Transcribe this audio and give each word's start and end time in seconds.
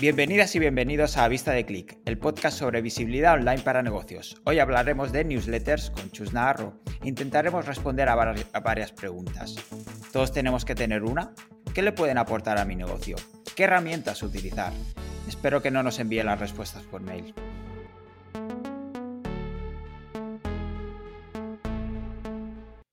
Bienvenidas 0.00 0.54
y 0.54 0.60
bienvenidos 0.60 1.16
a 1.16 1.26
Vista 1.26 1.50
de 1.50 1.66
Click, 1.66 1.98
el 2.04 2.18
podcast 2.18 2.56
sobre 2.56 2.82
visibilidad 2.82 3.34
online 3.34 3.62
para 3.62 3.82
negocios. 3.82 4.40
Hoy 4.44 4.60
hablaremos 4.60 5.10
de 5.10 5.24
newsletters 5.24 5.90
con 5.90 6.12
Chus 6.12 6.32
Navarro. 6.32 6.78
Intentaremos 7.02 7.66
responder 7.66 8.08
a, 8.08 8.14
varias 8.14 8.92
preguntas. 8.92 9.56
¿Todos 10.12 10.30
tenemos 10.30 10.64
que 10.64 10.76
tener 10.76 11.02
una? 11.02 11.32
¿Qué 11.74 11.82
le 11.82 11.90
pueden 11.90 12.16
aportar 12.16 12.58
a 12.58 12.64
mi 12.64 12.76
negocio? 12.76 13.16
¿Qué 13.56 13.64
herramientas 13.64 14.22
utilizar? 14.22 14.72
Espero 15.26 15.62
que 15.62 15.72
no 15.72 15.82
nos 15.82 15.98
envíen 15.98 16.26
las 16.26 16.38
respuestas 16.38 16.84
por 16.84 17.00
mail. 17.00 17.34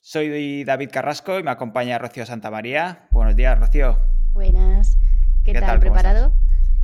Soy 0.02 0.64
David 0.64 0.90
Carrasco 0.92 1.38
y 1.38 1.44
me 1.44 1.52
acompaña 1.52 2.00
Rocío 2.00 2.26
Santamaría. 2.26 3.08
Buenos 3.12 3.36
días, 3.36 3.60
Rocío. 3.60 4.00
Buenas. 4.34 4.98
¿Qué, 5.44 5.54
tal? 5.54 5.80
¿Preparado? 5.80 6.34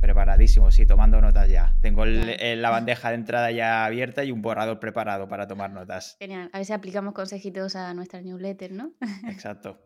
Preparadísimo, 0.02 0.72
sí, 0.72 0.84
tomando 0.84 1.20
notas 1.20 1.48
ya. 1.48 1.76
Tengo 1.80 2.04
la 2.04 2.70
bandeja 2.70 3.10
de 3.10 3.14
entrada 3.14 3.52
ya 3.52 3.84
abierta 3.84 4.24
y 4.24 4.32
un 4.32 4.42
borrador 4.42 4.80
preparado 4.80 5.28
para 5.28 5.46
tomar 5.46 5.70
notas. 5.70 6.16
Genial. 6.18 6.50
A 6.52 6.58
ver 6.58 6.66
si 6.66 6.72
aplicamos 6.72 7.14
consejitos 7.14 7.76
a 7.76 7.94
nuestra 7.94 8.20
newsletter, 8.20 8.72
¿no? 8.72 8.94
Exacto. 9.28 9.78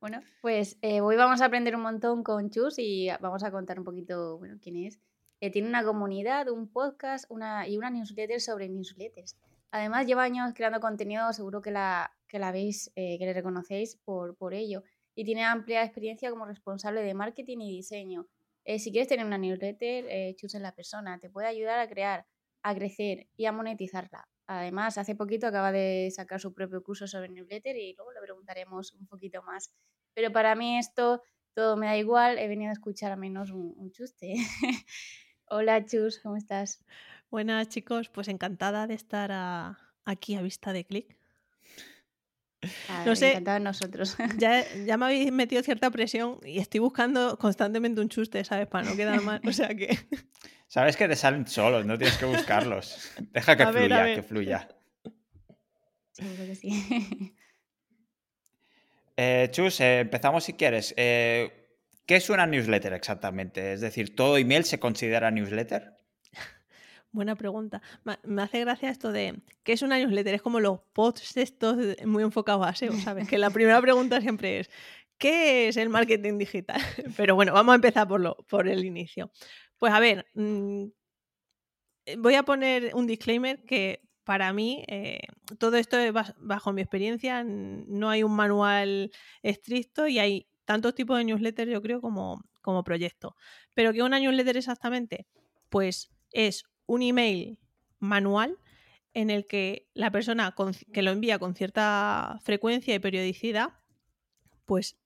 Bueno, 0.00 0.20
pues 0.40 0.78
eh, 0.82 1.00
hoy 1.00 1.16
vamos 1.16 1.40
a 1.40 1.46
aprender 1.46 1.74
un 1.74 1.82
montón 1.82 2.22
con 2.22 2.50
Chus 2.50 2.78
y 2.78 3.08
vamos 3.20 3.42
a 3.42 3.50
contar 3.50 3.80
un 3.80 3.84
poquito, 3.84 4.38
bueno, 4.38 4.56
quién 4.62 4.76
es. 4.76 5.00
Eh, 5.40 5.50
tiene 5.50 5.66
una 5.68 5.82
comunidad, 5.82 6.48
un 6.48 6.68
podcast 6.68 7.24
una, 7.28 7.66
y 7.66 7.76
una 7.76 7.90
newsletter 7.90 8.40
sobre 8.40 8.68
newsletters. 8.68 9.36
Además, 9.72 10.06
lleva 10.06 10.22
años 10.22 10.52
creando 10.54 10.78
contenido, 10.78 11.32
seguro 11.32 11.60
que 11.60 11.72
la, 11.72 12.12
que 12.28 12.38
la 12.38 12.52
veis, 12.52 12.92
eh, 12.94 13.18
que 13.18 13.26
le 13.26 13.32
reconocéis 13.32 13.96
por, 13.96 14.36
por 14.36 14.54
ello. 14.54 14.84
Y 15.16 15.24
tiene 15.24 15.42
amplia 15.42 15.82
experiencia 15.82 16.30
como 16.30 16.46
responsable 16.46 17.02
de 17.02 17.14
marketing 17.14 17.58
y 17.58 17.72
diseño 17.72 18.28
eh, 18.64 18.78
si 18.78 18.90
quieres 18.90 19.08
tener 19.08 19.26
una 19.26 19.38
newsletter, 19.38 20.04
eh, 20.08 20.36
en 20.40 20.62
la 20.62 20.74
persona, 20.74 21.18
te 21.18 21.30
puede 21.30 21.48
ayudar 21.48 21.78
a 21.78 21.88
crear, 21.88 22.26
a 22.62 22.74
crecer 22.74 23.28
y 23.36 23.46
a 23.46 23.52
monetizarla. 23.52 24.28
Además, 24.46 24.98
hace 24.98 25.14
poquito 25.14 25.46
acaba 25.46 25.72
de 25.72 26.10
sacar 26.14 26.40
su 26.40 26.52
propio 26.52 26.82
curso 26.82 27.06
sobre 27.06 27.28
newsletter 27.28 27.76
y 27.76 27.94
luego 27.94 28.12
le 28.12 28.20
preguntaremos 28.20 28.92
un 28.94 29.06
poquito 29.06 29.42
más. 29.42 29.72
Pero 30.14 30.32
para 30.32 30.54
mí 30.56 30.78
esto 30.78 31.22
todo 31.54 31.76
me 31.76 31.86
da 31.86 31.96
igual, 31.96 32.38
he 32.38 32.48
venido 32.48 32.70
a 32.70 32.72
escuchar 32.72 33.12
a 33.12 33.16
menos 33.16 33.50
un, 33.50 33.92
chuste. 33.92 34.34
Hola 35.46 35.84
Chus, 35.84 36.20
¿cómo 36.20 36.36
estás? 36.36 36.84
Buenas 37.30 37.68
chicos, 37.68 38.08
pues 38.08 38.28
encantada 38.28 38.86
de 38.86 38.94
estar 38.94 39.76
aquí 40.04 40.34
a 40.34 40.42
vista 40.42 40.72
de 40.72 40.84
clic 40.84 41.19
Ah, 42.88 43.04
no 43.06 43.16
sé. 43.16 43.40
nosotros. 43.60 44.16
Ya, 44.38 44.64
ya, 44.84 44.96
me 44.96 45.06
habéis 45.06 45.32
metido 45.32 45.62
cierta 45.62 45.90
presión 45.90 46.38
y 46.44 46.58
estoy 46.58 46.80
buscando 46.80 47.38
constantemente 47.38 48.00
un 48.00 48.08
chuste, 48.08 48.44
¿sabes? 48.44 48.66
Para 48.66 48.88
no 48.88 48.96
quedar 48.96 49.20
mal. 49.22 49.40
O 49.46 49.52
sea 49.52 49.68
que. 49.68 49.98
Sabes 50.68 50.96
que 50.96 51.08
te 51.08 51.16
salen 51.16 51.48
solos, 51.48 51.84
no 51.84 51.98
tienes 51.98 52.16
que 52.16 52.26
buscarlos. 52.26 53.10
Deja 53.32 53.56
que 53.56 53.66
fluya, 53.66 54.14
que 54.14 54.22
fluya. 54.22 54.68
Seguro 56.12 56.46
que 56.46 56.54
sí. 56.54 57.34
Eh, 59.22 59.48
Chus, 59.50 59.80
eh, 59.80 59.98
empezamos 60.00 60.44
si 60.44 60.54
quieres. 60.54 60.94
Eh, 60.96 61.76
¿Qué 62.06 62.16
es 62.16 62.30
una 62.30 62.46
newsletter 62.46 62.94
exactamente? 62.94 63.74
Es 63.74 63.82
decir, 63.82 64.16
¿todo 64.16 64.38
email 64.38 64.64
se 64.64 64.80
considera 64.80 65.30
newsletter? 65.30 65.99
Buena 67.12 67.34
pregunta. 67.34 67.82
Me 68.22 68.42
hace 68.42 68.60
gracia 68.60 68.88
esto 68.88 69.10
de 69.10 69.42
¿qué 69.64 69.72
es 69.72 69.82
una 69.82 69.98
newsletter? 69.98 70.34
Es 70.34 70.42
como 70.42 70.60
los 70.60 70.80
posts 70.92 71.36
estos 71.36 71.76
muy 72.04 72.22
enfocados 72.22 72.66
a 72.66 72.74
SEO, 72.74 72.92
¿sabes? 72.92 73.28
Que 73.28 73.38
la 73.38 73.50
primera 73.50 73.80
pregunta 73.80 74.20
siempre 74.20 74.60
es 74.60 74.70
¿qué 75.18 75.68
es 75.68 75.76
el 75.76 75.88
marketing 75.88 76.38
digital? 76.38 76.80
Pero 77.16 77.34
bueno, 77.34 77.52
vamos 77.52 77.72
a 77.72 77.76
empezar 77.76 78.08
por, 78.08 78.20
lo, 78.20 78.36
por 78.48 78.68
el 78.68 78.84
inicio. 78.84 79.30
Pues 79.78 79.92
a 79.92 80.00
ver, 80.00 80.26
mm, 80.34 80.84
voy 82.18 82.34
a 82.34 82.42
poner 82.42 82.92
un 82.94 83.06
disclaimer 83.06 83.64
que 83.64 84.02
para 84.24 84.52
mí 84.52 84.84
eh, 84.88 85.20
todo 85.58 85.76
esto 85.76 85.98
es 85.98 86.12
bajo 86.38 86.72
mi 86.72 86.82
experiencia, 86.82 87.44
no 87.44 88.08
hay 88.08 88.22
un 88.22 88.34
manual 88.34 89.10
estricto 89.42 90.06
y 90.06 90.18
hay 90.18 90.48
tantos 90.64 90.94
tipos 90.94 91.18
de 91.18 91.24
newsletter 91.24 91.68
yo 91.68 91.82
creo 91.82 92.00
como, 92.00 92.40
como 92.62 92.84
proyecto. 92.84 93.34
Pero 93.74 93.92
¿qué 93.92 94.02
una 94.02 94.20
newsletter 94.20 94.56
exactamente? 94.56 95.26
Pues 95.68 96.10
es 96.32 96.64
un 96.90 97.02
email 97.02 97.56
manual 98.00 98.58
en 99.14 99.30
el 99.30 99.46
que 99.46 99.88
la 99.94 100.10
persona 100.10 100.56
que 100.92 101.02
lo 101.02 101.12
envía 101.12 101.38
con 101.38 101.54
cierta 101.54 102.40
frecuencia 102.42 102.94
y 102.94 102.98
periodicidad, 102.98 103.74
pues 104.66 104.96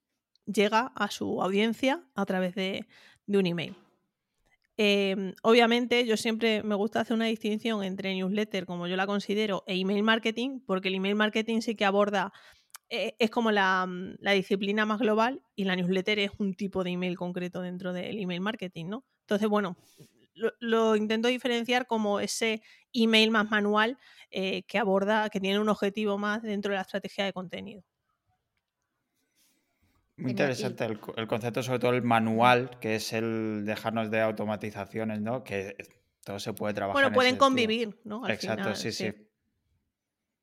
llega 0.47 0.93
a 0.95 1.11
su 1.11 1.43
audiencia 1.43 2.03
a 2.15 2.25
través 2.25 2.55
de, 2.55 2.87
un 3.27 3.47
email. 3.47 3.75
Em, 4.79 5.35
obviamente 5.43 6.07
yo 6.07 6.17
siempre 6.17 6.63
me 6.63 6.75
gusta 6.75 7.01
hacer 7.01 7.15
una 7.15 7.27
distinción 7.27 7.85
entre 7.85 8.15
newsletter, 8.15 8.65
como 8.65 8.87
yo 8.87 8.97
la 8.97 9.07
considero, 9.07 9.63
e 9.67 9.79
email 9.79 10.03
marketing, 10.03 10.61
porque 10.67 10.89
el 10.89 10.95
email 10.95 11.17
marketing 11.17 11.61
sí 11.61 11.75
que 11.75 11.85
aborda, 11.85 12.33
eh, 12.89 13.15
es 13.19 13.31
como 13.31 13.51
la, 13.51 13.87
la, 14.21 14.33
disciplina 14.33 14.87
más 14.87 15.01
global 15.01 15.43
y 15.55 15.65
la 15.65 15.77
newsletter 15.77 16.19
es 16.19 16.31
un 16.39 16.55
tipo 16.55 16.83
de 16.83 16.91
email 16.91 17.17
concreto 17.17 17.61
dentro 17.61 17.93
del 17.93 18.19
email 18.19 18.41
marketing, 18.41 18.87
¿no? 18.87 19.05
Entonces, 19.25 19.49
bueno, 19.49 19.77
lo, 20.35 20.97
intento 20.97 21.29
diferenciar 21.29 21.87
como 21.87 22.21
ese 22.21 22.63
email 22.93 23.31
más 23.31 23.51
manual 23.51 23.99
eh, 24.31 24.63
que 24.65 24.79
aborda, 24.79 25.31
que 25.31 25.41
tiene 25.41 25.59
un 25.59 25.69
objetivo 25.69 26.19
más 26.19 26.43
dentro 26.43 26.71
de 26.71 26.77
la 26.77 26.83
estrategia 26.83 27.25
de 27.25 27.33
contenido. 27.33 27.83
Muy 30.17 30.31
interesante 30.31 30.85
el, 30.85 31.27
concepto, 31.27 31.63
sobre 31.63 31.81
todo 31.81 31.93
el 31.93 32.03
manual, 32.03 32.79
que 32.81 32.97
es 32.97 33.13
el 33.13 33.65
dejarnos 33.65 34.11
de 34.11 34.21
automatizaciones, 34.21 35.21
¿no? 35.21 35.43
Que 35.43 35.77
todo 36.25 36.39
se 36.39 36.53
puede 36.53 36.73
trabajar. 36.73 37.03
Bueno, 37.03 37.15
pueden 37.15 37.37
convivir, 37.37 37.99
¿no? 38.05 38.29
Exacto, 38.29 38.77
sí, 38.77 38.93
sí, 38.93 39.13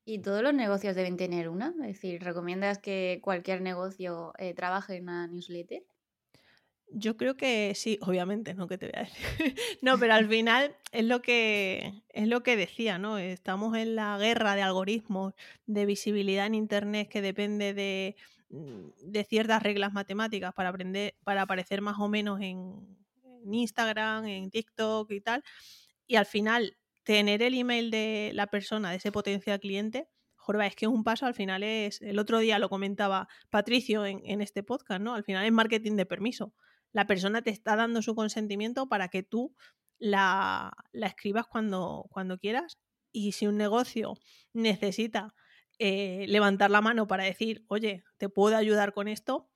¿Y 0.04 0.18
todos 0.18 0.42
los 0.42 0.52
negocios 0.52 0.96
deben 0.96 1.16
tener 1.16 1.48
una? 1.48 1.74
Es 1.82 1.94
decir, 1.94 2.22
¿recomiendas 2.22 2.78
que 2.78 3.20
cualquier 3.22 3.62
negocio 3.62 4.32
eh, 4.36 4.52
trabaje 4.52 4.96
en 4.96 5.04
una 5.04 5.28
newsletter? 5.28 5.84
Yo 6.94 7.16
creo 7.16 7.36
que 7.36 7.72
sí, 7.74 7.98
obviamente, 8.02 8.54
no 8.54 8.68
que 8.68 8.76
te 8.76 8.86
voy 8.86 8.94
a 8.96 9.04
decir. 9.04 9.16
no, 9.82 9.98
pero 9.98 10.14
al 10.14 10.28
final 10.28 10.76
es 10.92 11.04
lo 11.04 11.22
que 11.22 12.02
es 12.10 12.28
lo 12.28 12.42
que 12.42 12.56
decía, 12.56 12.98
¿no? 12.98 13.18
Estamos 13.18 13.76
en 13.76 13.96
la 13.96 14.18
guerra 14.18 14.54
de 14.54 14.62
algoritmos, 14.62 15.34
de 15.66 15.86
visibilidad 15.86 16.46
en 16.46 16.54
internet 16.54 17.08
que 17.08 17.22
depende 17.22 17.72
de, 17.72 18.16
mm, 18.50 19.10
de 19.10 19.24
ciertas 19.24 19.62
reglas 19.62 19.92
matemáticas 19.92 20.52
para 20.54 20.68
aprender, 20.68 21.14
para 21.24 21.42
aparecer 21.42 21.80
más 21.80 21.98
o 21.98 22.08
menos 22.08 22.40
en, 22.40 22.98
Instagram, 23.44 24.26
en 24.26 24.50
TikTok 24.50 25.10
y 25.10 25.20
tal. 25.20 25.42
Y 26.06 26.16
al 26.16 26.26
final, 26.26 26.76
tener 27.04 27.42
el 27.42 27.54
email 27.54 27.90
de 27.90 28.30
la 28.34 28.46
persona, 28.46 28.90
de 28.90 28.98
ese 28.98 29.10
potencial 29.12 29.58
cliente, 29.60 30.08
Jorba, 30.36 30.66
es 30.66 30.76
que 30.76 30.86
un 30.86 31.04
paso 31.04 31.26
al 31.26 31.34
final 31.34 31.62
es, 31.62 32.02
el 32.02 32.18
otro 32.18 32.38
día 32.38 32.58
lo 32.58 32.68
comentaba 32.68 33.28
Patricio 33.50 34.06
en, 34.06 34.20
en, 34.24 34.42
este 34.42 34.62
podcast, 34.62 35.00
¿no? 35.00 35.14
Al 35.14 35.24
final 35.24 35.44
es 35.44 35.52
marketing 35.52 35.96
de 35.96 36.06
permiso 36.06 36.52
la 36.92 37.06
persona 37.06 37.42
te 37.42 37.50
está 37.50 37.76
dando 37.76 38.02
su 38.02 38.14
consentimiento 38.14 38.88
para 38.88 39.08
que 39.08 39.22
tú 39.22 39.54
la, 39.98 40.72
escribas 40.92 41.46
cuando, 41.46 42.06
cuando 42.10 42.38
quieras. 42.38 42.78
Y 43.12 43.32
si 43.32 43.46
un 43.46 43.56
negocio 43.56 44.14
necesita 44.52 45.34
eh, 45.78 46.26
levantar 46.28 46.70
la 46.70 46.80
mano 46.80 47.06
para 47.06 47.24
decir, 47.24 47.64
oye, 47.68 48.04
te 48.16 48.28
puedo 48.28 48.56
ayudar 48.56 48.92
con 48.92 49.08
esto, 49.08 49.50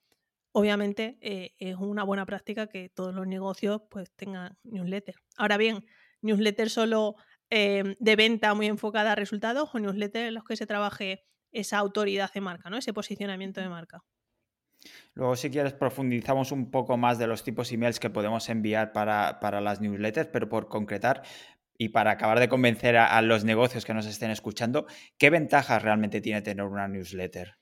obviamente 0.53 1.19
eh, 1.21 1.55
es 1.59 1.77
una 1.77 2.05
buena 2.05 2.27
práctica 2.27 2.67
que 2.67 2.89
todos 2.89 3.15
los 3.15 3.27
negocios 3.27 3.83
pues 3.91 4.11
tengan 4.13 4.57
newsletter. 4.65 5.17
Ahora 5.37 5.57
bien, 5.57 5.85
newsletter 6.23 6.71
solo 6.71 7.17
eh, 7.51 7.97
de 7.99 8.17
venta 8.17 8.55
muy 8.55 8.67
enfocada 8.67 9.13
a 9.13 9.15
resultados 9.15 9.71
o 9.75 9.79
newsletter 9.79 10.27
en 10.27 10.35
los 10.35 10.45
que 10.45 10.57
se 10.57 10.67
trabaje 10.67 11.25
esa 11.53 11.79
autoridad 11.79 12.33
de 12.33 12.41
marca, 12.41 12.71
¿no? 12.71 12.77
Ese 12.77 12.93
posicionamiento 12.93 13.61
de 13.61 13.69
marca. 13.69 14.03
Luego, 15.15 15.37
si 15.37 15.51
quieres, 15.51 15.73
profundizamos 15.73 16.53
un 16.53 16.71
poco 16.71 16.97
más 16.97 17.19
de 17.19 17.27
los 17.27 17.43
tipos 17.43 17.69
de 17.69 17.75
emails 17.75 18.01
que 18.01 18.11
podemos 18.11 18.49
enviar 18.49 18.93
para, 18.93 19.61
las 19.61 19.81
newsletters, 19.81 20.29
pero 20.33 20.49
por 20.49 20.69
concretar 20.69 21.23
y 21.79 21.91
para 21.91 22.13
acabar 22.13 22.41
de 22.41 22.49
convencer 22.49 22.97
a, 22.97 23.21
los 23.23 23.45
negocios 23.45 23.85
que 23.85 23.95
nos 23.95 24.07
estén 24.07 24.31
escuchando, 24.31 24.87
¿qué 25.19 25.31
ventajas 25.31 25.83
realmente 25.83 26.21
tiene 26.21 26.43
tener 26.43 26.65
una 26.65 26.89
newsletter? 26.89 27.57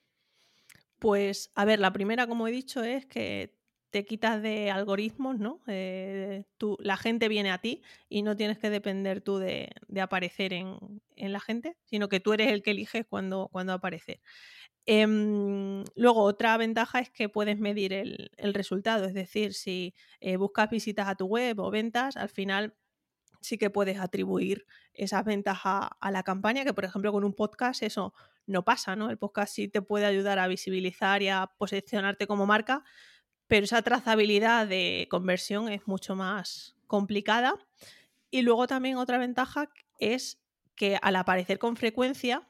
Pues, 0.99 1.50
a 1.54 1.64
ver, 1.64 1.81
la 1.81 1.93
primera, 1.93 2.26
como 2.26 2.46
he 2.49 2.52
dicho, 2.52 2.82
es 2.84 3.06
que 3.06 3.54
te 3.94 4.04
quitas 4.04 4.43
de 4.43 4.72
algoritmos, 4.72 5.38
¿no? 5.38 5.60
Eh, 5.69 6.43
la 6.81 6.96
gente 6.96 7.28
viene 7.28 7.52
a 7.52 7.58
ti 7.58 7.81
y 8.08 8.22
no 8.22 8.37
tienes 8.37 8.58
que 8.58 8.69
depender 8.69 9.20
tú 9.20 9.38
de, 9.38 9.70
aparecer 10.00 10.52
en, 10.52 11.00
la 11.14 11.38
gente, 11.38 11.76
sino 11.84 12.08
que 12.08 12.19
tú 12.19 12.32
eres 12.32 12.50
el 12.50 12.64
que 12.64 12.72
eliges 12.72 13.06
cuando, 13.08 13.49
cuando 13.52 13.72
aparece. 13.72 14.20
Em, 14.86 15.82
luego, 15.94 16.22
otra 16.22 16.56
ventaja 16.58 17.00
es 17.00 17.10
que 17.10 17.28
puedes 17.28 17.58
medir 17.58 17.92
el, 17.92 18.31
resultado, 18.54 19.06
es 19.06 19.14
decir, 19.14 19.54
si 19.54 19.94
eh, 20.20 20.36
buscas 20.36 20.69
visitas 20.70 21.08
a 21.08 21.14
tu 21.14 21.26
web 21.26 21.58
o 21.60 21.70
ventas, 21.70 22.16
al 22.16 22.28
final 22.28 22.75
sí 23.40 23.58
que 23.58 23.70
puedes 23.70 23.98
atribuir 23.98 24.66
esas 24.94 25.25
ventas 25.25 25.58
a, 25.64 25.96
la 26.10 26.22
campaña, 26.22 26.64
que 26.64 26.75
por 26.75 26.84
ejemplo 26.84 27.12
con 27.12 27.25
un 27.25 27.34
podcast 27.34 27.82
eso 27.82 28.14
no 28.46 28.64
pasa, 28.64 28.96
¿no? 28.96 29.10
El 29.10 29.19
podcast 29.19 29.54
sí 29.54 29.69
te 29.69 29.82
puede 29.82 30.06
ayudar 30.06 30.38
a 30.38 30.48
visibilizar 30.48 31.22
y 31.22 31.28
a 31.28 31.50
posicionarte 31.58 32.26
como 32.26 32.46
marca, 32.46 32.84
pero 33.46 33.64
esa 33.64 33.82
trazabilidad 33.82 34.66
de 34.66 35.06
conversión 35.10 35.69
es 35.69 35.87
mucho 35.87 36.16
más 36.16 36.76
complicada. 36.87 37.54
Y 38.30 38.42
luego 38.42 38.66
también 38.66 38.96
otra 38.96 39.19
ventaja 39.19 39.70
es 39.98 40.40
que 40.75 40.98
al 41.00 41.16
aparecer 41.16 41.58
con 41.58 41.76
frecuencia, 41.76 42.48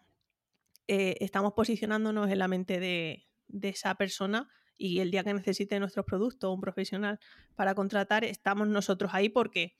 eh, 0.86 1.16
estamos 1.20 1.54
posicionándonos 1.54 2.30
en 2.30 2.38
la 2.38 2.48
mente 2.48 2.78
de, 2.78 3.26
esa 3.62 3.94
persona 3.94 4.48
y 4.76 5.00
el 5.00 5.10
día 5.10 5.24
que 5.24 5.32
necesite 5.32 5.78
nuestros 5.78 6.04
productos, 6.04 6.52
un 6.52 6.60
profesional 6.60 7.18
para 7.54 7.74
contratar, 7.74 8.24
estamos 8.24 8.66
nosotros 8.66 9.12
ahí 9.14 9.28
porque 9.28 9.76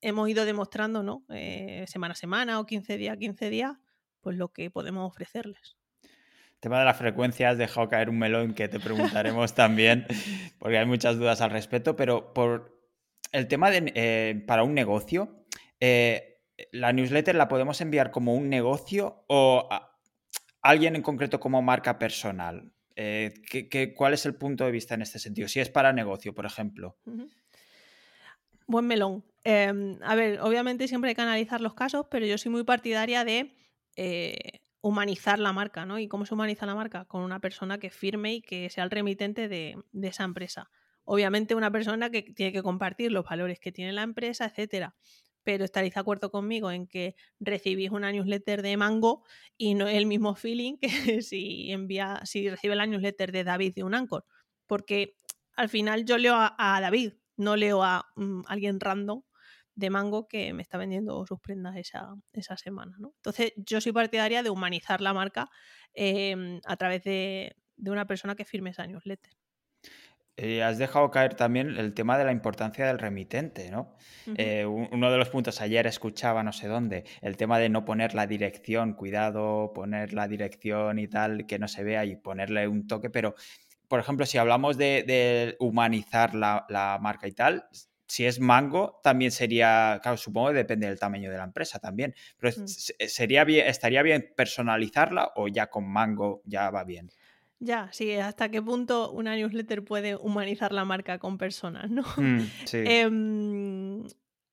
hemos 0.00 0.28
ido 0.28 0.44
demostrando, 0.44 1.02
¿no? 1.02 1.24
Eh, 1.30 1.84
semana 1.86 2.12
a 2.12 2.16
semana 2.16 2.60
o 2.60 2.66
15 2.66 2.96
días 2.98 3.14
a 3.14 3.18
15 3.18 3.50
días, 3.50 3.76
pues 4.20 4.36
lo 4.36 4.52
que 4.52 4.70
podemos 4.70 5.08
ofrecerles. 5.08 5.76
El 6.02 6.60
tema 6.60 6.78
de 6.78 6.84
la 6.84 6.94
frecuencia 6.94 7.50
has 7.50 7.58
dejado 7.58 7.88
caer 7.88 8.10
un 8.10 8.18
melón 8.18 8.54
que 8.54 8.68
te 8.68 8.80
preguntaremos 8.80 9.54
también, 9.54 10.06
porque 10.58 10.78
hay 10.78 10.86
muchas 10.86 11.16
dudas 11.16 11.40
al 11.40 11.50
respecto, 11.50 11.96
pero 11.96 12.34
por 12.34 12.82
el 13.32 13.48
tema 13.48 13.70
de 13.70 13.92
eh, 13.94 14.44
para 14.46 14.64
un 14.64 14.74
negocio, 14.74 15.46
la 16.72 16.92
newsletter 16.92 17.34
la 17.34 17.48
podemos 17.48 17.80
enviar 17.80 18.10
como 18.10 18.34
un 18.34 18.48
negocio 18.48 19.24
o 19.28 19.68
alguien 20.64 20.96
en 20.96 21.02
concreto 21.02 21.38
como 21.38 21.62
marca 21.62 21.98
personal? 21.98 22.72
Eh, 22.96 23.34
cuál 23.94 24.14
es 24.14 24.26
el 24.26 24.34
punto 24.34 24.64
de 24.64 24.72
vista 24.72 24.94
en 24.94 25.02
este 25.02 25.18
sentido? 25.18 25.46
Si 25.46 25.60
es 25.60 25.68
para 25.68 25.92
negocio, 25.92 26.34
por 26.34 26.46
ejemplo. 26.46 26.96
Buen 28.66 28.86
melón. 28.86 29.24
Em, 29.44 29.98
a 30.02 30.14
ver, 30.14 30.40
obviamente 30.40 30.88
siempre 30.88 31.10
hay 31.10 31.14
que 31.14 31.22
analizar 31.22 31.60
los 31.60 31.74
casos, 31.74 32.06
pero 32.10 32.24
yo 32.24 32.38
soy 32.38 32.50
muy 32.50 32.64
partidaria 32.64 33.24
de 33.24 33.54
eh, 33.96 34.62
humanizar 34.80 35.38
la 35.38 35.52
marca, 35.52 35.84
¿no? 35.84 35.98
¿Y 35.98 36.08
cómo 36.08 36.24
se 36.24 36.32
humaniza 36.32 36.64
la 36.64 36.74
marca? 36.74 37.04
Con 37.04 37.22
una 37.22 37.40
persona 37.40 37.78
que 37.78 37.90
firme 37.90 38.34
y 38.34 38.40
que 38.40 38.70
sea 38.70 38.84
el 38.84 38.90
remitente 38.90 39.48
de, 39.48 39.76
de 39.92 40.08
esa 40.08 40.24
empresa. 40.24 40.70
Obviamente 41.04 41.54
una 41.54 41.70
persona 41.70 42.08
que 42.08 42.22
tiene 42.22 42.52
que 42.52 42.62
compartir 42.62 43.12
los 43.12 43.26
valores 43.26 43.60
que 43.60 43.70
tiene 43.70 43.92
la 43.92 44.02
empresa, 44.02 44.46
etcétera 44.46 44.94
pero 45.44 45.64
estaréis 45.64 45.94
de 45.94 46.00
acuerdo 46.00 46.30
conmigo 46.30 46.70
en 46.70 46.86
que 46.86 47.14
recibís 47.38 47.90
una 47.90 48.10
newsletter 48.10 48.62
de 48.62 48.76
Mango 48.76 49.22
y 49.56 49.74
no 49.74 49.86
es 49.86 49.96
el 49.96 50.06
mismo 50.06 50.34
feeling 50.34 50.78
que 50.78 50.88
si 51.22 51.70
envía, 51.70 52.20
si 52.24 52.48
recibe 52.48 52.74
la 52.74 52.86
newsletter 52.86 53.30
de 53.30 53.44
David 53.44 53.74
de 53.74 53.84
un 53.84 53.94
Anchor. 53.94 54.24
Porque 54.66 55.18
al 55.54 55.68
final 55.68 56.04
yo 56.04 56.18
leo 56.18 56.34
a, 56.36 56.78
David, 56.80 57.12
no 57.36 57.56
leo 57.56 57.84
a 57.84 58.06
mm, 58.16 58.42
alguien 58.46 58.80
random 58.80 59.22
de 59.74 59.90
Mango 59.90 60.28
que 60.28 60.52
me 60.54 60.62
está 60.62 60.78
vendiendo 60.78 61.26
sus 61.26 61.40
prendas 61.40 61.76
esa, 61.76 62.14
esa 62.32 62.56
semana. 62.56 62.96
¿no? 62.98 63.12
Entonces, 63.16 63.52
yo 63.56 63.80
soy 63.80 63.92
partidaria 63.92 64.42
de 64.42 64.50
humanizar 64.50 65.00
la 65.00 65.12
marca 65.12 65.50
em, 65.92 66.60
a 66.64 66.76
través 66.76 67.02
de, 67.02 67.56
de 67.76 67.90
una 67.90 68.06
persona 68.06 68.34
que 68.34 68.44
firme 68.44 68.70
esa 68.70 68.86
newsletter. 68.86 69.32
Eh, 70.36 70.64
has 70.64 70.78
dejado 70.78 71.12
caer 71.12 71.34
también 71.34 71.76
el 71.76 71.94
tema 71.94 72.18
de 72.18 72.24
la 72.24 72.32
importancia 72.32 72.86
del 72.86 72.98
remitente, 72.98 73.70
¿no? 73.70 73.94
Eh, 74.36 74.66
uno 74.66 75.12
de 75.12 75.18
los 75.18 75.28
puntos, 75.28 75.60
ayer 75.60 75.86
escuchaba 75.86 76.42
no 76.42 76.52
sé 76.52 76.66
dónde, 76.66 77.04
el 77.20 77.36
tema 77.36 77.60
de 77.60 77.68
no 77.68 77.84
poner 77.84 78.14
la 78.14 78.26
dirección, 78.26 78.94
cuidado, 78.94 79.72
poner 79.72 80.12
la 80.12 80.26
dirección 80.26 80.98
y 80.98 81.06
tal, 81.06 81.46
que 81.46 81.60
no 81.60 81.68
se 81.68 81.84
vea 81.84 82.04
y 82.04 82.16
ponerle 82.16 82.66
un 82.66 82.88
toque, 82.88 83.10
pero, 83.10 83.36
por 83.86 84.00
ejemplo, 84.00 84.26
si 84.26 84.38
hablamos 84.38 84.76
de, 84.76 85.56
humanizar 85.60 86.34
la, 86.34 86.98
marca 87.00 87.28
y 87.28 87.32
tal, 87.32 87.68
si 88.08 88.26
es 88.26 88.40
Mango, 88.40 89.00
también 89.04 89.30
sería, 89.30 90.00
claro, 90.02 90.16
supongo 90.16 90.48
que 90.48 90.54
depende 90.54 90.88
del 90.88 90.98
tamaño 90.98 91.30
de 91.30 91.38
la 91.38 91.44
empresa 91.44 91.78
también, 91.78 92.12
pero 92.38 92.52
mm. 92.56 92.66
sería 92.66 93.44
bien, 93.44 93.68
¿estaría 93.68 94.02
bien 94.02 94.32
personalizarla 94.36 95.30
o 95.36 95.46
ya 95.46 95.68
con 95.68 95.88
Mango 95.88 96.42
ya 96.44 96.70
va 96.70 96.82
bien? 96.82 97.10
Ya, 97.58 97.88
sí, 97.92 98.12
hasta 98.12 98.50
qué 98.50 98.60
punto 98.60 99.10
una 99.10 99.36
newsletter 99.36 99.84
puede 99.84 100.16
humanizar 100.16 100.72
la 100.72 100.84
marca 100.84 101.18
con 101.18 101.38
personas, 101.38 101.90
¿no? 101.90 102.02
Mm, 102.16 102.40
sí. 102.66 102.82
Em, 102.84 104.04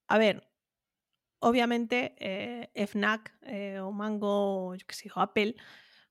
a 0.08 0.18
ver, 0.18 0.48
obviamente 1.40 2.16
eh, 2.20 2.70
FNAC 2.76 3.34
eh, 3.42 3.80
o 3.80 3.92
Mango, 3.92 4.76
yo 4.76 4.86
qué 4.88 4.96
sé, 4.96 5.10
o 5.14 5.20
Apple, 5.20 5.56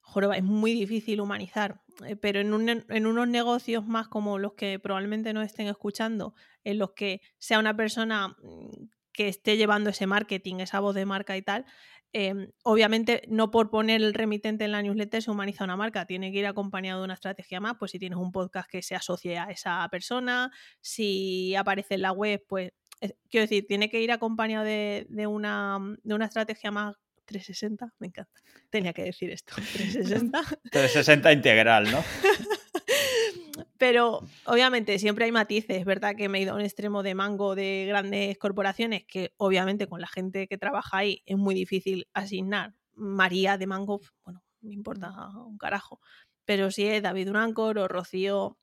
joroba, 0.00 0.36
es 0.36 0.42
muy 0.42 0.72
difícil 0.72 1.20
humanizar, 1.20 1.80
eh, 2.04 2.16
pero 2.16 2.40
en, 2.40 2.84
en, 2.88 3.06
unos 3.06 3.28
negocios 3.28 3.86
más 3.86 4.08
como 4.08 4.38
los 4.38 4.54
que 4.54 4.78
probablemente 4.78 5.32
no 5.32 5.42
estén 5.42 5.68
escuchando, 5.68 6.34
en 6.64 6.78
los 6.78 6.92
que 6.92 7.22
sea 7.38 7.58
una 7.58 7.76
persona 7.76 8.36
mm, 8.42 8.88
que 9.12 9.28
esté 9.28 9.56
llevando 9.56 9.90
ese 9.90 10.06
marketing, 10.06 10.56
esa 10.56 10.80
voz 10.80 10.94
de 10.94 11.06
marca 11.06 11.36
y 11.36 11.42
tal, 11.42 11.64
Em, 12.12 12.50
obviamente, 12.64 13.22
no 13.28 13.50
por 13.50 13.70
poner 13.70 14.02
el 14.02 14.14
remitente 14.14 14.64
en 14.64 14.72
la 14.72 14.82
newsletter 14.82 15.22
se 15.22 15.30
humaniza 15.30 15.64
una 15.64 15.76
marca, 15.76 16.06
tiene 16.06 16.32
que 16.32 16.38
ir 16.38 16.46
acompañado 16.46 17.00
de 17.00 17.04
una 17.04 17.14
estrategia 17.14 17.60
más, 17.60 17.76
pues 17.78 17.92
si 17.92 17.98
tienes 17.98 18.18
un 18.18 18.32
podcast 18.32 18.68
que 18.68 18.82
se 18.82 18.96
asocie 18.96 19.38
a 19.38 19.44
esa 19.50 19.88
persona, 19.90 20.50
si 20.80 21.54
aparece 21.54 21.94
en 21.94 22.02
la 22.02 22.12
web, 22.12 22.44
pues 22.48 22.72
quiero 23.28 23.44
decir, 23.44 23.66
tiene 23.66 23.88
que 23.88 24.00
ir 24.00 24.12
acompañado 24.12 24.64
de, 24.64 25.06
una, 25.28 25.78
de 26.02 26.14
una 26.14 26.26
estrategia 26.26 26.70
más 26.70 26.96
360, 27.26 27.94
me 27.98 28.08
encanta. 28.08 28.40
Tenía 28.70 28.92
que 28.92 29.04
decir 29.04 29.30
esto, 29.30 29.54
360. 29.72 30.42
360 30.70 31.32
integral, 31.32 31.90
¿no? 31.90 32.02
Pero 33.80 34.20
obviamente 34.44 34.98
siempre 34.98 35.24
hay 35.24 35.32
matices, 35.32 35.86
¿verdad? 35.86 36.14
Que 36.14 36.28
me 36.28 36.36
he 36.36 36.42
ido 36.42 36.52
a 36.52 36.56
un 36.56 36.60
extremo 36.60 37.02
de 37.02 37.14
mango 37.14 37.54
de 37.54 37.86
grandes 37.88 38.36
corporaciones 38.36 39.06
que 39.06 39.32
obviamente 39.38 39.86
con 39.86 40.02
la 40.02 40.06
gente 40.06 40.46
que 40.48 40.58
trabaja 40.58 40.98
ahí 40.98 41.22
es 41.24 41.38
muy 41.38 41.54
difícil 41.54 42.06
asignar. 42.12 42.74
María 42.92 43.56
de 43.56 43.66
mango, 43.66 44.02
bueno, 44.22 44.44
me 44.60 44.74
importa 44.74 45.10
un 45.46 45.56
carajo. 45.56 45.98
Pero 46.44 46.70
si 46.70 46.86
es 46.88 47.02
David 47.02 47.30
Unancor 47.30 47.78
o 47.78 47.88
Rocío 47.88 48.58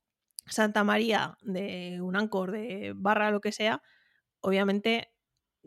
Santa 0.45 0.83
María 0.83 1.35
de 1.41 1.99
Unancor, 1.99 2.51
de 2.51 2.93
barra, 2.95 3.31
lo 3.31 3.41
que 3.41 3.51
sea, 3.51 3.81
obviamente 4.41 5.11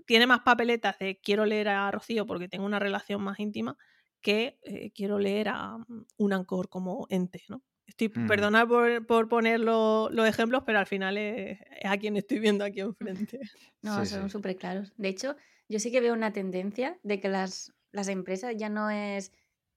tiene 0.06 0.28
más 0.28 0.42
papeletas 0.42 0.96
de 1.00 1.18
quiero 1.20 1.44
leer 1.44 1.70
a 1.70 1.90
Rocío 1.90 2.24
porque 2.24 2.48
tengo 2.48 2.66
una 2.66 2.78
relación 2.78 3.20
más 3.20 3.40
íntima 3.40 3.76
que 4.20 4.60
eh, 4.62 4.92
quiero 4.92 5.18
leer 5.18 5.48
a 5.48 5.76
un 6.18 6.32
Ancor 6.32 6.68
como 6.68 7.06
ente, 7.10 7.42
¿no? 7.48 7.64
Estoy, 7.90 8.08
perdonad 8.08 8.68
por, 9.06 9.28
poner 9.28 9.58
los 9.60 10.28
ejemplos, 10.28 10.62
pero 10.64 10.78
al 10.78 10.86
final 10.86 11.18
es, 11.18 11.58
a 11.84 11.98
quien 11.98 12.16
estoy 12.16 12.38
viendo 12.38 12.64
aquí 12.64 12.80
enfrente. 12.80 13.40
No, 13.82 14.04
son 14.04 14.28
súper 14.28 14.56
claros. 14.56 14.92
De 14.98 15.08
hecho, 15.08 15.36
yo 15.66 15.78
sí 15.78 15.90
que 15.90 16.02
veo 16.02 16.12
una 16.12 16.34
tendencia 16.34 16.98
de 17.02 17.18
que 17.18 17.28
las, 17.30 17.72
las 17.92 18.08
empresas 18.08 18.54
ya 18.56 18.68
no 18.68 18.90
es 18.90 19.32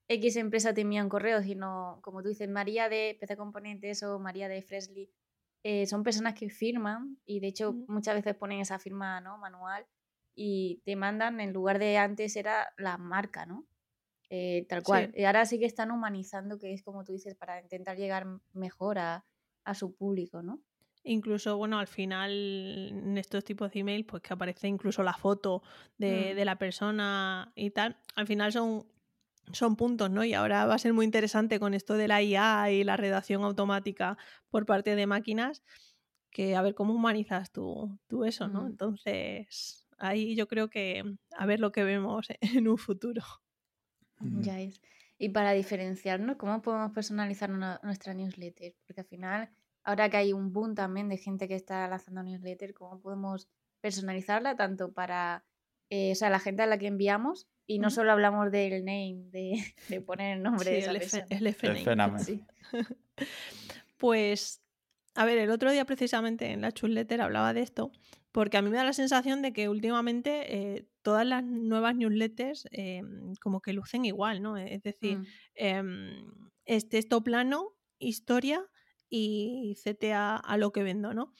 X 0.08 0.36
empresa 0.36 0.74
te 0.74 0.82
envía 0.82 1.02
un 1.02 1.08
correo, 1.08 1.42
sino, 1.42 2.00
como 2.02 2.22
tú 2.22 2.28
dices, 2.28 2.48
María 2.48 2.90
de 2.90 3.16
PC 3.18 3.36
Componentes 3.36 4.02
o 4.02 4.18
María 4.18 4.48
de 4.48 4.60
Fresley. 4.60 5.10
Eh, 5.62 5.86
son 5.86 6.02
personas 6.02 6.34
que 6.34 6.50
firman 6.50 7.18
y 7.24 7.40
de 7.40 7.46
hecho 7.46 7.72
muchas 7.88 8.14
veces 8.14 8.34
ponen 8.34 8.60
esa 8.60 8.78
firma 8.78 9.22
¿no? 9.22 9.38
manual 9.38 9.86
y 10.34 10.82
te 10.84 10.94
mandan, 10.96 11.40
en 11.40 11.54
lugar 11.54 11.78
de 11.78 11.96
antes 11.96 12.36
era 12.36 12.68
la 12.76 12.98
marca, 12.98 13.46
¿no? 13.46 13.64
Eh, 14.30 14.66
tal 14.68 14.82
cual. 14.82 15.12
Y 15.14 15.24
ahora 15.24 15.44
sí 15.46 15.58
que 15.58 15.66
están 15.66 15.90
humanizando, 15.90 16.58
que 16.58 16.72
es 16.72 16.82
como 16.82 17.04
tú 17.04 17.12
dices, 17.12 17.34
para 17.34 17.60
intentar 17.60 17.96
llegar 17.96 18.26
mejor 18.52 18.98
a, 18.98 19.24
su 19.74 19.94
público, 19.94 20.42
¿no? 20.42 20.62
Incluso, 21.04 21.56
bueno, 21.56 21.78
al 21.78 21.86
final 21.86 22.30
en 22.92 23.16
estos 23.16 23.44
tipos 23.44 23.72
de 23.72 23.80
email, 23.80 24.04
pues 24.04 24.22
que 24.22 24.34
aparece 24.34 24.68
incluso 24.68 25.02
la 25.02 25.14
foto 25.14 25.62
de, 25.96 26.34
mm. 26.34 26.44
la 26.44 26.56
persona 26.56 27.52
y 27.54 27.70
tal, 27.70 27.98
al 28.14 28.26
final 28.26 28.52
son, 28.52 28.86
son 29.52 29.76
puntos, 29.76 30.10
¿no? 30.10 30.22
Y 30.22 30.34
ahora 30.34 30.66
va 30.66 30.74
a 30.74 30.78
ser 30.78 30.92
muy 30.92 31.06
interesante 31.06 31.58
con 31.58 31.72
esto 31.72 31.94
de 31.94 32.08
la 32.08 32.22
IA 32.22 32.70
y 32.72 32.84
la 32.84 32.98
redacción 32.98 33.42
automática 33.42 34.18
por 34.50 34.66
parte 34.66 34.96
de 34.96 35.06
máquinas, 35.06 35.62
que 36.30 36.56
a 36.56 36.62
ver 36.62 36.74
cómo 36.74 36.92
humanizas 36.92 37.52
tú, 37.52 37.98
tú 38.06 38.24
eso, 38.24 38.48
¿no? 38.48 38.66
Entonces, 38.66 39.86
ahí 39.96 40.36
yo 40.36 40.46
creo 40.46 40.68
que 40.68 41.02
a 41.36 41.46
ver 41.46 41.60
lo 41.60 41.72
que 41.72 41.84
vemos 41.84 42.28
en 42.40 42.68
un 42.68 42.76
futuro. 42.76 43.22
Ya 44.20 44.60
es. 44.60 44.80
Y 45.18 45.30
para 45.30 45.52
diferenciarnos, 45.52 46.36
¿cómo 46.36 46.60
podemos 46.62 46.92
personalizar 46.92 47.50
nuestra 47.50 48.14
newsletter? 48.14 48.74
Porque 48.86 49.02
al 49.02 49.06
final, 49.06 49.50
ahora 49.82 50.08
que 50.08 50.16
hay 50.16 50.32
un 50.32 50.52
boom 50.52 50.74
también 50.74 51.08
de 51.08 51.18
gente 51.18 51.48
que 51.48 51.54
está 51.54 51.86
lanzando 51.88 52.22
newsletter, 52.22 52.74
¿cómo 52.74 53.00
podemos 53.00 53.48
personalizarla 53.80 54.56
tanto 54.56 54.92
para 54.92 55.44
eh, 55.90 56.12
o 56.12 56.14
sea, 56.14 56.30
la 56.30 56.40
gente 56.40 56.62
a 56.62 56.66
la 56.66 56.78
que 56.78 56.86
enviamos 56.86 57.46
y 57.66 57.78
no 57.78 57.90
solo 57.90 58.12
hablamos 58.12 58.50
del 58.50 58.84
name, 58.84 59.24
de, 59.30 59.74
poner 60.06 60.38
el 60.38 60.42
nombre 60.42 60.70
de 60.70 60.78
esa 60.78 60.90
el 60.90 60.98
persona. 60.98 61.26
El 61.30 61.46
Pues, 63.96 64.60
a 65.14 65.24
ver, 65.24 65.38
el 65.38 65.50
otro 65.50 65.70
día 65.70 65.84
precisamente 65.84 66.50
en 66.50 66.62
la 66.62 66.70
newsletter 66.70 67.20
hablaba 67.20 67.54
de 67.54 67.62
esto, 67.62 67.92
porque 68.34 68.56
a 68.56 68.62
mí 68.62 68.68
me 68.68 68.76
da 68.76 68.82
la 68.82 68.92
sensación 68.92 69.42
de 69.42 69.52
que 69.52 69.68
últimamente 69.68 70.56
eh, 70.56 70.88
todas 71.02 71.24
las 71.24 71.44
nuevas 71.44 71.94
newsletters 71.94 72.66
em, 72.72 73.32
como 73.40 73.60
que 73.60 73.72
lucen 73.72 74.04
igual, 74.04 74.42
¿no? 74.42 74.56
Es 74.56 74.82
decir, 74.82 75.18
mm. 75.18 75.26
em, 75.54 76.26
es 76.64 76.88
texto 76.88 77.22
plano, 77.22 77.76
historia 78.00 78.60
y 79.08 79.76
CTA 79.84 80.34
a 80.34 80.56
lo 80.56 80.72
que 80.72 80.82
vendo, 80.82 81.14
¿no? 81.14 81.32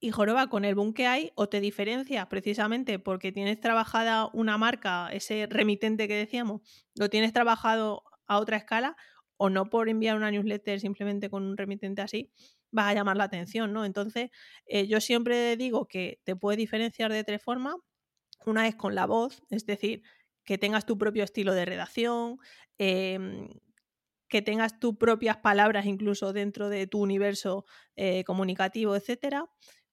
Y 0.00 0.10
joroba, 0.10 0.48
con 0.48 0.64
el 0.64 0.74
boom 0.74 0.94
que 0.94 1.06
hay, 1.06 1.32
o 1.34 1.50
te 1.50 1.60
diferencias 1.60 2.26
precisamente 2.28 2.98
porque 2.98 3.30
tienes 3.30 3.60
trabajada 3.60 4.30
una 4.32 4.56
marca, 4.56 5.10
ese 5.12 5.46
remitente 5.46 6.08
que 6.08 6.14
decíamos, 6.14 6.62
lo 6.94 7.10
tienes 7.10 7.34
trabajado 7.34 8.04
a 8.26 8.38
otra 8.38 8.56
escala, 8.56 8.96
o 9.36 9.50
no 9.50 9.68
por 9.68 9.90
enviar 9.90 10.16
una 10.16 10.30
newsletter 10.30 10.80
simplemente 10.80 11.28
con 11.28 11.42
un 11.42 11.58
remitente 11.58 12.00
así, 12.00 12.32
vas 12.76 12.86
a 12.92 12.94
llamar 12.94 13.16
la 13.16 13.24
atención, 13.24 13.72
¿no? 13.72 13.84
Entonces, 13.84 14.30
eh, 14.66 14.86
yo 14.86 15.00
siempre 15.00 15.56
digo 15.56 15.86
que 15.88 16.20
te 16.24 16.36
puedes 16.36 16.58
diferenciar 16.58 17.12
de 17.12 17.24
tres 17.24 17.42
formas. 17.42 17.76
Una 18.46 18.68
es 18.68 18.76
con 18.76 18.94
la 18.94 19.06
voz, 19.06 19.42
es 19.50 19.66
decir, 19.66 20.02
que 20.44 20.58
tengas 20.58 20.86
tu 20.86 20.98
propio 20.98 21.24
estilo 21.24 21.54
de 21.54 21.64
redacción, 21.66 22.38
em, 22.78 23.48
que 24.28 24.42
tengas 24.42 24.80
tus 24.80 24.96
propias 24.96 25.38
palabras 25.38 25.86
incluso 25.86 26.32
dentro 26.32 26.68
de 26.68 26.86
tu 26.86 27.00
universo 27.00 27.64
eh, 27.96 28.24
comunicativo, 28.24 28.96
etcétera. 28.96 29.46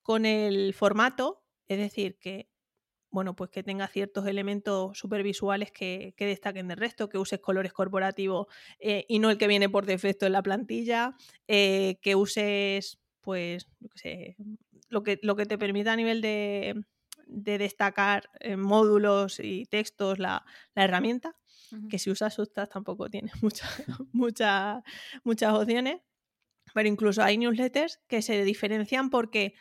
Con 0.04 0.26
el 0.26 0.74
formato, 0.74 1.46
es 1.68 1.78
decir, 1.80 2.18
que 2.20 2.50
bueno, 3.14 3.36
pues 3.36 3.52
que 3.52 3.62
tenga 3.62 3.88
ciertos 3.88 4.26
elementos 4.26 4.98
supervisuales 4.98 5.72
que, 5.72 6.16
que 6.18 6.26
destaquen 6.26 6.68
del 6.68 6.78
resto, 6.78 7.10
que 7.10 7.20
uses 7.20 7.40
colores 7.40 7.72
corporativos 7.72 8.48
eh, 8.80 9.06
y 9.08 9.20
no 9.20 9.30
el 9.30 9.38
que 9.38 9.48
viene 9.48 9.70
por 9.70 9.86
defecto 9.86 10.26
en 10.26 10.32
la 10.32 10.42
plantilla, 10.42 11.16
eh, 11.48 12.00
que 12.02 12.16
uses, 12.16 13.00
pues, 13.22 13.68
lo 14.90 15.04
que, 15.04 15.20
lo 15.22 15.36
que 15.36 15.46
te 15.46 15.60
permita 15.60 15.94
a 15.94 15.96
nivel 15.96 16.22
de, 16.22 16.84
de 17.28 17.58
destacar 17.60 18.32
módulos 18.58 19.40
y 19.40 19.68
textos 19.68 20.18
la, 20.18 20.44
la 20.74 20.84
herramienta, 20.84 21.36
que 21.92 22.00
si 22.00 22.10
usas 22.10 22.34
Substack 22.34 22.72
tampoco 22.72 23.10
tiene 23.10 23.32
muchas 23.44 23.70
mucha, 24.12 24.84
muchas 25.24 25.54
opciones, 25.54 26.02
pero 26.74 26.90
incluso 26.90 27.22
hay 27.22 27.38
newsletters 27.38 28.00
que 28.08 28.24
se 28.24 28.44
diferencian 28.44 29.12
porque 29.12 29.54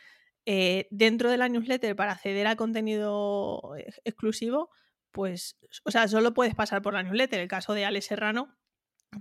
eh, 0.45 0.87
dentro 0.91 1.29
de 1.29 1.37
la 1.37 1.49
newsletter 1.49 1.95
para 1.95 2.13
acceder 2.13 2.47
a 2.47 2.55
contenido 2.55 3.75
exclusivo, 4.03 4.69
pues, 5.11 5.57
o 5.85 5.91
sea, 5.91 6.07
solo 6.07 6.33
puedes 6.33 6.55
pasar 6.55 6.81
por 6.81 6.93
la 6.93 7.03
newsletter. 7.03 7.39
El 7.39 7.47
caso 7.47 7.73
de 7.73 7.85
Alex 7.85 8.05
Serrano, 8.05 8.55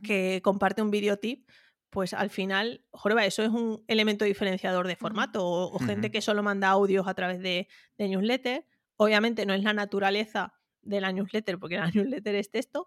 que 0.02 0.40
comparte 0.42 0.82
un 0.82 0.90
video 0.90 1.18
tip, 1.18 1.48
pues 1.90 2.14
al 2.14 2.30
final, 2.30 2.86
joroba, 2.90 3.26
eso 3.26 3.42
es 3.42 3.50
un 3.50 3.84
elemento 3.86 4.24
diferenciador 4.24 4.86
de 4.86 4.96
formato. 4.96 5.44
O, 5.44 5.78
gente 5.78 6.10
que 6.10 6.22
solo 6.22 6.42
manda 6.42 6.70
audios 6.70 7.06
a 7.06 7.14
través 7.14 7.40
de, 7.40 7.68
de 7.98 8.08
newsletter. 8.08 8.66
Obviamente 8.96 9.44
no 9.44 9.52
es 9.52 9.62
la 9.62 9.74
naturaleza 9.74 10.54
de 10.80 11.00
la 11.00 11.12
newsletter, 11.12 11.58
porque 11.58 11.76
la 11.76 11.90
newsletter 11.94 12.34
es 12.34 12.50
texto, 12.50 12.86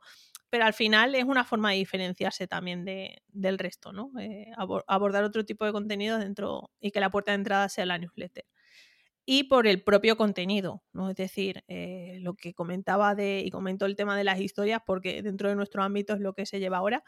pero 0.55 0.67
al 0.67 0.74
final 0.74 1.15
es 1.15 1.25
una 1.25 1.43
forma 1.43 1.71
de 1.71 1.75
diferenciarse 1.79 2.47
también 2.47 2.85
de, 2.85 3.21
del 3.27 3.57
resto, 3.59 3.91
¿no? 3.91 4.09
Eh, 4.17 4.53
abordar 4.88 5.25
otro 5.25 5.43
tipo 5.43 5.65
de 5.65 5.74
contenido 5.74 6.17
dentro 6.17 6.71
y 6.79 6.91
que 6.91 7.01
la 7.01 7.09
puerta 7.09 7.31
de 7.31 7.35
entrada 7.35 7.67
sea 7.67 7.85
la 7.85 7.97
newsletter. 7.97 8.45
Y 9.25 9.43
por 9.50 9.67
el 9.67 9.83
propio 9.83 10.15
contenido, 10.15 10.81
¿no? 10.93 11.09
Es 11.09 11.17
decir, 11.17 11.65
eh, 11.67 12.19
lo 12.21 12.35
que 12.35 12.53
comentaba 12.53 13.15
de, 13.15 13.41
y 13.45 13.50
comentó 13.50 13.85
el 13.85 13.97
tema 13.97 14.17
de 14.17 14.24
las 14.24 14.39
historias, 14.39 14.79
porque 14.85 15.21
dentro 15.21 15.50
de 15.50 15.57
nuestro 15.57 15.83
ámbito 15.83 16.13
es 16.13 16.21
lo 16.21 16.33
que 16.33 16.45
se 16.45 16.62
lleva 16.62 16.77
ahora, 16.77 17.03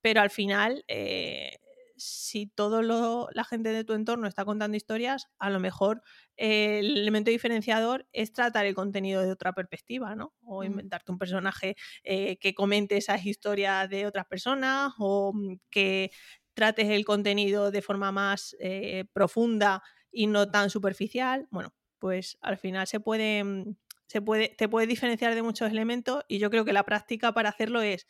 pero 0.00 0.22
al 0.22 0.30
final 0.30 0.82
eh, 0.88 1.58
si 1.96 2.46
toda 2.46 2.82
la 2.82 3.44
gente 3.44 3.70
de 3.70 3.84
tu 3.84 3.94
entorno 3.94 4.26
está 4.28 4.44
contando 4.44 4.76
historias, 4.76 5.26
a 5.38 5.50
lo 5.50 5.60
mejor 5.60 6.02
el 6.36 6.96
elemento 6.98 7.30
diferenciador 7.30 8.06
es 8.12 8.32
tratar 8.32 8.66
el 8.66 8.74
contenido 8.74 9.22
de 9.22 9.32
otra 9.32 9.52
perspectiva, 9.52 10.14
¿no? 10.14 10.34
O 10.44 10.64
inventarte 10.64 11.12
un 11.12 11.18
personaje 11.18 11.76
eh, 12.04 12.36
que 12.38 12.54
comente 12.54 12.96
esas 12.96 13.24
historias 13.24 13.88
de 13.88 14.06
otras 14.06 14.26
personas 14.26 14.92
o 14.98 15.32
mm, 15.34 15.56
que 15.70 16.10
trates 16.54 16.88
el 16.88 17.04
contenido 17.04 17.70
de 17.70 17.82
forma 17.82 18.12
más 18.12 18.56
eh, 18.60 19.04
profunda 19.12 19.82
y 20.10 20.26
no 20.26 20.50
tan 20.50 20.70
superficial. 20.70 21.46
Bueno, 21.50 21.74
pues 21.98 22.38
al 22.40 22.58
final 22.58 22.86
se 22.86 23.00
puede, 23.00 23.44
mm, 23.44 23.76
se 24.06 24.22
puede, 24.22 24.48
te 24.48 24.68
puede 24.68 24.86
diferenciar 24.86 25.34
de 25.34 25.42
muchos 25.42 25.70
elementos 25.70 26.24
y 26.28 26.38
yo 26.38 26.50
creo 26.50 26.64
que 26.64 26.72
la 26.72 26.84
práctica 26.84 27.32
para 27.32 27.48
hacerlo 27.48 27.80
es 27.80 28.06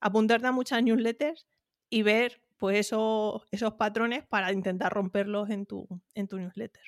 apuntarte 0.00 0.46
a 0.46 0.52
muchas 0.52 0.82
newsletters 0.82 1.46
y 1.90 2.02
ver 2.02 2.42
pues 2.58 2.78
eso, 2.78 3.44
esos 3.50 3.74
patrones 3.74 4.24
para 4.26 4.52
intentar 4.52 4.92
romperlos 4.92 5.50
en 5.50 5.66
tu, 5.66 5.86
en 6.14 6.28
tu 6.28 6.38
newsletter. 6.38 6.82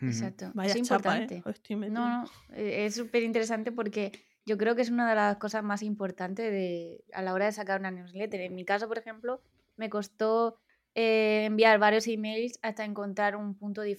Exacto, 0.00 0.52
es 0.62 0.76
¿eh? 0.76 0.78
importante. 0.78 1.42
no, 1.90 2.22
no, 2.22 2.30
e, 2.54 2.86
es 2.86 2.94
súper 2.94 3.24
interesante 3.24 3.72
porque 3.72 4.12
yo 4.46 4.56
creo 4.56 4.76
que 4.76 4.82
es 4.82 4.90
una 4.90 5.08
de 5.08 5.16
las 5.16 5.36
cosas 5.38 5.64
más 5.64 5.82
importantes 5.82 6.50
de, 6.50 7.04
a 7.12 7.22
la 7.22 7.34
hora 7.34 7.46
de 7.46 7.52
sacar 7.52 7.80
una 7.80 7.90
newsletter. 7.90 8.40
En 8.42 8.54
mi 8.54 8.64
caso, 8.64 8.86
por 8.86 8.98
ejemplo, 8.98 9.42
me 9.76 9.90
costó 9.90 10.58
eh, 10.94 11.44
enviar 11.46 11.78
varios 11.78 12.06
emails 12.06 12.58
hasta 12.62 12.84
encontrar 12.84 13.36
un 13.36 13.54
punto 13.54 13.82
de, 13.82 13.96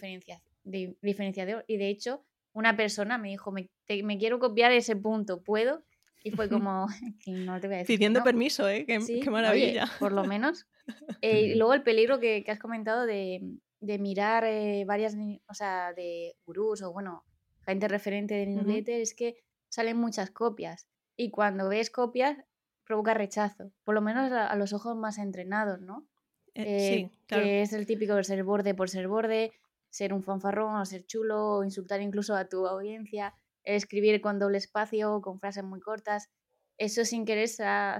de 0.63 0.97
diferenciador. 1.01 1.65
Y 1.67 1.77
de 1.77 1.89
hecho, 1.89 2.23
una 2.53 2.75
persona 2.77 3.17
me 3.17 3.29
dijo, 3.29 3.51
me, 3.51 3.69
me 4.03 4.17
quiero 4.17 4.39
copiar 4.39 4.71
ese 4.71 4.95
punto, 4.95 5.43
¿puedo? 5.43 5.83
Y 6.23 6.31
fue 6.31 6.49
como, 6.49 6.87
no 7.27 7.59
te 7.59 7.67
voy 7.67 7.75
a 7.75 7.79
decir. 7.79 7.95
Pidiendo 7.95 8.23
permiso, 8.23 8.67
¿eh? 8.67 8.85
Qué, 8.85 9.29
maravilla. 9.29 9.89
por 9.99 10.11
lo 10.11 10.23
menos. 10.23 10.67
Eh, 11.21 11.41
y 11.41 11.55
luego 11.55 11.75
el 11.75 11.83
peligro 11.83 12.19
que, 12.19 12.43
has 12.47 12.57
comentado 12.57 13.05
de, 13.05 13.59
mirar 13.79 14.43
eh, 14.43 14.85
varias, 14.87 15.15
o 15.47 15.53
sea, 15.53 15.93
de 15.93 16.35
gurús 16.47 16.81
o 16.81 16.91
bueno, 16.91 17.23
gente 17.63 17.87
referente 17.87 18.33
de 18.33 18.47
newsletter 18.47 18.99
es 18.99 19.13
que 19.13 19.35
salen 19.67 19.97
muchas 19.97 20.31
copias. 20.31 20.87
Y 21.15 21.29
cuando 21.29 21.69
ves 21.69 21.91
copias, 21.91 22.37
provoca 22.85 23.13
rechazo. 23.13 23.71
Por 23.83 23.93
lo 23.93 24.01
menos 24.01 24.31
a, 24.31 24.55
los 24.55 24.73
ojos 24.73 24.97
más 24.97 25.19
entrenados, 25.19 25.79
¿no? 25.79 26.07
Eh, 26.55 27.09
sí, 27.11 27.17
claro. 27.27 27.43
Que 27.43 27.61
es 27.61 27.71
el 27.73 27.85
típico 27.85 28.15
de 28.15 28.23
ser 28.23 28.43
borde 28.43 28.73
por 28.73 28.89
ser 28.89 29.07
borde, 29.07 29.51
ser 29.91 30.11
un 30.11 30.23
fanfarrón 30.23 30.75
o 30.75 30.85
ser 30.85 31.05
chulo, 31.05 31.57
o 31.57 31.63
insultar 31.63 32.01
incluso 32.01 32.35
a 32.35 32.45
tu 32.45 32.65
audiencia 32.65 33.35
escribir 33.63 34.21
con 34.21 34.39
doble 34.39 34.57
espacio, 34.57 35.21
con 35.21 35.39
frases 35.39 35.63
muy 35.63 35.79
cortas. 35.79 36.29
Eso 36.77 37.05
sin 37.05 37.25
querer 37.25 37.47
se 37.47 37.63
ha, 37.63 37.97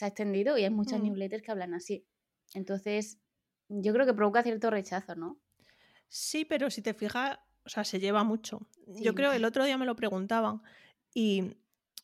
extendido 0.00 0.56
y 0.56 0.64
hay 0.64 0.70
muchas 0.70 1.00
mm. 1.00 1.04
newsletters 1.04 1.42
que 1.42 1.50
hablan 1.50 1.74
así. 1.74 2.06
Entonces, 2.54 3.18
yo 3.68 3.92
creo 3.92 4.06
que 4.06 4.14
provoca 4.14 4.42
cierto 4.42 4.70
rechazo, 4.70 5.14
¿no? 5.14 5.40
Sí, 6.08 6.44
pero 6.44 6.70
si 6.70 6.82
te 6.82 6.94
fijas, 6.94 7.38
o 7.64 7.68
sea, 7.68 7.84
se 7.84 8.00
lleva 8.00 8.24
mucho. 8.24 8.68
Yo 8.86 9.14
creo, 9.14 9.32
el 9.32 9.44
otro 9.44 9.64
día 9.64 9.78
me 9.78 9.86
lo 9.86 9.96
preguntaban 9.96 10.62
y, 11.14 11.56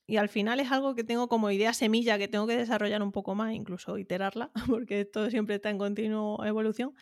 y, 0.06 0.16
al 0.16 0.28
final 0.28 0.60
es 0.60 0.70
algo 0.70 0.94
que 0.94 1.04
tengo 1.04 1.28
como 1.28 1.50
idea 1.50 1.74
semilla 1.74 2.18
que 2.18 2.28
tengo 2.28 2.46
que 2.46 2.56
desarrollar 2.56 3.02
un 3.02 3.12
poco 3.12 3.34
más, 3.34 3.52
incluso 3.52 3.98
iterarla, 3.98 4.50
porque 4.68 5.04
todo 5.04 5.30
siempre 5.30 5.56
está 5.56 5.70
en 5.70 5.78
continua 5.78 6.46
evolución. 6.46 6.94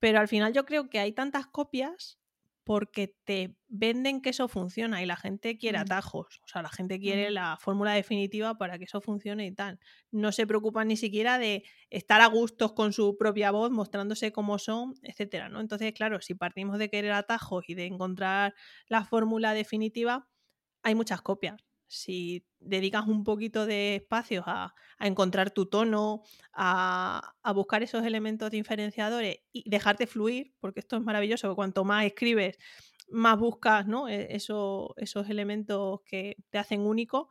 Pero 0.00 0.20
al 0.20 0.28
final 0.28 0.52
yo 0.52 0.66
creo 0.66 0.90
que 0.90 0.98
hay 0.98 1.12
tantas 1.12 1.46
copias 1.46 2.18
porque 2.64 3.14
te 3.24 3.56
venden 3.68 4.22
que 4.22 4.30
eso 4.30 4.48
funciona 4.48 5.02
y 5.02 5.06
la 5.06 5.16
gente 5.16 5.58
quiere 5.58 5.78
atajos, 5.78 6.40
o 6.44 6.48
sea, 6.48 6.62
la 6.62 6.70
gente 6.70 6.98
quiere 6.98 7.30
la 7.30 7.56
fórmula 7.60 7.92
definitiva 7.92 8.56
para 8.56 8.78
que 8.78 8.84
eso 8.84 9.00
funcione 9.00 9.46
y 9.46 9.52
tal. 9.52 9.78
No 10.10 10.32
se 10.32 10.46
preocupan 10.46 10.88
ni 10.88 10.96
siquiera 10.96 11.38
de 11.38 11.64
estar 11.90 12.20
a 12.20 12.26
gustos 12.26 12.72
con 12.72 12.92
su 12.92 13.16
propia 13.18 13.50
voz, 13.50 13.70
mostrándose 13.70 14.32
cómo 14.32 14.58
son, 14.58 14.94
etcétera, 15.02 15.48
¿no? 15.48 15.60
Entonces, 15.60 15.92
claro, 15.92 16.20
si 16.20 16.34
partimos 16.34 16.78
de 16.78 16.90
querer 16.90 17.12
atajos 17.12 17.64
y 17.68 17.74
de 17.74 17.86
encontrar 17.86 18.54
la 18.88 19.04
fórmula 19.04 19.54
definitiva, 19.54 20.28
hay 20.82 20.94
muchas 20.94 21.22
copias 21.22 21.73
si 21.86 22.44
dedicas 22.60 23.06
un 23.06 23.24
poquito 23.24 23.66
de 23.66 23.96
espacio 23.96 24.42
a, 24.46 24.74
encontrar 25.00 25.50
tu 25.50 25.66
tono, 25.66 26.22
a, 26.52 27.34
buscar 27.54 27.82
esos 27.82 28.04
elementos 28.04 28.50
diferenciadores 28.50 29.38
y 29.52 29.68
dejarte 29.68 30.06
fluir, 30.06 30.54
porque 30.60 30.80
esto 30.80 30.96
es 30.96 31.02
maravilloso, 31.02 31.54
cuanto 31.54 31.84
más 31.84 32.06
escribes, 32.06 32.58
más 33.08 33.38
buscas 33.38 33.86
¿no? 33.86 34.08
E, 34.08 34.34
esos 34.34 35.28
elementos 35.28 36.00
que 36.06 36.36
te 36.50 36.58
hacen 36.58 36.80
único, 36.80 37.28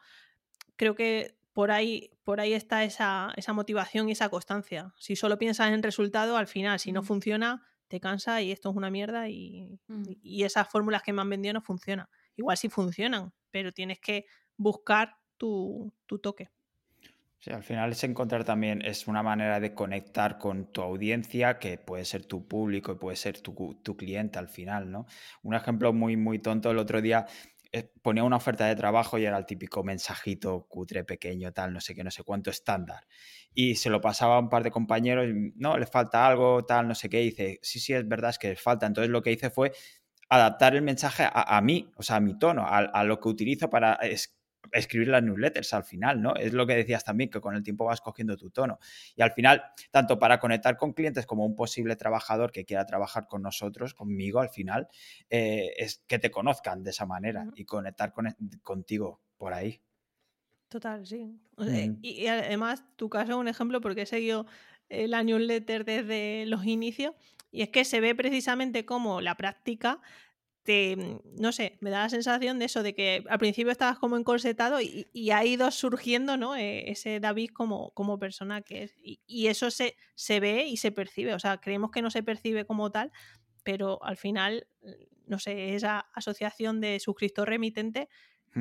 creo 0.76 0.96
que 0.96 1.36
por 1.54 1.72
ahí, 1.72 2.12
por 2.24 2.40
ahí 2.40 2.54
está 2.54 2.84
esa, 2.84 3.34
motivación 3.54 4.10
y 4.10 4.14
esa 4.14 4.30
constancia. 4.30 4.94
Si 4.98 5.16
solo 5.16 5.38
piensas 5.38 5.72
en 5.72 5.84
resultado, 5.84 6.38
al 6.38 6.48
final, 6.48 6.80
si 6.80 6.92
no 6.92 7.04
funciona, 7.04 7.64
te 7.88 8.00
cansa 8.00 8.42
y 8.42 8.52
esto 8.52 8.72
es 8.72 8.76
una 8.76 8.90
mierda 8.90 9.30
y, 9.30 9.80
y 10.24 10.44
esas 10.44 10.68
fórmulas 10.68 11.04
que 11.04 11.14
me 11.14 11.22
han 11.22 11.30
vendido 11.30 11.54
no 11.54 11.62
funcionan. 11.62 12.08
Igual 12.36 12.58
sí 12.58 12.70
funcionan, 12.70 13.34
pero 13.52 13.72
tienes 13.72 14.00
que 14.00 14.26
buscar 14.58 15.18
tu, 15.38 15.94
toque. 16.22 16.50
Sí, 17.40 17.52
al 17.52 17.64
final 17.64 17.92
es 17.92 18.04
encontrar 18.06 18.46
también, 18.46 18.82
es 18.82 19.08
una 19.08 19.22
manera 19.22 19.60
de 19.60 19.74
conectar 19.74 20.38
con 20.38 20.72
tu 20.72 20.82
audiencia, 20.82 21.60
que 21.60 21.78
puede 21.78 22.06
ser 22.06 22.26
tu 22.26 22.48
público 22.48 22.94
y 22.94 22.96
puede 22.96 23.18
ser 23.18 23.42
tu, 23.42 23.78
tu 23.84 23.98
cliente 23.98 24.40
al 24.40 24.48
final, 24.48 24.90
¿no? 24.90 25.06
Un 25.42 25.54
ejemplo 25.54 25.92
muy, 25.92 26.16
muy 26.16 26.40
tonto, 26.40 26.72
el 26.72 26.78
otro 26.78 27.02
día 27.02 27.26
eh, 27.76 27.90
ponía 28.04 28.24
una 28.24 28.36
oferta 28.36 28.68
de 28.68 28.76
trabajo 28.76 29.18
y 29.18 29.26
era 29.26 29.36
el 29.36 29.48
típico 29.48 29.84
mensajito 29.84 30.68
cutre, 30.70 31.04
pequeño, 31.04 31.52
tal, 31.54 31.74
no 31.74 31.82
sé 31.82 31.96
qué, 31.96 32.04
no 32.04 32.12
sé 32.12 32.24
cuánto, 32.24 32.52
estándar. 32.52 33.08
Y 33.52 33.76
se 33.76 33.90
lo 33.90 34.00
pasaba 34.00 34.36
a 34.36 34.40
un 34.40 34.48
par 34.48 34.62
de 34.62 34.70
compañeros, 34.70 35.26
no, 35.56 35.80
le 35.80 35.88
falta 35.88 36.28
algo, 36.28 36.64
tal, 36.66 36.88
no 36.88 36.94
sé 36.94 37.10
qué, 37.10 37.24
y 37.24 37.32
dice, 37.32 37.60
sí, 37.64 37.80
sí, 37.80 37.94
es 37.94 38.08
verdad, 38.08 38.30
es 38.30 38.38
que 38.38 38.50
les 38.50 38.62
falta. 38.62 38.86
Entonces 38.86 39.10
lo 39.10 39.24
que 39.24 39.32
hice 39.32 39.50
fue 39.50 39.72
adaptar 40.30 40.76
el 40.76 40.84
mensaje 40.84 41.28
a, 41.32 41.62
mí, 41.62 41.92
o 41.96 42.04
sea, 42.04 42.18
a 42.18 42.20
mi 42.20 42.38
tono, 42.38 42.62
a, 42.62 42.78
a 42.78 43.04
lo 43.04 43.20
que 43.20 43.30
utilizo 43.30 43.72
para 43.72 43.98
escribir 44.72 45.10
las 45.10 45.24
newsletters 45.24 45.74
al 45.74 45.84
final, 45.84 46.22
¿no? 46.22 46.36
Es 46.36 46.54
lo 46.54 46.66
que 46.66 46.76
decías 46.76 47.04
también, 47.04 47.30
que 47.30 47.42
con 47.42 47.56
el 47.56 47.64
tiempo 47.64 47.86
vas 47.86 48.02
cogiendo 48.02 48.38
tu 48.38 48.50
tono. 48.50 48.80
Y 49.16 49.22
al 49.22 49.32
final, 49.32 49.64
tanto 49.92 50.20
para 50.20 50.40
conectar 50.40 50.78
con 50.78 50.94
clientes 50.94 51.26
como 51.26 51.46
un 51.46 51.56
posible 51.56 51.96
trabajador 51.96 52.52
que 52.52 52.66
quiera 52.66 52.86
trabajar 52.86 53.28
con 53.28 53.42
nosotros, 53.42 53.94
conmigo, 53.94 54.40
al 54.40 54.50
final, 54.50 54.88
eh, 55.30 55.74
es 55.78 56.04
que 56.08 56.20
te 56.20 56.32
conozcan 56.32 56.84
de 56.84 56.92
esa 56.92 57.06
manera 57.06 57.48
y 57.56 57.66
conectar 57.66 58.14
con, 58.14 58.28
e, 58.28 58.36
contigo 58.62 59.22
por 59.38 59.54
ahí. 59.54 59.82
Total, 60.70 61.06
sí. 61.06 61.40
y, 62.02 62.26
además, 62.26 62.84
tu 62.96 63.08
caso 63.08 63.34
es 63.34 63.38
un 63.38 63.48
ejemplo 63.48 63.80
porque 63.80 64.02
he 64.02 64.06
seguido 64.08 64.48
eh, 64.90 65.08
la 65.08 65.24
newsletter 65.24 65.86
desde 65.86 66.46
los 66.48 66.66
inicios 66.66 67.14
y 67.52 67.62
es 67.62 67.70
que 67.70 67.86
se 67.86 68.02
ve 68.02 68.16
precisamente 68.16 68.84
como 68.84 69.22
la 69.22 69.36
práctica 69.36 70.02
te, 70.64 70.96
mm, 70.96 71.42
no 71.42 71.52
sé, 71.52 71.78
me 71.82 71.90
da 71.90 72.04
la 72.04 72.10
sensación 72.10 72.60
de 72.60 72.66
eso, 72.66 72.84
de 72.84 72.94
que 72.94 73.24
al 73.30 73.40
principio 73.40 73.72
estabas 73.72 74.00
como 74.00 74.18
encorsetado 74.18 74.80
y, 74.82 75.08
ha 75.32 75.46
ido 75.46 75.70
surgiendo, 75.72 76.38
¿no? 76.38 76.56
E, 76.56 76.92
ese 76.92 77.20
David 77.20 77.50
como, 77.54 77.92
como 77.92 78.18
persona 78.20 78.62
que 78.62 78.84
es. 78.84 78.96
Y, 79.02 79.48
eso 79.48 79.72
se, 79.72 79.96
se 80.16 80.40
ve 80.40 80.66
y 80.66 80.78
se 80.78 80.92
percibe, 80.92 81.34
o 81.34 81.40
sea, 81.40 81.58
creemos 81.58 81.92
que 81.92 82.02
no 82.02 82.10
se 82.12 82.24
percibe 82.24 82.66
como 82.66 82.92
tal, 82.92 83.12
pero 83.64 84.04
al 84.04 84.18
final, 84.18 84.68
no 85.28 85.40
sé, 85.40 85.76
esa 85.76 86.00
asociación 86.14 86.82
de 86.82 87.00
suscriptor 87.00 87.50
remitente 87.50 88.10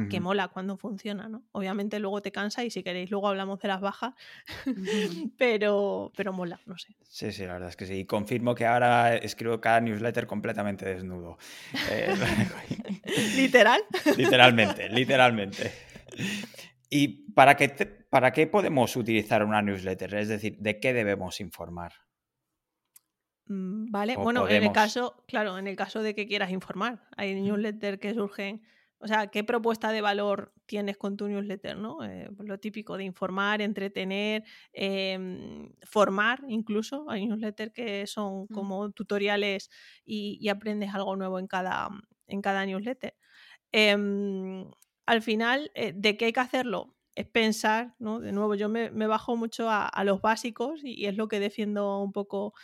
que 0.08 0.20
mola 0.20 0.48
cuando 0.48 0.76
funciona, 0.76 1.28
¿no? 1.28 1.42
Obviamente 1.52 1.98
luego 1.98 2.22
te 2.22 2.32
cansa 2.32 2.64
y 2.64 2.70
si 2.70 2.82
queréis 2.82 3.10
luego 3.10 3.28
hablamos 3.28 3.60
de 3.60 3.68
las 3.68 3.80
bajas, 3.80 4.14
pero, 5.38 6.12
pero 6.16 6.32
mola, 6.32 6.60
no 6.66 6.78
sé. 6.78 6.96
Sí, 7.02 7.30
sí, 7.30 7.44
la 7.44 7.54
verdad 7.54 7.68
es 7.68 7.76
que 7.76 7.86
sí. 7.86 7.94
Y 7.94 8.04
confirmo 8.06 8.54
que 8.54 8.64
ahora 8.66 9.14
escribo 9.16 9.60
cada 9.60 9.80
newsletter 9.80 10.26
completamente 10.26 10.86
desnudo. 10.86 11.36
Eh, 11.90 12.14
¿Literal? 13.36 13.82
literalmente, 14.16 14.88
literalmente. 14.88 15.72
¿Y 16.88 17.30
para 17.32 17.56
qué, 17.56 17.68
para 18.10 18.32
qué 18.32 18.46
podemos 18.46 18.96
utilizar 18.96 19.44
una 19.44 19.62
newsletter? 19.62 20.14
Es 20.14 20.28
decir, 20.28 20.56
¿de 20.58 20.80
qué 20.80 20.92
debemos 20.92 21.40
informar? 21.40 21.92
Mm, 23.46 23.90
vale, 23.90 24.16
bueno, 24.16 24.48
en 24.48 24.62
el 24.62 24.72
caso, 24.72 25.24
claro, 25.26 25.58
en 25.58 25.66
el 25.66 25.76
caso 25.76 26.02
de 26.02 26.14
que 26.14 26.26
quieras 26.26 26.50
informar, 26.50 27.02
hay 27.16 27.34
newsletters 27.34 27.98
que 27.98 28.14
surgen 28.14 28.62
o 29.02 29.08
sea, 29.08 29.26
¿qué 29.26 29.42
propuesta 29.42 29.90
de 29.90 30.00
valor 30.00 30.52
tienes 30.64 30.96
con 30.96 31.16
tu 31.16 31.26
newsletter? 31.26 31.76
¿no? 31.76 32.04
Eh, 32.04 32.30
pues 32.36 32.48
lo 32.48 32.58
típico 32.60 32.96
de 32.96 33.02
informar, 33.02 33.60
entretener, 33.60 34.44
em, 34.72 35.72
formar 35.82 36.40
incluso. 36.48 37.10
Hay 37.10 37.26
newsletters 37.26 37.72
que 37.72 38.06
son 38.06 38.44
mm. 38.44 38.54
como 38.54 38.90
tutoriales 38.92 39.70
y, 40.04 40.48
aprendes 40.48 40.94
algo 40.94 41.16
nuevo 41.16 41.40
en 41.40 41.48
cada, 41.48 41.88
en 42.28 42.42
cada 42.42 42.64
newsletter. 42.64 43.16
Em, 43.72 44.70
al 45.06 45.22
final, 45.22 45.72
eh, 45.74 45.92
¿de 45.96 46.16
qué 46.16 46.26
hay 46.26 46.32
que 46.32 46.40
hacerlo? 46.40 46.94
Es 47.16 47.26
pensar, 47.26 47.96
¿no? 47.98 48.20
De 48.20 48.30
nuevo, 48.32 48.54
yo 48.54 48.68
me, 48.68 48.88
bajo 48.90 49.36
mucho 49.36 49.68
a, 49.68 49.88
a, 49.88 50.04
los 50.04 50.20
básicos 50.22 50.80
y 50.84 51.06
es 51.06 51.16
lo 51.16 51.26
que 51.26 51.40
defiendo 51.40 52.00
un 52.00 52.12
poco. 52.12 52.54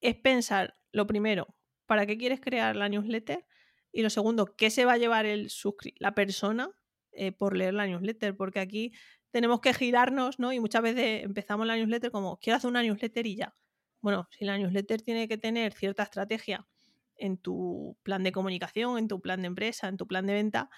Es 0.00 0.14
pensar, 0.16 0.76
lo 0.92 1.06
primero, 1.06 1.54
¿para 1.86 2.06
qué 2.06 2.16
quieres 2.16 2.40
crear 2.40 2.74
la 2.76 2.88
newsletter? 2.88 3.44
Y 3.96 4.02
lo 4.02 4.10
segundo, 4.10 4.54
¿qué 4.56 4.68
se 4.68 4.84
va 4.84 4.92
a 4.92 4.98
llevar 4.98 5.24
el 5.24 5.50
la 6.00 6.14
persona 6.14 6.70
eh, 7.12 7.32
por 7.32 7.56
leer 7.56 7.72
la 7.72 7.86
newsletter? 7.86 8.36
Porque 8.36 8.60
aquí 8.60 8.92
tenemos 9.30 9.62
que 9.62 9.72
girarnos, 9.72 10.38
¿no? 10.38 10.52
Y 10.52 10.60
muchas 10.60 10.82
veces 10.82 11.24
empezamos 11.24 11.66
la 11.66 11.76
newsletter 11.76 12.10
como, 12.10 12.38
quiero 12.38 12.58
hacer 12.58 12.68
una 12.68 12.82
newsletter 12.82 13.26
y 13.26 13.36
ya. 13.36 13.54
Bueno, 14.02 14.28
si 14.30 14.44
la 14.44 14.58
newsletter 14.58 15.00
tiene 15.00 15.26
que 15.28 15.38
tener 15.38 15.72
cierta 15.72 16.02
estrategia 16.02 16.66
en 17.16 17.38
tu 17.38 17.96
plan 18.02 18.22
de 18.22 18.32
comunicación, 18.32 18.98
en 18.98 19.08
tu 19.08 19.22
plan 19.22 19.40
de 19.40 19.46
empresa, 19.46 19.88
en 19.88 19.96
tu 19.96 20.06
plan 20.06 20.26
de 20.26 20.34
venta, 20.34 20.68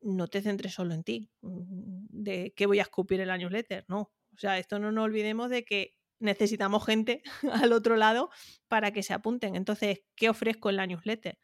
no 0.00 0.26
te 0.26 0.42
centres 0.42 0.74
solo 0.74 0.94
en 0.94 1.04
ti, 1.04 1.30
mm, 1.42 2.06
de 2.10 2.52
qué 2.56 2.66
voy 2.66 2.80
a 2.80 2.82
escupir 2.82 3.20
en 3.20 3.28
la 3.28 3.38
newsletter, 3.38 3.84
no. 3.86 4.00
O 4.34 4.38
sea, 4.38 4.58
esto 4.58 4.80
no 4.80 4.90
nos 4.90 5.04
olvidemos 5.04 5.48
de 5.48 5.64
que 5.64 5.94
necesitamos 6.18 6.84
gente 6.84 7.22
al 7.70 7.72
otro 7.72 7.94
lado 7.94 8.30
para 8.66 8.90
que 8.90 9.04
se 9.04 9.14
apunten. 9.14 9.54
Entonces, 9.54 10.00
¿qué 10.16 10.28
ofrezco 10.28 10.70
en 10.70 10.76
la 10.76 10.86
newsletter? 10.88 11.38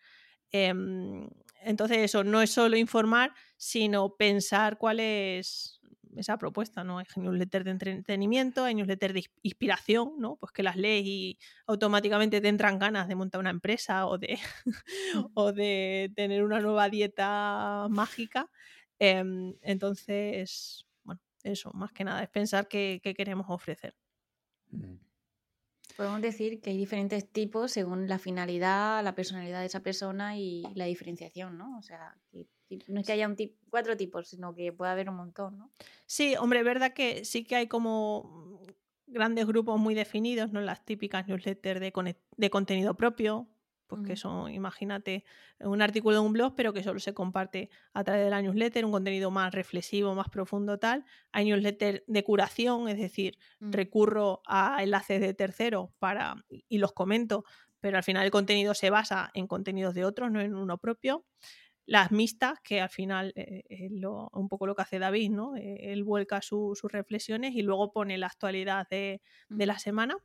Em, 0.56 1.28
entonces, 1.64 1.98
eso 1.98 2.22
no 2.22 2.40
es 2.40 2.50
solo 2.50 2.76
informar, 2.76 3.34
sino 3.56 4.14
pensar 4.14 4.78
cuál 4.78 5.00
es 5.00 5.80
esa 6.14 6.38
propuesta, 6.38 6.84
¿no? 6.84 6.98
Hay 7.00 7.06
newsletter 7.16 7.64
de 7.64 7.72
entretenimiento, 7.72 8.62
hay 8.62 8.76
newsletter 8.76 9.14
de 9.14 9.24
inspiración, 9.42 10.12
¿no? 10.18 10.36
Pues 10.36 10.52
que 10.52 10.62
las 10.62 10.76
lees 10.76 11.04
y 11.06 11.38
automáticamente 11.66 12.40
te 12.40 12.46
entran 12.46 12.78
ganas 12.78 13.08
de 13.08 13.16
montar 13.16 13.40
una 13.40 13.50
empresa 13.50 14.06
o 14.06 14.16
de, 14.16 14.38
tener 16.14 16.44
una 16.44 16.60
nueva 16.60 16.88
dieta 16.88 17.88
mágica. 17.90 18.48
Em, 19.00 19.56
entonces, 19.60 20.86
bueno, 21.02 21.20
eso, 21.42 21.72
más 21.74 21.90
que 21.90 22.04
nada, 22.04 22.22
es 22.22 22.28
pensar 22.28 22.68
qué, 22.68 23.00
queremos 23.16 23.46
ofrecer. 23.48 23.96
Mm. 24.70 24.94
Podemos 25.96 26.20
decir 26.20 26.60
que 26.60 26.70
hay 26.70 26.76
diferentes 26.76 27.28
tipos 27.30 27.72
según 27.72 28.08
la 28.08 28.18
finalidad, 28.18 29.02
la 29.04 29.14
personalidad 29.14 29.60
de 29.60 29.66
esa 29.66 29.80
persona 29.80 30.36
y 30.36 30.64
la 30.74 30.86
diferenciación, 30.86 31.56
¿no? 31.56 31.78
O 31.78 31.82
sea, 31.82 32.16
no 32.88 33.00
es 33.00 33.06
que 33.06 33.12
haya 33.12 33.28
un 33.28 33.36
cuatro 33.70 33.96
tipos, 33.96 34.28
sino 34.28 34.54
que 34.54 34.72
puede 34.72 34.90
haber 34.90 35.08
un 35.08 35.16
montón, 35.16 35.58
¿no? 35.58 35.70
Sí, 36.06 36.34
hombre, 36.36 36.60
es 36.60 36.64
verdad 36.64 36.92
que 36.94 37.24
sí 37.24 37.44
que 37.44 37.56
hay 37.56 37.66
como 37.68 38.60
grandes 39.06 39.46
grupos 39.46 39.78
muy 39.78 39.94
definidos, 39.94 40.52
¿no? 40.52 40.60
Las 40.60 40.84
típicas 40.84 41.28
newsletters 41.28 41.80
de, 41.80 42.16
de 42.36 42.50
contenido 42.50 42.94
propio, 42.94 43.46
pues 43.86 44.02
que 44.06 44.16
son, 44.16 44.50
imagínate, 44.52 45.24
un 45.60 45.82
artículo 45.82 46.16
de 46.16 46.26
un 46.26 46.32
blog, 46.32 46.54
pero 46.56 46.72
que 46.72 46.82
solo 46.82 47.00
se 47.00 47.14
comparte 47.14 47.70
a 47.92 48.04
través 48.04 48.24
de 48.24 48.30
la 48.30 48.42
newsletter, 48.42 48.84
un 48.84 48.92
contenido 48.92 49.30
más 49.30 49.54
reflexivo, 49.54 50.14
más 50.14 50.28
profundo, 50.28 50.78
tal. 50.78 51.04
Hay 51.32 51.46
newsletter 51.46 52.04
de 52.06 52.24
curación, 52.24 52.88
es 52.88 52.98
decir, 52.98 53.38
mm. 53.60 53.72
recurro 53.72 54.42
a 54.46 54.82
enlaces 54.82 55.20
de 55.20 55.34
terceros 55.34 55.90
para, 55.98 56.36
y 56.48 56.78
los 56.78 56.92
comento, 56.92 57.44
pero 57.80 57.98
al 57.98 58.04
final 58.04 58.24
el 58.24 58.30
contenido 58.30 58.74
se 58.74 58.90
basa 58.90 59.30
en 59.34 59.46
contenidos 59.46 59.94
de 59.94 60.04
otros, 60.04 60.30
no 60.30 60.40
en 60.40 60.54
uno 60.54 60.78
propio. 60.78 61.24
Las 61.86 62.12
mixtas, 62.12 62.60
que 62.64 62.80
al 62.80 62.88
final 62.88 63.34
eh, 63.36 63.62
es 63.68 63.90
un 63.92 64.48
poco 64.48 64.66
lo 64.66 64.74
que 64.74 64.82
hace 64.82 64.98
David, 64.98 65.30
¿no? 65.30 65.54
Eh, 65.56 65.92
él 65.92 66.02
vuelca 66.02 66.40
sus 66.40 66.80
reflexiones 66.84 67.54
y 67.54 67.60
luego 67.60 67.92
pone 67.92 68.16
la 68.16 68.28
actualidad 68.28 68.88
de, 68.88 69.20
de 69.50 69.66
la 69.66 69.78
semana 69.78 70.16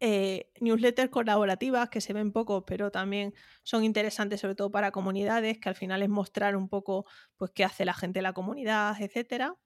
eh, 0.00 0.50
newsletters 0.60 1.10
colaborativas 1.10 1.88
que 1.88 2.00
se 2.00 2.12
ven 2.12 2.32
poco, 2.32 2.66
pero 2.66 2.90
también 2.90 3.34
son 3.62 3.84
interesantes 3.84 4.40
sobre 4.40 4.54
todo 4.54 4.70
para 4.70 4.90
comunidades, 4.90 5.58
que 5.58 5.68
al 5.68 5.74
final 5.74 6.02
es 6.02 6.08
mostrar 6.08 6.56
un 6.56 6.68
poco 6.68 7.06
pues 7.36 7.50
qué 7.54 7.64
hace 7.64 7.84
la 7.84 7.94
gente 7.94 8.18
de 8.18 8.22
la 8.22 8.32
comunidad, 8.32 9.00
etcétera. 9.00 9.56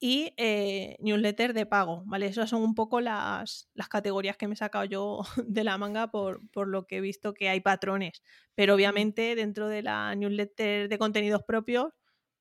Y 0.00 0.34
eh, 0.36 0.96
newsletters 1.00 1.54
de 1.54 1.66
pago, 1.66 2.02
¿vale? 2.06 2.26
Esas 2.26 2.50
son 2.50 2.62
un 2.62 2.74
poco 2.74 3.00
las, 3.00 3.70
las 3.74 3.88
categorías 3.88 4.36
que 4.36 4.48
me 4.48 4.54
he 4.54 4.56
sacado 4.56 4.84
yo 4.84 5.20
de 5.46 5.64
la 5.64 5.78
manga 5.78 6.10
por, 6.10 6.42
lo 6.54 6.86
que 6.86 6.98
he 6.98 7.00
visto 7.00 7.32
que 7.32 7.48
hay 7.48 7.60
patrones. 7.60 8.22
Pero 8.54 8.74
obviamente 8.74 9.34
dentro 9.34 9.68
de 9.68 9.82
la 9.82 10.14
newsletter 10.14 10.88
de 10.88 10.98
contenidos 10.98 11.42
propios, 11.46 11.86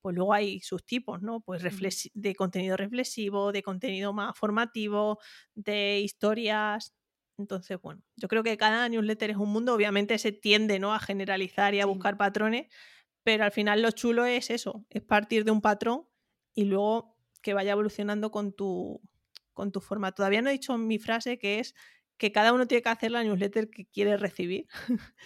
pues 0.01 0.15
luego 0.15 0.33
hay 0.33 0.59
sus 0.59 0.85
tipos, 0.85 1.21
¿no? 1.21 1.39
Pues 1.41 1.63
de 2.13 2.35
contenido 2.35 2.75
reflexivo, 2.75 3.53
de 3.53 3.63
contenido 3.63 4.11
más 4.13 4.37
formativo, 4.37 5.19
de 5.55 6.01
historias, 6.01 6.93
entonces, 7.37 7.81
bueno, 7.81 8.01
yo 8.15 8.27
creo 8.27 8.43
que 8.43 8.57
cada 8.57 8.87
newsletter 8.89 9.31
es 9.31 9.37
un 9.37 9.49
mundo, 9.49 9.73
obviamente 9.73 10.17
se 10.17 10.31
tiende 10.31 10.79
¿no? 10.79 10.93
a 10.93 10.99
generalizar 10.99 11.73
y 11.73 11.81
a 11.81 11.85
buscar 11.85 12.17
patrones, 12.17 12.67
pero 13.23 13.43
al 13.43 13.51
final 13.51 13.81
lo 13.81 13.91
chulo 13.91 14.25
es 14.25 14.49
eso, 14.49 14.85
es 14.89 15.01
partir 15.01 15.43
de 15.43 15.51
un 15.51 15.61
patrón 15.61 16.07
y 16.53 16.65
luego 16.65 17.17
que 17.41 17.53
vaya 17.53 17.71
evolucionando 17.71 18.31
con 18.31 18.53
tu, 18.53 19.01
con 19.53 19.71
tu 19.71 19.81
forma. 19.81 20.11
Todavía 20.11 20.41
no 20.41 20.49
he 20.49 20.53
dicho 20.53 20.77
mi 20.77 20.99
frase 20.99 21.39
que 21.39 21.59
es 21.59 21.73
que 22.17 22.31
cada 22.31 22.53
uno 22.53 22.67
tiene 22.67 22.83
que 22.83 22.89
hacer 22.89 23.11
la 23.11 23.23
newsletter 23.23 23.69
que 23.69 23.85
quiere 23.85 24.17
recibir, 24.17 24.67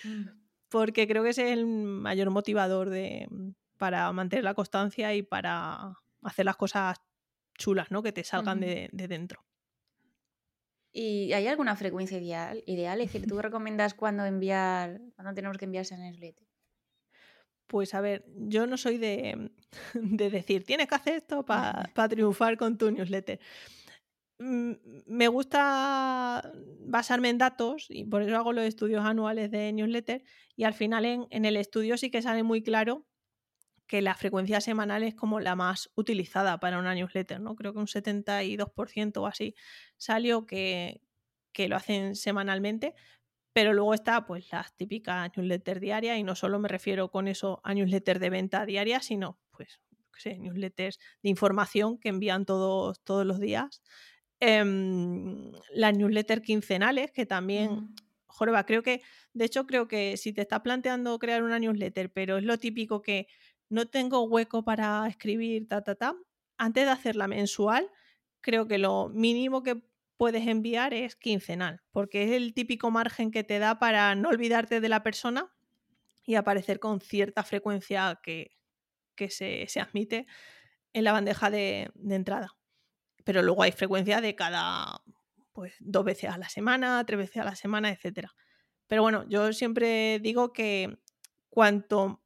mm. 0.03 0.23
porque 0.69 1.07
creo 1.07 1.23
que 1.23 1.29
ese 1.29 1.47
es 1.47 1.57
el 1.57 1.65
mayor 1.65 2.29
motivador 2.29 2.89
de, 2.89 3.27
para 3.77 4.11
mantener 4.13 4.43
la 4.43 4.53
constancia 4.53 5.13
y 5.13 5.23
para 5.23 5.97
hacer 6.23 6.45
las 6.45 6.55
cosas 6.55 6.97
chulas, 7.57 7.91
¿no? 7.91 8.03
Que 8.03 8.11
te 8.11 8.23
salgan 8.23 8.59
de, 8.59 8.89
de 8.91 9.07
dentro. 9.07 9.46
¿Y 10.91 11.33
hay 11.33 11.47
alguna 11.47 11.75
frecuencia 11.75 12.17
ideal? 12.17 12.63
ideal? 12.65 13.01
Es 13.01 13.11
decir, 13.11 13.27
¿tú 13.27 13.37
recomiendas 13.41 13.93
cuándo 13.93 14.25
enviar, 14.25 15.01
cuándo 15.15 15.33
tenemos 15.33 15.57
que 15.57 15.65
enviarse 15.65 15.95
en 15.95 16.01
newsletter? 16.01 16.47
Pues 17.67 17.93
a 17.93 18.01
ver, 18.01 18.25
yo 18.35 18.65
no 18.65 18.77
soy 18.77 18.97
de, 18.97 19.51
decir, 19.93 20.65
tienes 20.65 20.87
que 20.87 20.95
hacer 20.95 21.15
esto 21.15 21.43
para 21.43 22.07
triunfar 22.09 22.57
con 22.57 22.77
tu 22.77 22.89
newsletter. 22.91 23.39
Mm, 24.39 24.73
me 25.07 25.27
gusta 25.27 26.51
basarme 26.81 27.29
en 27.29 27.39
datos 27.39 27.87
y 27.89 28.05
por 28.05 28.21
eso 28.21 28.35
hago 28.35 28.53
los 28.53 28.65
estudios 28.65 29.03
anuales 29.03 29.49
de 29.49 29.73
newsletter 29.73 30.23
y 30.55 30.63
al 30.63 30.75
final 30.75 31.05
en, 31.05 31.27
en 31.31 31.45
el 31.45 31.57
estudio 31.57 31.97
sí 31.97 32.11
que 32.11 32.21
sale 32.21 32.43
muy 32.43 32.61
claro 32.61 33.07
que 33.87 34.01
la 34.01 34.15
frecuencia 34.15 34.61
semanal 34.61 35.03
es 35.03 35.15
como 35.15 35.39
la 35.39 35.55
más 35.55 35.89
utilizada 35.95 36.59
para 36.59 36.77
una 36.77 36.93
newsletter, 36.93 37.39
¿no? 37.39 37.55
Creo 37.55 37.73
que 37.73 37.79
un 37.79 37.87
72% 37.87 39.17
o 39.17 39.27
así 39.27 39.55
salió 39.97 40.45
que, 40.45 41.01
lo 41.57 41.75
hacen 41.75 42.15
semanalmente, 42.15 42.93
pero 43.51 43.73
luego 43.73 43.95
está 43.95 44.27
pues 44.27 44.51
las 44.51 44.75
típicas 44.75 45.31
newsletters 45.35 45.81
diarias 45.81 46.19
y 46.19 46.23
no 46.23 46.35
solo 46.35 46.59
me 46.59 46.67
refiero 46.67 47.09
con 47.09 47.27
eso 47.27 47.61
a 47.63 47.73
newsletters 47.73 48.19
de 48.19 48.29
venta 48.29 48.65
diaria, 48.65 49.01
sino 49.01 49.39
pues 49.49 49.79
sé, 50.19 50.37
newsletters 50.37 50.99
de 51.23 51.29
información 51.29 51.97
que 51.97 52.09
envían 52.09 52.45
todos, 52.45 53.01
todos 53.03 53.25
los 53.25 53.39
días. 53.39 53.81
Em, 54.39 55.51
las 55.73 55.97
newsletters 55.97 56.41
quincenales 56.41 57.11
que 57.11 57.25
también... 57.25 57.71
Mm. 57.71 57.95
Jorba, 58.29 58.67
creo 58.67 58.83
que, 58.83 59.01
de 59.33 59.45
hecho, 59.45 59.65
creo 59.65 59.87
que 59.87 60.15
si 60.15 60.31
te 60.31 60.41
estás 60.41 60.59
planteando 60.59 61.17
crear 61.17 61.41
una 61.41 61.57
newsletter, 61.57 62.11
pero 62.11 62.37
es 62.37 62.43
lo 62.43 62.59
típico 62.59 63.01
que 63.01 63.27
no 63.69 63.87
tengo 63.87 64.23
hueco 64.23 64.63
para 64.63 65.07
escribir, 65.07 65.67
ta, 65.67 65.83
ta, 65.83 65.95
ta, 65.95 66.15
antes 66.57 66.85
de 66.85 66.91
hacerla 66.91 67.27
mensual, 67.27 67.89
creo 68.41 68.67
que 68.67 68.77
lo 68.77 69.09
mínimo 69.09 69.63
que 69.63 69.83
puedes 70.17 70.47
enviar 70.47 70.93
es 70.93 71.15
quincenal, 71.15 71.81
porque 71.91 72.23
es 72.23 72.31
el 72.31 72.53
típico 72.53 72.91
margen 72.91 73.31
que 73.31 73.43
te 73.43 73.59
da 73.59 73.79
para 73.79 74.15
no 74.15 74.29
olvidarte 74.29 74.81
de 74.81 74.89
la 74.89 75.03
persona 75.03 75.53
y 76.25 76.35
aparecer 76.35 76.79
con 76.79 76.99
cierta 76.99 77.43
frecuencia 77.43 78.19
que, 78.21 78.57
se, 79.29 79.67
admite 79.79 80.27
en 80.93 81.03
la 81.03 81.13
bandeja 81.13 81.49
de, 81.49 81.91
entrada. 82.09 82.57
Pero 83.23 83.41
luego 83.41 83.63
hay 83.63 83.71
frecuencia 83.71 84.21
de 84.21 84.35
cada 84.35 85.01
pues, 85.53 85.75
dos 85.79 86.03
veces 86.03 86.29
a 86.29 86.37
la 86.37 86.49
semana, 86.49 87.03
tres 87.05 87.19
veces 87.19 87.37
a 87.37 87.45
la 87.45 87.55
semana, 87.55 87.91
etc. 87.91 88.27
Pero 88.87 89.03
bueno, 89.03 89.25
yo 89.29 89.53
siempre 89.53 90.19
digo 90.19 90.51
que 90.51 90.97
cuanto, 91.49 92.23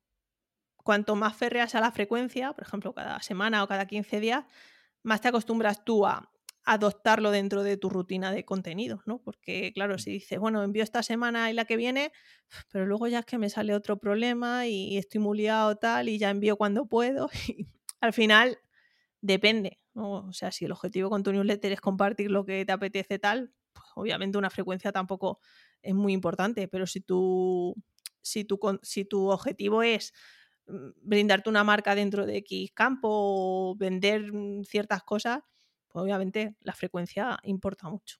cuanto 0.84 1.16
más 1.16 1.36
férrea 1.36 1.68
sea 1.68 1.82
la 1.82 1.92
frecuencia, 1.92 2.54
por 2.54 2.64
ejemplo, 2.66 2.94
cada 2.94 3.22
semana 3.22 3.64
o 3.64 3.68
cada 3.68 3.86
15 3.88 4.20
días, 4.20 4.46
más 5.04 5.22
te 5.22 5.30
acostumbras 5.30 5.84
tú 5.86 6.06
a 6.06 6.32
adoptarlo 6.64 7.32
dentro 7.32 7.64
de 7.64 7.78
tu 7.78 7.90
rutina 7.90 8.32
de 8.32 8.46
contenido, 8.46 9.02
¿no? 9.06 9.20
Porque, 9.22 9.72
claro, 9.74 9.98
si 9.98 10.12
dices, 10.12 10.40
bueno, 10.40 10.64
envío 10.64 10.84
esta 10.84 11.02
semana 11.04 11.50
y 11.50 11.54
la 11.54 11.66
que 11.66 11.76
viene, 11.76 12.12
pero 12.72 12.86
luego 12.86 13.08
ya 13.08 13.20
es 13.20 13.26
que 13.26 13.38
me 13.40 13.50
sale 13.50 13.74
otro 13.74 13.98
problema 13.98 14.68
y 14.68 14.98
estoy 14.98 15.22
muy 15.22 15.40
liado 15.40 15.76
tal 15.78 16.10
y 16.10 16.20
ya 16.20 16.30
envío 16.30 16.58
cuando 16.58 16.86
puedo. 16.88 17.30
Y 17.48 17.68
al 18.00 18.14
final, 18.14 18.58
depende, 19.22 19.80
O 19.94 20.34
sea, 20.34 20.52
si 20.52 20.66
el 20.66 20.72
objetivo 20.72 21.10
con 21.10 21.24
tu 21.24 21.32
newsletter 21.34 21.72
es 21.72 21.82
compartir 21.82 22.32
lo 22.32 22.46
que 22.46 22.66
te 22.66 22.72
apetece 22.72 23.20
tal, 23.20 23.54
pues 23.74 23.88
obviamente 23.96 24.38
una 24.38 24.50
frecuencia 24.50 24.92
tampoco 24.92 25.40
es 25.82 25.94
muy 25.94 26.14
importante, 26.14 26.68
pero 26.68 26.88
si 26.88 27.02
tu, 27.02 27.76
si 28.22 28.46
tu, 28.46 28.60
si 28.84 29.06
tu 29.06 29.30
objetivo 29.30 29.84
es 29.84 30.14
mm, 30.14 30.41
brindarte 30.66 31.50
una 31.50 31.64
marca 31.64 31.96
dentro 31.96 32.26
de 32.26 32.38
X 32.38 32.72
campo 32.74 33.08
o 33.12 33.76
vender 33.76 34.32
mm, 34.32 34.64
ciertas 34.64 35.04
cosas, 35.04 35.40
pues 35.88 36.04
obviamente 36.04 36.56
la 36.62 36.74
frecuencia 36.74 37.38
importa 37.44 37.90
mucho. 37.90 38.18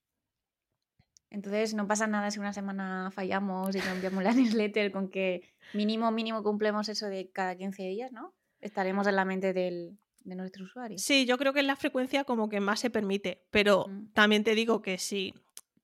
Entonces 1.30 1.74
no 1.74 1.88
pasa 1.88 2.08
nada 2.08 2.30
si 2.30 2.40
una 2.40 2.52
semana 2.52 3.10
fallamos 3.12 3.74
y 3.76 3.80
no 3.80 3.92
enviamos 3.92 4.24
la 4.24 4.34
newsletter 4.34 4.92
con 4.92 5.10
que 5.10 5.54
mínimo, 5.74 6.12
mínimo 6.12 6.44
cumplemos 6.44 6.90
eso 6.90 7.08
de 7.08 7.30
cada 7.32 7.56
15 7.56 7.84
días, 7.84 8.12
¿no? 8.12 8.34
Estaremos 8.60 9.08
en 9.08 9.16
la 9.16 9.26
mente 9.26 9.54
del, 9.54 9.98
de 10.20 10.36
nuestro 10.36 10.66
usuario. 10.66 10.98
Sí, 10.98 11.26
yo 11.26 11.38
creo 11.38 11.54
que 11.54 11.62
es 11.62 11.66
la 11.66 11.78
frecuencia 11.78 12.26
como 12.26 12.50
que 12.50 12.60
más 12.60 12.80
se 12.80 12.90
permite, 12.90 13.46
pero 13.50 13.88
mm. 13.88 14.12
también 14.12 14.44
te 14.44 14.56
digo 14.56 14.82
que 14.82 14.98
sí, 14.98 15.34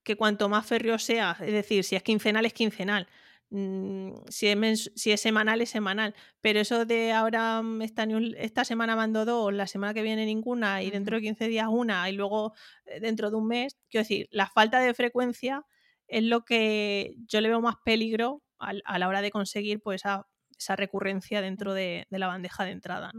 que 0.02 0.16
cuanto 0.16 0.48
más 0.48 0.66
férreo 0.66 0.98
sea, 0.98 1.36
es 1.40 1.52
decir, 1.52 1.82
si 1.82 1.96
es 1.96 2.02
quincenal 2.02 2.44
es 2.44 2.52
quincenal, 2.52 3.08
Mm, 3.08 3.27
si, 3.50 4.46
es 4.48 4.90
si, 4.94 5.12
es 5.12 5.20
semanal, 5.20 5.60
es 5.60 5.70
semanal. 5.70 6.14
Pero 6.40 6.60
eso 6.60 6.84
de 6.84 7.12
ahora 7.12 7.62
mm, 7.62 7.82
esta, 7.82 8.06
esta 8.36 8.64
semana 8.64 8.96
mando 8.96 9.24
dos, 9.24 9.52
la 9.52 9.66
semana 9.66 9.94
que 9.94 10.02
viene 10.02 10.26
ninguna 10.26 10.82
y 10.82 10.90
dentro 10.90 11.16
de 11.16 11.22
15 11.22 11.48
días 11.48 11.68
una 11.70 12.08
y 12.10 12.12
luego 12.12 12.54
eh, 12.84 13.00
dentro 13.00 13.30
de 13.30 13.36
un 13.36 13.46
mes, 13.46 13.76
quiero 13.90 14.02
decir, 14.02 14.28
la 14.30 14.46
falta 14.46 14.80
de 14.80 14.94
frecuencia 14.94 15.64
es 16.06 16.24
lo 16.24 16.44
que 16.44 17.14
yo 17.26 17.40
le 17.40 17.48
veo 17.48 17.60
más 17.60 17.76
peligro 17.84 18.42
a, 18.58 18.98
la 18.98 19.08
hora 19.08 19.22
de 19.22 19.30
conseguir 19.30 19.80
pues, 19.80 20.02
esa, 20.02 20.76
recurrencia 20.76 21.40
dentro 21.40 21.74
de, 21.74 22.06
la 22.10 22.26
bandeja 22.26 22.64
de 22.64 22.72
entrada. 22.72 23.12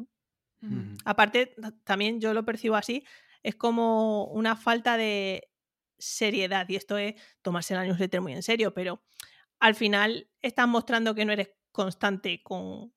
Aparte, 1.05 1.55
también 1.85 2.19
yo 2.19 2.33
lo 2.33 2.43
percibo 2.43 2.75
así, 2.75 3.05
es 3.43 3.55
como 3.55 4.25
una 4.25 4.57
falta 4.57 4.97
de 4.97 5.49
seriedad 5.97 6.67
y 6.67 6.75
esto 6.75 6.97
es 6.97 7.15
tomarse 7.41 7.75
la 7.75 7.83
newsletter 7.83 8.19
muy 8.19 8.33
en 8.33 8.43
serio, 8.43 8.73
pero 8.73 9.01
al 9.59 9.75
final 9.75 10.29
estás 10.41 10.67
mostrando 10.67 11.13
que 11.15 11.25
no 11.25 11.33
eres 11.33 11.51
constante 11.71 12.41
con, 12.43 12.91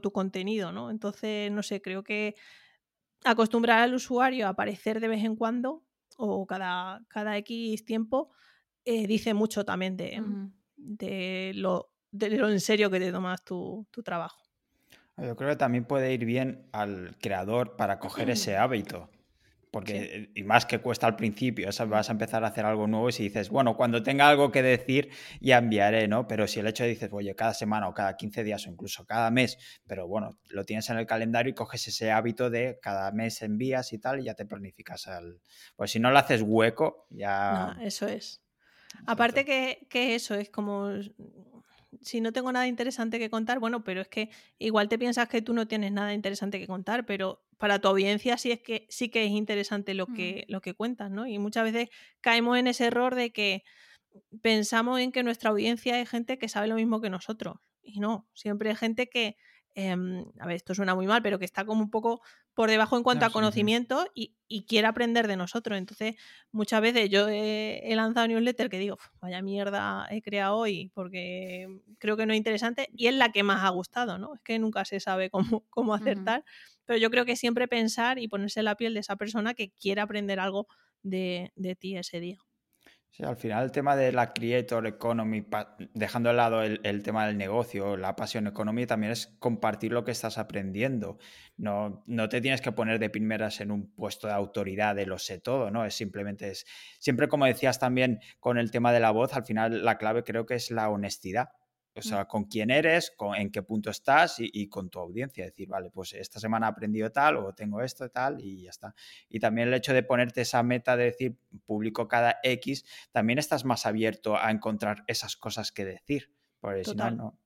tu 0.00 0.12
contenido, 0.12 0.70
¿no? 0.70 0.90
Entonces, 0.90 1.50
no 1.50 1.62
sé, 1.64 1.82
creo 1.82 2.04
que 2.04 2.36
acostumbrar 3.24 3.80
al 3.80 3.94
usuario 3.94 4.46
a 4.46 4.50
aparecer 4.50 5.00
de 5.00 5.08
vez 5.08 5.24
en 5.24 5.34
cuando 5.34 5.82
o 6.16 6.46
cada, 6.46 7.02
cada 7.08 7.36
X 7.38 7.84
tiempo 7.84 8.30
eh, 8.84 9.06
dice 9.06 9.34
mucho 9.34 9.64
también 9.64 9.96
de, 9.96 10.22
de, 10.76 11.52
lo, 11.54 11.92
de, 12.12 12.30
lo, 12.30 12.48
en 12.48 12.60
serio 12.60 12.90
que 12.90 13.00
te 13.00 13.10
tomas 13.10 13.44
tu, 13.44 13.86
tu, 13.90 14.02
trabajo. 14.02 14.42
Yo 15.16 15.34
creo 15.34 15.50
que 15.50 15.56
también 15.56 15.84
puede 15.84 16.14
ir 16.14 16.24
bien 16.24 16.68
al 16.72 17.16
creador 17.20 17.76
para 17.76 17.98
coger 17.98 18.30
ese 18.30 18.56
hábito. 18.56 19.10
Porque, 19.70 20.30
y 20.34 20.42
más 20.42 20.66
que 20.66 20.80
cuesta 20.80 21.06
al 21.06 21.14
principio, 21.14 21.68
vas 21.88 22.08
a 22.08 22.12
empezar 22.12 22.42
a 22.42 22.48
hacer 22.48 22.64
algo 22.64 22.88
nuevo 22.88 23.08
y 23.08 23.12
si 23.12 23.22
dices, 23.24 23.50
bueno, 23.50 23.76
cuando 23.76 24.02
tenga 24.02 24.28
algo 24.28 24.50
que 24.50 24.62
decir, 24.62 25.10
ya 25.40 25.58
enviaré, 25.58 26.08
¿no? 26.08 26.26
Pero 26.26 26.48
si 26.48 26.58
el 26.58 26.66
hecho 26.66 26.82
de 26.82 26.90
dices, 26.90 27.08
oye, 27.12 27.34
cada 27.36 27.54
semana 27.54 27.88
o 27.88 27.94
cada 27.94 28.16
15 28.16 28.42
días 28.42 28.66
o 28.66 28.70
incluso 28.70 29.06
cada 29.06 29.30
mes, 29.30 29.58
pero 29.86 30.08
bueno, 30.08 30.38
lo 30.48 30.64
tienes 30.64 30.90
en 30.90 30.98
el 30.98 31.06
calendario 31.06 31.50
y 31.50 31.54
coges 31.54 31.86
ese 31.86 32.10
hábito 32.10 32.50
de 32.50 32.78
cada 32.82 33.12
mes 33.12 33.42
envías 33.42 33.92
y 33.92 33.98
tal 33.98 34.20
y 34.20 34.24
ya 34.24 34.34
te 34.34 34.44
planificas 34.44 35.06
al... 35.06 35.40
Pues 35.76 35.92
si 35.92 36.00
no 36.00 36.10
lo 36.10 36.18
haces 36.18 36.42
hueco, 36.42 37.06
ya... 37.10 37.76
No, 37.76 37.82
eso 37.82 38.08
es. 38.08 38.42
Aparte 39.06 39.44
que, 39.44 39.86
que 39.88 40.16
eso 40.16 40.34
es 40.34 40.50
como 40.50 40.90
si 42.00 42.20
no 42.20 42.32
tengo 42.32 42.50
nada 42.52 42.66
interesante 42.66 43.18
que 43.18 43.30
contar, 43.30 43.58
bueno, 43.58 43.84
pero 43.84 44.00
es 44.00 44.08
que 44.08 44.30
igual 44.58 44.88
te 44.88 44.98
piensas 44.98 45.28
que 45.28 45.42
tú 45.42 45.52
no 45.52 45.66
tienes 45.68 45.92
nada 45.92 46.14
interesante 46.14 46.58
que 46.58 46.66
contar, 46.66 47.06
pero 47.06 47.42
para 47.58 47.78
tu 47.78 47.88
audiencia 47.88 48.38
sí 48.38 48.50
es 48.50 48.60
que 48.60 48.86
sí 48.88 49.10
que 49.10 49.24
es 49.24 49.30
interesante 49.30 49.94
lo 49.94 50.06
que, 50.06 50.46
lo 50.48 50.60
que 50.60 50.74
cuentas, 50.74 51.10
¿no? 51.10 51.26
Y 51.26 51.38
muchas 51.38 51.64
veces 51.64 51.90
caemos 52.20 52.58
en 52.58 52.66
ese 52.66 52.86
error 52.86 53.14
de 53.14 53.32
que 53.32 53.64
pensamos 54.42 55.00
en 55.00 55.12
que 55.12 55.22
nuestra 55.22 55.50
audiencia 55.50 56.00
es 56.00 56.08
gente 56.08 56.38
que 56.38 56.48
sabe 56.48 56.68
lo 56.68 56.76
mismo 56.76 57.00
que 57.00 57.10
nosotros. 57.10 57.56
Y 57.82 58.00
no, 58.00 58.28
siempre 58.34 58.70
hay 58.70 58.76
gente 58.76 59.08
que 59.08 59.36
Em, 59.74 60.24
a 60.40 60.46
ver, 60.46 60.56
esto 60.56 60.74
suena 60.74 60.94
muy 60.94 61.06
mal, 61.06 61.22
pero 61.22 61.38
que 61.38 61.44
está 61.44 61.64
como 61.64 61.82
un 61.82 61.90
poco 61.90 62.20
por 62.54 62.70
debajo 62.70 62.96
en 62.96 63.04
cuanto 63.04 63.24
a 63.24 63.30
conocimiento 63.30 64.06
y, 64.14 64.34
quiere 64.66 64.88
aprender 64.88 65.28
de 65.28 65.36
nosotros. 65.36 65.78
Entonces, 65.78 66.16
muchas 66.50 66.80
veces 66.80 67.08
yo 67.08 67.28
he, 67.28 67.94
lanzado 67.94 68.26
newsletter 68.26 68.68
que 68.68 68.78
digo, 68.78 68.98
vaya 69.20 69.42
mierda 69.42 70.06
he 70.10 70.22
creado 70.22 70.56
hoy 70.56 70.90
porque 70.92 71.68
creo 71.98 72.16
que 72.16 72.26
no 72.26 72.32
es 72.32 72.36
interesante 72.36 72.88
y 72.92 73.06
es 73.06 73.14
la 73.14 73.30
que 73.30 73.44
más 73.44 73.64
ha 73.64 73.68
gustado, 73.68 74.18
¿no? 74.18 74.34
Es 74.34 74.40
que 74.42 74.58
nunca 74.58 74.84
se 74.84 74.98
sabe 74.98 75.30
cómo, 75.30 75.64
cómo 75.70 75.94
acertar, 75.94 76.44
pero 76.84 76.98
yo 76.98 77.10
creo 77.10 77.24
que 77.24 77.36
siempre 77.36 77.68
pensar 77.68 78.18
y 78.18 78.26
ponerse 78.26 78.62
la 78.62 78.74
piel 78.74 78.94
de 78.94 79.00
esa 79.00 79.16
persona 79.16 79.54
que 79.54 79.70
quiere 79.70 80.00
aprender 80.00 80.40
algo 80.40 80.66
de, 81.02 81.52
de 81.54 81.76
ti 81.76 81.96
ese 81.96 82.18
día. 82.18 82.38
Sí, 83.12 83.24
al 83.24 83.36
final 83.36 83.64
el 83.64 83.72
tema 83.72 83.96
de 83.96 84.12
la 84.12 84.32
creator 84.32 84.86
economy, 84.86 85.44
dejando 85.94 86.28
de 86.30 86.36
lado 86.36 86.62
el, 86.62 87.02
tema 87.02 87.26
del 87.26 87.36
negocio, 87.36 87.96
la 87.96 88.14
pasión 88.14 88.46
economy, 88.46 88.86
también 88.86 89.10
es 89.10 89.26
compartir 89.40 89.90
lo 89.90 90.04
que 90.04 90.12
estás 90.12 90.38
aprendiendo. 90.38 91.18
No, 91.56 92.04
no 92.06 92.28
te 92.28 92.40
tienes 92.40 92.60
que 92.60 92.70
poner 92.70 93.00
de 93.00 93.10
primeras 93.10 93.60
en 93.60 93.72
un 93.72 93.92
puesto 93.92 94.28
de 94.28 94.34
autoridad 94.34 94.94
de 94.94 95.06
lo 95.06 95.18
sé 95.18 95.40
todo, 95.40 95.72
¿no? 95.72 95.84
Es 95.84 95.94
simplemente 95.94 96.50
es, 96.50 96.66
siempre 97.00 97.26
como 97.26 97.46
decías 97.46 97.80
también 97.80 98.20
con 98.38 98.58
el 98.58 98.70
tema 98.70 98.92
de 98.92 99.00
la 99.00 99.10
voz, 99.10 99.34
al 99.34 99.44
final 99.44 99.84
la 99.84 99.98
clave 99.98 100.22
creo 100.22 100.46
que 100.46 100.54
es 100.54 100.70
la 100.70 100.88
honestidad. 100.88 101.48
O 101.94 102.02
sea, 102.02 102.26
con 102.26 102.44
quién 102.44 102.70
eres, 102.70 103.10
con, 103.10 103.34
en 103.34 103.50
qué 103.50 103.62
punto 103.62 103.90
estás 103.90 104.36
y, 104.38 104.68
con 104.68 104.88
tu 104.90 105.00
audiencia. 105.00 105.44
Decir, 105.44 105.68
vale, 105.68 105.90
pues 105.90 106.12
esta 106.12 106.38
semana 106.38 106.66
he 106.66 106.70
aprendido 106.70 107.10
tal 107.10 107.36
o 107.36 107.52
tengo 107.52 107.82
esto 107.82 108.04
y 108.04 108.10
tal 108.10 108.40
y 108.40 108.62
ya 108.62 108.70
está. 108.70 108.94
Y 109.28 109.40
también 109.40 109.68
el 109.68 109.74
hecho 109.74 109.92
de 109.92 110.02
ponerte 110.02 110.42
esa 110.42 110.62
meta 110.62 110.96
de 110.96 111.04
decir, 111.04 111.36
publico 111.66 112.06
cada 112.06 112.38
X, 112.42 112.84
también 113.10 113.38
estás 113.38 113.64
más 113.64 113.86
abierto 113.86 114.36
a 114.36 114.50
encontrar 114.50 115.04
esas 115.08 115.36
cosas 115.36 115.72
que 115.72 115.84
decir. 115.84 116.32
Porque 116.60 116.84
si 116.84 116.94
no, 116.94 117.10
no. 117.10 117.38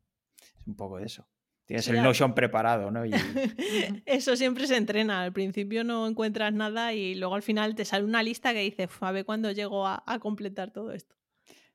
Es 0.59 0.67
un 0.67 0.77
poco 0.77 0.99
eso. 0.99 1.27
Tienes 1.65 1.89
el 1.89 2.03
Notion 2.03 2.35
preparado, 2.35 2.91
¿no? 2.91 3.05
Eso 4.05 4.37
siempre 4.37 4.67
se 4.67 4.77
entrena. 4.77 5.23
Al 5.23 5.33
principio 5.33 5.83
no 5.83 6.07
encuentras 6.07 6.53
nada 6.53 6.93
y 6.93 7.15
luego 7.15 7.37
al 7.37 7.43
final 7.43 7.75
te 7.75 7.87
sale 7.87 8.05
una 8.05 8.23
lista 8.23 8.53
que 8.53 8.61
dices, 8.61 8.91
a 9.01 9.13
ver 9.13 9.25
cuándo 9.25 9.51
llego 9.51 9.87
a 9.87 10.19
completar 10.21 10.73
todo 10.73 10.93
esto 10.93 11.17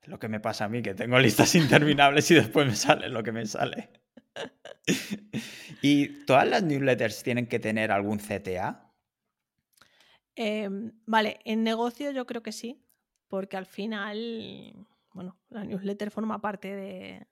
lo 0.09 0.19
que 0.19 0.27
me 0.27 0.39
pasa 0.39 0.65
a 0.65 0.69
mí, 0.69 0.81
que 0.81 0.93
tengo 0.93 1.19
listas 1.19 1.55
interminables 1.55 2.29
y 2.31 2.35
después 2.35 2.67
me 2.67 2.75
sale 2.75 3.09
lo 3.09 3.23
que 3.23 3.31
me 3.31 3.45
sale. 3.45 3.89
¿Y 5.81 6.25
todas 6.25 6.47
las 6.47 6.63
newsletters 6.63 7.23
tienen 7.23 7.47
que 7.47 7.59
tener 7.59 7.91
algún 7.91 8.19
CTA? 8.19 8.91
Em, 10.35 10.91
vale, 11.05 11.39
en 11.45 11.63
negocio 11.63 12.11
yo 12.11 12.25
creo 12.25 12.41
que 12.41 12.51
sí, 12.51 12.81
porque 13.27 13.57
al 13.57 13.65
final, 13.65 14.87
bueno, 15.13 15.37
la 15.49 15.63
newsletter 15.63 16.11
forma 16.11 16.41
parte 16.41 16.75
de, 16.75 17.27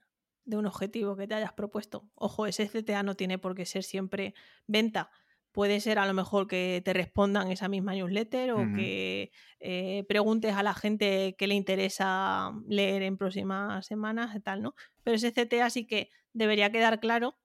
de 0.45 0.57
un 0.57 0.65
objetivo 0.65 1.15
que 1.15 1.27
te 1.27 1.35
hayas 1.35 1.53
propuesto. 1.53 2.09
Ojo, 2.15 2.45
ese 2.45 2.67
CTA 2.67 3.03
no 3.03 3.15
tiene 3.15 3.37
por 3.37 3.55
qué 3.55 3.65
ser 3.65 3.83
siempre 3.83 4.33
venta 4.67 5.09
puede 5.57 5.79
ser 5.79 5.97
a 5.97 6.05
lo 6.05 6.13
mejor 6.13 6.45
que 6.45 6.83
te 6.85 6.93
respondan 6.93 7.49
esa 7.51 7.67
misma 7.67 7.95
newsletter 7.95 8.51
o 8.51 8.57
que 8.75 9.31
eh, 9.59 10.05
preguntes 10.07 10.53
a 10.53 10.61
la 10.61 10.75
gente 10.75 11.35
que 11.35 11.47
le 11.47 11.55
interesa 11.55 12.51
leer 12.69 13.01
en 13.01 13.17
próximas 13.17 13.83
semanas 13.87 14.35
y 14.35 14.39
tal, 14.39 14.61
¿no? 14.61 14.75
Pero 15.01 15.15
ese 15.15 15.31
CTA 15.31 15.71
sí 15.71 15.87
que 15.87 16.11
debería 16.31 16.71
quedar 16.71 16.99
claro. 16.99 17.39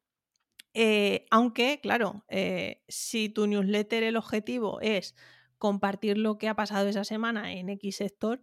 Eh, 0.75 1.25
aunque, 1.31 1.81
claro, 1.81 2.27
eh, 2.29 2.83
si 2.87 3.31
tu 3.31 3.47
newsletter 3.47 4.03
el 4.03 4.19
objetivo 4.19 4.79
es 4.83 5.15
compartir 5.57 6.19
lo 6.19 6.37
que 6.37 6.51
ha 6.51 6.55
pasado 6.55 6.89
esa 6.89 7.05
semana 7.05 7.55
en 7.55 7.71
X 7.71 7.97
sector, 7.97 8.43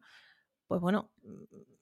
pues 0.66 0.82
bueno, 0.82 1.12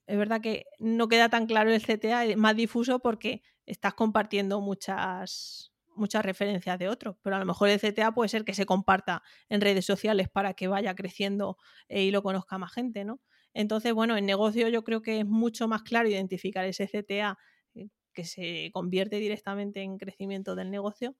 es 0.06 0.18
verdad 0.18 0.42
que 0.42 0.66
no 0.78 1.08
queda 1.08 1.30
tan 1.30 1.46
claro 1.46 1.72
el 1.72 1.80
CTA, 1.80 2.26
es 2.26 2.36
más 2.36 2.54
difuso 2.54 2.98
porque 2.98 3.40
estás 3.64 3.94
compartiendo 3.94 4.60
muchas, 4.60 5.72
muchas 5.98 6.24
referencias 6.24 6.78
de 6.78 6.88
otros, 6.88 7.16
pero 7.22 7.36
a 7.36 7.38
lo 7.38 7.44
mejor 7.46 7.68
el 7.68 7.80
CTA 7.80 8.12
puede 8.12 8.28
ser 8.28 8.44
que 8.44 8.54
se 8.54 8.66
comparta 8.66 9.22
en 9.48 9.60
redes 9.60 9.84
sociales 9.84 10.28
para 10.28 10.54
que 10.54 10.68
vaya 10.68 10.94
creciendo 10.94 11.58
eh, 11.88 12.02
y 12.04 12.10
lo 12.10 12.22
conozca 12.22 12.58
más 12.58 12.72
gente, 12.72 13.04
¿no? 13.04 13.20
Entonces, 13.54 13.92
bueno, 13.92 14.16
en 14.16 14.26
negocio 14.26 14.68
yo 14.68 14.84
creo 14.84 15.02
que 15.02 15.20
es 15.20 15.26
mucho 15.26 15.68
más 15.68 15.82
claro 15.82 16.08
identificar 16.08 16.64
ese 16.64 16.86
CTA 16.86 17.38
eh, 17.74 17.88
que 18.12 18.24
se 18.24 18.70
convierte 18.72 19.16
directamente 19.18 19.82
en 19.82 19.98
crecimiento 19.98 20.54
del 20.54 20.70
negocio, 20.70 21.16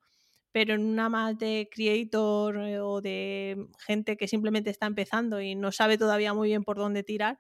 pero 0.53 0.75
en 0.75 0.85
una 0.85 1.09
más 1.09 1.39
de 1.39 1.69
creator 1.73 2.59
eh, 2.59 2.81
o 2.81 3.01
de 3.01 3.67
gente 3.87 4.17
que 4.17 4.29
simplemente 4.29 4.71
está 4.71 4.87
empezando 4.87 5.41
y 5.41 5.55
no 5.55 5.73
sabe 5.73 5.99
todavía 5.99 6.35
muy 6.35 6.49
bien 6.49 6.65
por 6.65 6.79
dónde 6.79 7.03
tirar, 7.05 7.39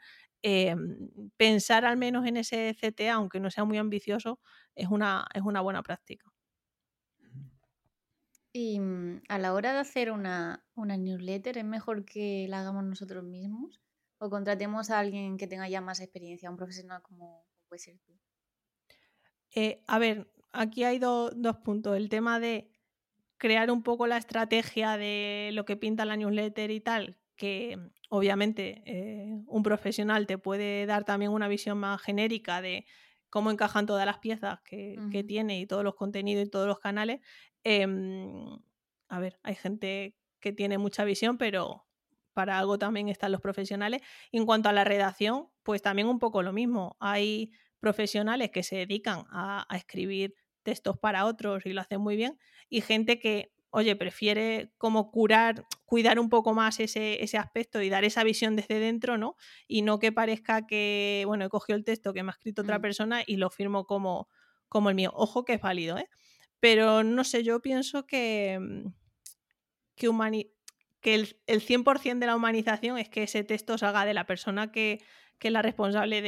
pensar 1.37 1.85
al 1.85 1.97
menos 1.97 2.27
en 2.27 2.37
ese 2.37 2.75
CTA, 2.81 3.15
aunque 3.15 3.41
no 3.41 3.51
sea 3.51 3.65
muy 3.65 3.79
ambicioso, 3.79 4.41
es 4.75 4.89
una, 4.89 5.27
es 5.35 5.43
una 5.43 5.61
buena 5.61 5.83
práctica. 5.83 6.31
Y 8.53 8.81
mm, 8.81 9.23
a 9.29 9.39
la 9.39 9.53
hora 9.53 9.73
de 9.73 9.81
hacer 9.81 10.11
una, 10.11 10.65
una 10.75 10.97
newsletter, 10.97 11.59
¿es 11.59 11.65
mejor 11.65 12.05
que 12.05 12.47
la 12.49 12.61
hagamos 12.61 12.85
nosotros 12.85 13.25
mismos? 13.25 13.81
¿O 14.19 14.31
contratemos 14.31 14.91
a 14.91 14.99
alguien 14.99 15.37
que 15.37 15.47
tenga 15.47 15.69
ya 15.69 15.81
más 15.81 16.01
experiencia, 16.01 16.51
un 16.51 16.57
profesional 16.57 17.03
como 17.03 17.47
puede 17.69 17.81
ser 17.81 17.99
tú? 17.99 18.13
Eh, 19.55 19.83
a 19.87 19.99
ver, 19.99 20.31
aquí 20.53 20.85
hay 20.85 20.99
dos 20.99 21.35
puntos. 21.65 21.97
El 21.97 22.09
tema 22.09 22.41
de 22.41 22.71
crear 23.39 23.71
un 23.71 23.83
poco 23.83 24.07
la 24.07 24.19
estrategia 24.19 24.97
de 24.97 25.51
lo 25.53 25.65
que 25.65 25.77
pinta 25.77 26.05
la 26.05 26.17
newsletter 26.17 26.71
y 26.71 26.81
tal, 26.81 27.17
que 27.37 27.79
obviamente 28.11 28.83
eh, 28.85 29.43
un 29.47 29.63
profesional 29.63 30.27
te 30.27 30.39
puede 30.39 30.85
dar 30.87 31.05
también 31.05 31.31
una 31.31 31.49
visión 31.49 31.79
más 31.79 32.03
genérica 32.03 32.61
de 32.61 32.85
cómo 33.31 33.51
encajan 33.51 33.87
todas 33.87 34.07
las 34.07 34.19
piezas 34.19 34.61
que, 34.63 35.25
tiene 35.27 35.61
y 35.61 35.67
todos 35.67 35.85
los 35.85 35.95
contenidos 35.95 36.47
y 36.47 36.51
todos 36.51 36.67
los 36.67 36.79
canales. 36.79 37.21
Em, 37.65 38.59
a 39.09 39.21
ver, 39.21 39.39
hay 39.43 39.55
gente 39.55 40.17
que 40.41 40.53
tiene 40.53 40.79
mucha 40.79 41.05
visión, 41.05 41.39
pero 41.39 41.87
para 42.33 42.59
algo 42.59 42.79
también 42.79 43.09
están 43.09 43.33
los 43.33 43.41
profesionales. 43.41 44.03
en 44.33 44.47
cuanto 44.47 44.69
a 44.69 44.73
la 44.73 44.85
redacción, 44.85 45.49
pues 45.65 45.83
también 45.83 46.09
un 46.09 46.19
poco 46.19 46.43
lo 46.43 46.53
mismo. 46.53 46.97
Hay 47.01 47.51
profesionales 47.81 48.51
que 48.51 48.63
se 48.63 48.77
dedican 48.77 49.25
a, 49.31 49.67
escribir 49.75 50.35
textos 50.63 50.97
para 50.99 51.25
otros 51.25 51.65
y 51.67 51.73
lo 51.73 51.81
hacen 51.81 52.01
muy 52.01 52.17
bien, 52.17 52.39
y 52.69 52.81
gente 52.81 53.19
que, 53.19 53.53
oye, 53.71 53.97
prefiere 53.97 54.71
como 54.79 55.11
curar, 55.11 55.67
cuidar 55.89 56.21
un 56.21 56.29
poco 56.29 56.53
más 56.53 56.81
ese, 56.81 57.25
ese 57.25 57.39
aspecto 57.39 57.81
y 57.81 57.89
dar 57.89 58.05
esa 58.05 58.23
visión 58.23 58.57
desde 58.57 58.79
dentro, 58.79 59.17
¿no? 59.17 59.37
Y 59.67 59.81
no 59.81 59.99
que 59.99 60.13
parezca 60.13 60.67
que, 60.67 61.25
bueno, 61.27 61.47
he 61.47 61.49
cogido 61.49 61.79
el 61.79 61.85
texto 61.85 62.13
que 62.13 62.23
me 62.23 62.29
ha 62.29 62.33
escrito 62.33 62.61
otra 62.61 62.79
mm. 62.79 62.83
persona 62.83 63.23
y 63.27 63.37
lo 63.37 63.49
firmo 63.49 63.87
como, 63.87 64.29
como 64.69 64.91
el 64.91 64.95
mío. 64.95 65.13
Ojo 65.15 65.47
que 65.47 65.55
es 65.55 65.63
válido, 65.63 65.97
¿eh? 65.97 66.11
Pero 66.61 67.05
no 67.05 67.25
sé, 67.25 67.43
yo 67.43 67.63
pienso 67.63 68.07
que, 68.07 68.59
mm, 68.61 68.89
que, 69.97 70.51
que 71.01 71.15
el, 71.15 71.41
el 71.47 71.63
100% 71.63 72.19
de 72.19 72.27
la 72.27 72.37
humanización 72.37 72.99
es 72.99 73.09
que 73.09 73.23
ese 73.23 73.43
texto 73.43 73.79
salga 73.79 74.05
de 74.05 74.13
la 74.13 74.27
persona 74.27 74.71
que, 74.71 75.01
que 75.39 75.49
es 75.49 75.53
la 75.53 75.63
responsable 75.63 76.21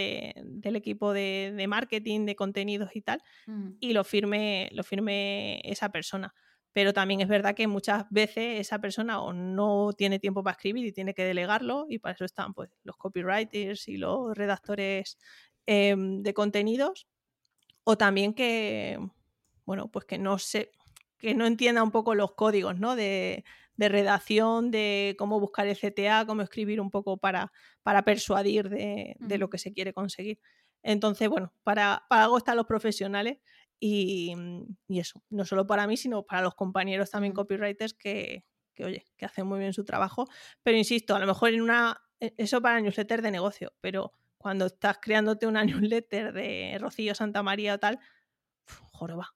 del 0.42 0.76
equipo 0.76 1.12
de, 1.12 1.66
marketing, 1.68 2.24
de 2.24 2.36
contenidos 2.36 2.94
y 2.94 3.02
tal, 3.02 3.22
mm. 3.46 3.72
y 3.80 3.92
lo 3.92 4.04
firme, 4.04 4.70
lo 4.72 4.84
firme 4.84 5.60
esa 5.64 5.90
persona. 5.90 6.34
Pero 6.72 6.92
también 6.92 7.20
es 7.20 7.28
verdad 7.28 7.54
que 7.54 7.66
muchas 7.66 8.04
veces 8.10 8.60
esa 8.60 8.78
persona 8.78 9.20
o 9.20 9.32
no 9.32 9.92
tiene 9.92 10.18
tiempo 10.18 10.42
para 10.42 10.52
escribir 10.52 10.86
y 10.86 10.92
tiene 10.92 11.14
que 11.14 11.24
delegarlo, 11.24 11.86
y 11.88 11.98
para 11.98 12.14
eso 12.14 12.24
están 12.24 12.54
pues, 12.54 12.70
los 12.84 12.96
copywriters 12.96 13.88
y 13.88 13.96
los 13.96 14.36
redactores 14.36 15.18
em, 15.66 16.22
de 16.22 16.34
contenidos, 16.34 17.08
o 17.84 17.96
también 17.96 18.34
que, 18.34 18.98
bueno, 19.64 19.90
pues 19.90 20.04
que 20.04 20.18
no 20.18 20.38
se 20.38 20.70
que 21.18 21.34
no 21.34 21.46
entienda 21.46 21.82
un 21.82 21.90
poco 21.90 22.14
los 22.14 22.32
códigos 22.32 22.78
¿no? 22.80 22.96
de, 22.96 23.44
de 23.80 23.88
redacción, 23.88 24.70
de 24.70 25.16
cómo 25.18 25.40
buscar 25.40 25.66
el 25.66 25.74
CTA, 25.74 26.26
cómo 26.26 26.42
escribir 26.42 26.82
un 26.82 26.90
poco 26.90 27.16
para, 27.16 27.50
para 27.82 28.02
persuadir 28.02 28.68
de, 28.68 29.16
lo 29.38 29.48
que 29.48 29.56
se 29.56 29.72
quiere 29.72 29.94
conseguir. 29.94 30.38
Entonces, 30.82 31.30
bueno, 31.30 31.54
para, 31.62 32.04
para 32.10 32.24
algo 32.24 32.36
están 32.36 32.58
los 32.58 32.66
profesionales 32.66 33.38
y, 33.80 34.34
eso, 34.88 35.24
no 35.30 35.44
solo 35.44 35.66
para 35.66 35.86
mí, 35.86 35.96
sino 35.96 36.24
para 36.24 36.42
los 36.42 36.54
compañeros 36.54 37.10
también 37.10 37.32
copywriters 37.32 37.94
que, 37.94 38.44
que, 38.74 38.84
oye, 38.84 39.06
que 39.16 39.24
hacen 39.24 39.46
muy 39.46 39.58
bien 39.58 39.72
su 39.72 39.84
trabajo. 39.84 40.28
Pero 40.62 40.76
insisto, 40.76 41.16
a 41.16 41.18
lo 41.18 41.26
mejor 41.26 41.54
en 41.54 41.62
una, 41.62 42.00
e, 42.20 42.34
eso 42.36 42.60
para 42.60 42.80
newsletter 42.80 43.22
de 43.22 43.30
negocio, 43.30 43.72
pero 43.80 44.12
cuando 44.36 44.66
estás 44.66 44.98
creándote 45.00 45.46
una 45.46 45.64
newsletter 45.92 46.32
de 46.32 46.76
Rocío 46.78 47.14
Santa 47.14 47.42
María 47.42 47.74
o 47.74 47.78
tal, 47.78 47.98
joroba, 48.92 49.34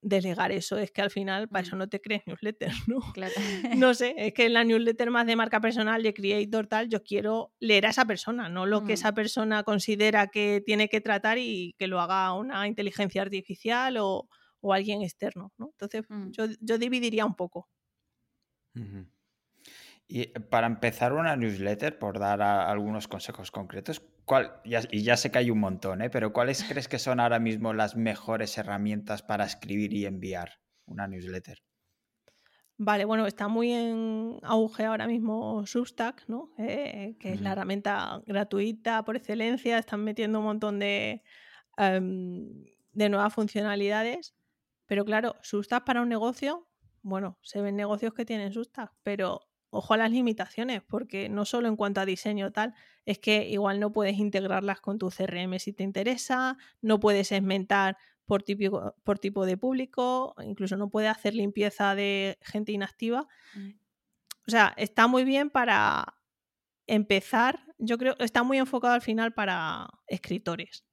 delegar 0.00 0.52
eso, 0.52 0.76
es 0.78 0.90
que 0.90 1.02
al 1.02 1.10
final 1.10 1.48
para 1.48 1.66
eso 1.66 1.76
no 1.76 1.88
te 1.88 2.00
crees 2.00 2.22
newsletter, 2.26 2.70
¿no? 2.88 3.00
Claro. 3.12 3.34
no 3.76 3.94
sé, 3.94 4.14
es 4.16 4.34
que 4.34 4.46
en 4.46 4.54
la 4.54 4.64
newsletter 4.64 5.10
más 5.10 5.26
de 5.26 5.36
marca 5.36 5.60
personal, 5.60 6.02
de 6.02 6.14
creator, 6.14 6.66
tal, 6.66 6.88
yo 6.88 7.02
quiero 7.02 7.52
leer 7.60 7.86
a 7.86 7.90
esa 7.90 8.04
persona, 8.04 8.48
no 8.48 8.66
lo 8.66 8.80
que 8.80 8.92
mm. 8.92 8.94
esa 8.94 9.12
persona 9.12 9.62
considera 9.62 10.28
que 10.28 10.62
tiene 10.64 10.88
que 10.88 11.00
tratar 11.00 11.38
y 11.38 11.74
que 11.78 11.86
lo 11.86 12.00
haga 12.00 12.32
una 12.34 12.66
inteligencia 12.66 13.22
artificial 13.22 13.96
o, 13.98 14.28
alguien 14.70 15.02
externo, 15.02 15.52
¿no? 15.58 15.70
Entonces, 15.72 16.04
mm. 16.08 16.30
yo, 16.30 16.78
dividiría 16.78 17.26
un 17.26 17.34
poco. 17.34 17.68
Y 20.14 20.26
para 20.26 20.66
empezar 20.66 21.14
una 21.14 21.36
newsletter, 21.36 21.98
por 21.98 22.18
dar 22.18 22.42
algunos 22.42 23.08
consejos 23.08 23.50
concretos, 23.50 24.02
¿cuál, 24.26 24.60
y 24.62 25.02
ya 25.02 25.16
sé 25.16 25.30
que 25.30 25.38
hay 25.38 25.50
un 25.50 25.58
montón, 25.58 26.02
¿eh? 26.02 26.10
pero 26.10 26.34
¿cuáles 26.34 26.62
crees 26.68 26.86
que 26.86 26.98
son 26.98 27.18
ahora 27.18 27.38
mismo 27.38 27.72
las 27.72 27.96
mejores 27.96 28.58
herramientas 28.58 29.22
para 29.22 29.46
escribir 29.46 29.94
y 29.94 30.04
enviar 30.04 30.60
una 30.84 31.08
newsletter? 31.08 31.62
Vale, 32.76 33.06
bueno, 33.06 33.26
está 33.26 33.48
muy 33.48 33.72
en 33.72 34.38
auge 34.42 34.84
ahora 34.84 35.06
mismo 35.06 35.64
Substack, 35.64 36.28
¿no? 36.28 36.52
Eh, 36.58 37.16
que 37.18 37.32
es 37.32 37.40
la 37.40 37.52
herramienta 37.52 38.20
gratuita 38.26 39.02
por 39.06 39.16
excelencia. 39.16 39.78
Están 39.78 40.04
metiendo 40.04 40.40
un 40.40 40.44
montón 40.44 40.78
de, 40.78 41.22
em, 41.78 42.66
de 42.92 43.08
nuevas 43.08 43.32
funcionalidades. 43.32 44.34
Pero 44.84 45.06
claro, 45.06 45.36
Substack 45.40 45.84
para 45.84 46.02
un 46.02 46.10
negocio, 46.10 46.68
bueno, 47.00 47.38
se 47.40 47.62
ven 47.62 47.76
negocios 47.76 48.12
que 48.12 48.26
tienen 48.26 48.52
Substack, 48.52 48.92
pero 49.02 49.48
ojo 49.72 49.94
a 49.94 49.96
las 49.96 50.10
limitaciones, 50.10 50.82
porque 50.82 51.30
no 51.30 51.46
solo 51.46 51.66
en 51.66 51.76
cuanto 51.76 52.02
a 52.02 52.04
diseño 52.04 52.52
tal, 52.52 52.74
es 53.06 53.18
que 53.18 53.48
igual 53.48 53.80
no 53.80 53.90
puedes 53.90 54.18
integrarlas 54.18 54.80
con 54.80 54.98
tu 54.98 55.08
CRM 55.08 55.58
si 55.58 55.72
te 55.72 55.82
interesa, 55.82 56.58
no 56.82 57.00
puedes 57.00 57.28
segmentar 57.28 57.96
por, 58.26 58.44
por 59.02 59.18
tipo 59.18 59.46
de 59.46 59.56
público, 59.56 60.34
incluso 60.44 60.76
no 60.76 60.90
puedes 60.90 61.10
hacer 61.10 61.34
limpieza 61.34 61.94
de 61.94 62.38
gente 62.42 62.72
inactiva. 62.72 63.26
Mm. 63.54 63.70
O 64.46 64.50
sea, 64.50 64.74
está 64.76 65.06
muy 65.06 65.24
bien 65.24 65.48
para 65.48 66.18
empezar, 66.86 67.64
yo 67.78 67.96
creo, 67.96 68.14
está 68.18 68.42
muy 68.42 68.58
enfocado 68.58 68.92
al 68.92 69.00
final 69.00 69.32
para 69.32 69.88
escritores. 70.06 70.84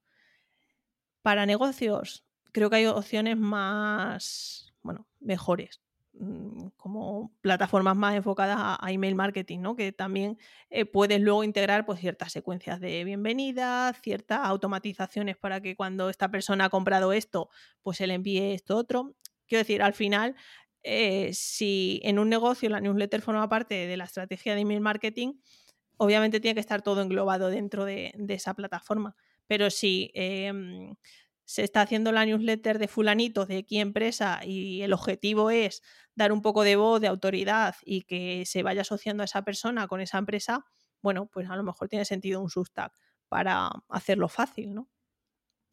Para 1.21 1.45
negocios, 1.45 2.25
creo 2.53 2.69
que 2.69 2.77
hay 2.77 2.85
opciones 2.85 3.35
más, 3.35 4.73
bueno, 4.81 5.05
mejores. 5.19 5.81
Mm, 6.21 6.71
como 6.75 7.31
plataformas 7.39 7.95
más 7.95 8.13
enfocadas 8.13 8.57
a, 8.59 8.91
email 8.91 9.15
marketing, 9.15 9.59
¿no? 9.59 9.77
Que 9.77 9.93
también 9.93 10.37
eh, 10.69 10.83
puedes 10.83 11.21
luego 11.21 11.45
integrar 11.45 11.85
pues, 11.85 12.01
ciertas 12.01 12.33
secuencias 12.33 12.81
de 12.81 13.05
bienvenida, 13.05 13.93
ciertas 14.03 14.41
automatizaciones 14.43 15.37
para 15.37 15.61
que 15.61 15.77
cuando 15.77 16.09
esta 16.09 16.29
persona 16.29 16.65
ha 16.65 16.69
comprado 16.69 17.13
esto, 17.13 17.49
pues 17.81 17.97
se 17.97 18.05
le 18.07 18.15
envíe 18.15 18.53
esto 18.53 18.75
otro. 18.75 19.15
Quiero 19.47 19.61
decir, 19.61 19.81
al 19.81 19.93
final, 19.93 20.35
eh, 20.83 21.31
si 21.33 22.01
en 22.03 22.19
un 22.19 22.27
negocio 22.27 22.69
la 22.69 22.81
newsletter 22.81 23.21
forma 23.21 23.47
parte 23.47 23.87
de 23.87 23.95
la 23.95 24.03
estrategia 24.03 24.55
de 24.55 24.61
email 24.61 24.81
marketing, 24.81 25.35
obviamente 25.95 26.41
tiene 26.41 26.55
que 26.55 26.61
estar 26.61 26.81
todo 26.81 27.01
englobado 27.01 27.49
dentro 27.49 27.85
de, 27.85 28.13
esa 28.27 28.53
plataforma. 28.55 29.15
Pero 29.47 29.69
si 29.69 30.11
em, 30.13 30.95
se 31.49 31.63
está 31.63 31.81
haciendo 31.81 32.11
la 32.11 32.27
newsletter 32.27 32.77
de 32.77 32.87
fulanito 32.87 33.47
de 33.47 33.65
qué 33.65 33.79
empresa 33.79 34.39
y 34.45 34.83
el 34.83 34.93
objetivo 34.93 35.49
es 35.49 35.81
dar 36.13 36.31
un 36.31 36.43
poco 36.43 36.63
de 36.63 36.75
voz, 36.75 37.01
de 37.01 37.07
autoridad 37.07 37.73
y 37.83 38.03
que 38.03 38.43
se 38.45 38.61
vaya 38.61 38.81
asociando 38.81 39.23
a 39.23 39.25
esa 39.25 39.41
persona 39.41 39.87
con 39.87 39.99
esa 39.99 40.19
empresa, 40.19 40.63
bueno, 41.01 41.25
pues 41.25 41.49
a 41.49 41.55
lo 41.55 41.63
mejor 41.63 41.89
tiene 41.89 42.05
sentido 42.05 42.39
un 42.39 42.51
Substack 42.51 42.93
para 43.29 43.71
hacerlo 43.87 44.29
fácil, 44.29 44.75
¿no? 44.75 44.91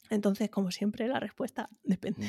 Entonces, 0.09 0.49
como 0.49 0.71
siempre, 0.71 1.09
la 1.09 1.21
respuesta 1.21 1.69
depende. 1.83 2.27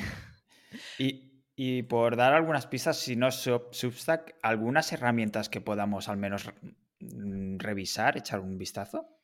Y, 0.98 1.42
y 1.56 1.84
por 1.84 2.16
dar 2.16 2.34
algunas 2.34 2.66
pistas, 2.66 2.98
si 2.98 3.16
no 3.16 3.30
Substack, 3.30 4.36
algunas 4.42 4.92
herramientas 4.92 5.48
que 5.48 5.62
podamos 5.62 6.10
al 6.10 6.18
menos 6.18 6.50
mm, 7.00 7.56
revisar, 7.56 8.18
echar 8.18 8.40
un 8.40 8.58
vistazo. 8.58 9.17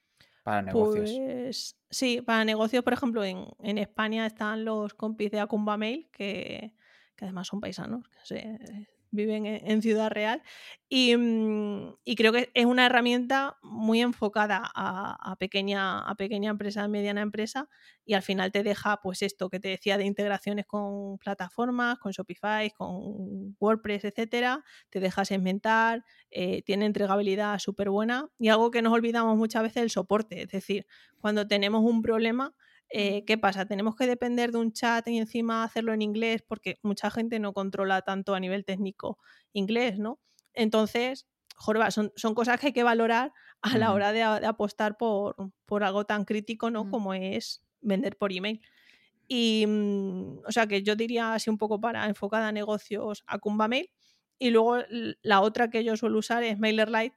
Para 0.44 0.61
negocios. 0.61 1.11
Pues 1.11 1.76
sí, 1.90 2.20
para 2.20 2.44
negocios, 2.44 2.85
por 2.85 2.92
ejemplo, 2.92 3.24
en, 3.24 3.78
España 3.78 4.26
están 4.26 4.64
los 4.64 4.92
compis 4.92 5.30
de 5.30 5.40
Acumba 5.40 5.78
Mail, 5.78 6.09
que, 6.12 6.74
además 7.20 7.48
son 7.48 7.61
paisanos, 7.61 8.07
que 8.09 8.87
viven 9.14 9.46
en, 9.46 9.83
Ciudad 9.83 10.11
Real. 10.11 10.42
Mm, 10.90 11.88
y, 12.05 12.14
creo 12.16 12.33
que 12.33 12.50
es 12.55 12.66
una 12.66 12.87
herramienta 12.87 13.57
muy 13.62 14.00
enfocada 14.00 14.62
a, 14.74 15.37
pequeña, 15.38 16.00
a 16.00 16.14
pequeña 16.14 16.50
empresa, 16.50 16.87
mediana 16.88 17.22
empresa, 17.22 17.68
y 18.05 18.14
al 18.14 18.22
final 18.22 18.53
te 18.53 18.62
deja, 18.62 19.00
pues 19.03 19.22
esto 19.22 19.48
que 19.48 19.61
te 19.61 19.68
decía 19.68 19.98
de 19.98 20.05
integraciones 20.05 20.66
con 20.66 21.18
plataformas, 21.18 21.98
con 21.98 22.12
Shopify, 22.12 22.70
con 22.70 23.57
WordPress, 23.59 24.05
etcétera, 24.05 24.62
te 24.90 25.00
deja 25.00 25.24
segmentar, 25.24 26.05
eh, 26.31 26.62
tiene 26.62 26.87
entregabilidad 26.87 27.59
súper 27.59 27.90
buena, 27.90 28.29
y 28.38 28.48
algo 28.48 28.70
que 28.70 28.83
nos 28.83 28.92
olvidamos 28.92 29.37
muchas 29.37 29.62
veces 29.62 29.83
el 29.83 29.90
soporte, 29.90 30.42
es 30.42 30.48
decir, 30.50 30.87
cuando 31.18 31.46
tenemos 31.46 31.83
un 31.83 32.03
problema, 32.03 32.55
eh, 32.96 33.24
¿Qué 33.26 33.37
pasa? 33.37 33.66
Tenemos 33.66 33.96
que 33.96 34.07
depender 34.07 34.52
de 34.52 34.59
un 34.59 34.72
chat 34.72 35.09
y 35.09 35.18
encima 35.18 35.64
hacerlo 35.64 35.92
en 35.92 36.00
inglés 36.00 36.44
porque 36.46 36.78
mucha 36.85 37.11
gente 37.11 37.40
no 37.40 37.52
controla 37.52 38.02
tanto 38.02 38.37
a 38.37 38.38
nivel 38.38 38.64
técnico 38.64 39.18
inglés, 39.52 39.98
¿no? 39.98 40.20
Entonces, 40.52 41.26
jorba, 41.57 41.90
son, 41.90 42.12
son 42.14 42.37
cosas 42.37 42.61
que 42.61 42.68
hay 42.68 42.72
que 42.72 42.85
valorar 42.85 43.33
a 43.62 43.78
la 43.78 43.92
hora 43.92 44.12
de, 44.12 44.22
apostar 44.22 44.96
por, 44.96 45.35
por, 45.66 45.83
algo 45.83 46.04
tan 46.04 46.24
crítico, 46.24 46.70
¿no? 46.70 46.88
Como 46.88 47.14
es 47.14 47.64
vender 47.80 48.16
por 48.16 48.33
email. 48.33 48.61
Y, 49.26 49.64
mm, 49.66 50.42
o 50.46 50.52
sea, 50.52 50.68
que 50.68 50.85
yo 50.85 50.94
diría 50.94 51.35
así 51.35 51.50
un 51.50 51.59
poco 51.59 51.80
para 51.80 52.07
enfocada 52.07 52.46
a 52.46 52.52
negocios 52.52 53.24
a 53.26 53.40
Mail. 53.66 53.90
Y 54.38 54.50
luego 54.50 54.78
la 55.22 55.40
otra 55.40 55.68
que 55.68 55.83
yo 55.83 55.96
suelo 55.96 56.20
usar 56.20 56.44
es 56.44 56.61
MailerLite, 56.61 57.16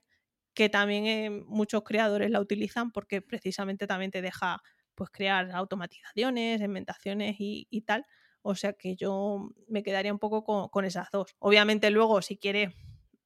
que 0.55 0.69
también 0.69 1.05
eh, 1.05 1.29
muchos 1.45 1.83
creadores 1.83 2.31
la 2.31 2.39
utilizan 2.39 2.91
porque 2.91 3.21
precisamente 3.21 3.85
también 3.85 4.09
te 4.09 4.23
deja 4.23 4.63
pues 4.97 5.11
crear 5.11 5.51
automatizaciones, 5.51 6.59
inventaciones 6.59 7.35
y, 7.37 7.81
tal. 7.85 8.05
O 8.41 8.55
sea 8.55 8.73
que 8.73 8.95
yo 8.95 9.51
me 9.67 9.83
quedaría 9.83 10.11
un 10.11 10.17
poco 10.19 10.43
con, 10.71 10.85
esas 10.85 11.09
dos. 11.11 11.35
Obviamente 11.39 11.91
luego 11.91 12.21
si 12.23 12.35
quieres 12.35 12.73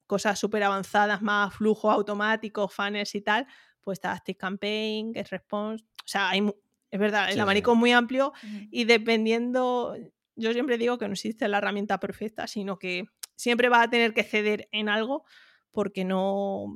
cosas 0.05 0.38
súper 0.38 0.63
avanzadas, 0.63 1.21
más 1.21 1.55
flujo 1.55 1.89
automático, 1.89 2.67
funnels 2.67 3.15
y 3.15 3.21
tal, 3.21 3.47
pues 3.79 3.99
está 3.99 4.21
Campaign, 4.38 5.13
Response. 5.15 5.86
O 5.86 6.07
sea, 6.07 6.29
hay, 6.29 6.45
es 6.91 6.99
verdad, 6.99 7.31
el 7.31 7.39
abanico 7.39 7.71
es 7.71 7.77
muy 7.77 7.93
amplio 7.93 8.34
y 8.69 8.84
dependiendo, 8.84 9.95
yo 10.36 10.51
siempre 10.51 10.77
digo 10.77 10.97
que 10.97 11.07
no 11.07 11.13
existe 11.13 11.47
la 11.47 11.60
herramienta 11.60 12.01
perfecta, 12.01 12.47
sino 12.47 12.77
que 12.77 13.05
siempre 13.38 13.69
vas 13.69 13.88
a 13.88 13.89
tener 13.89 14.13
que 14.13 14.23
ceder 14.23 14.67
en 14.73 14.89
algo 14.89 15.23
porque 15.71 16.03
no, 16.03 16.75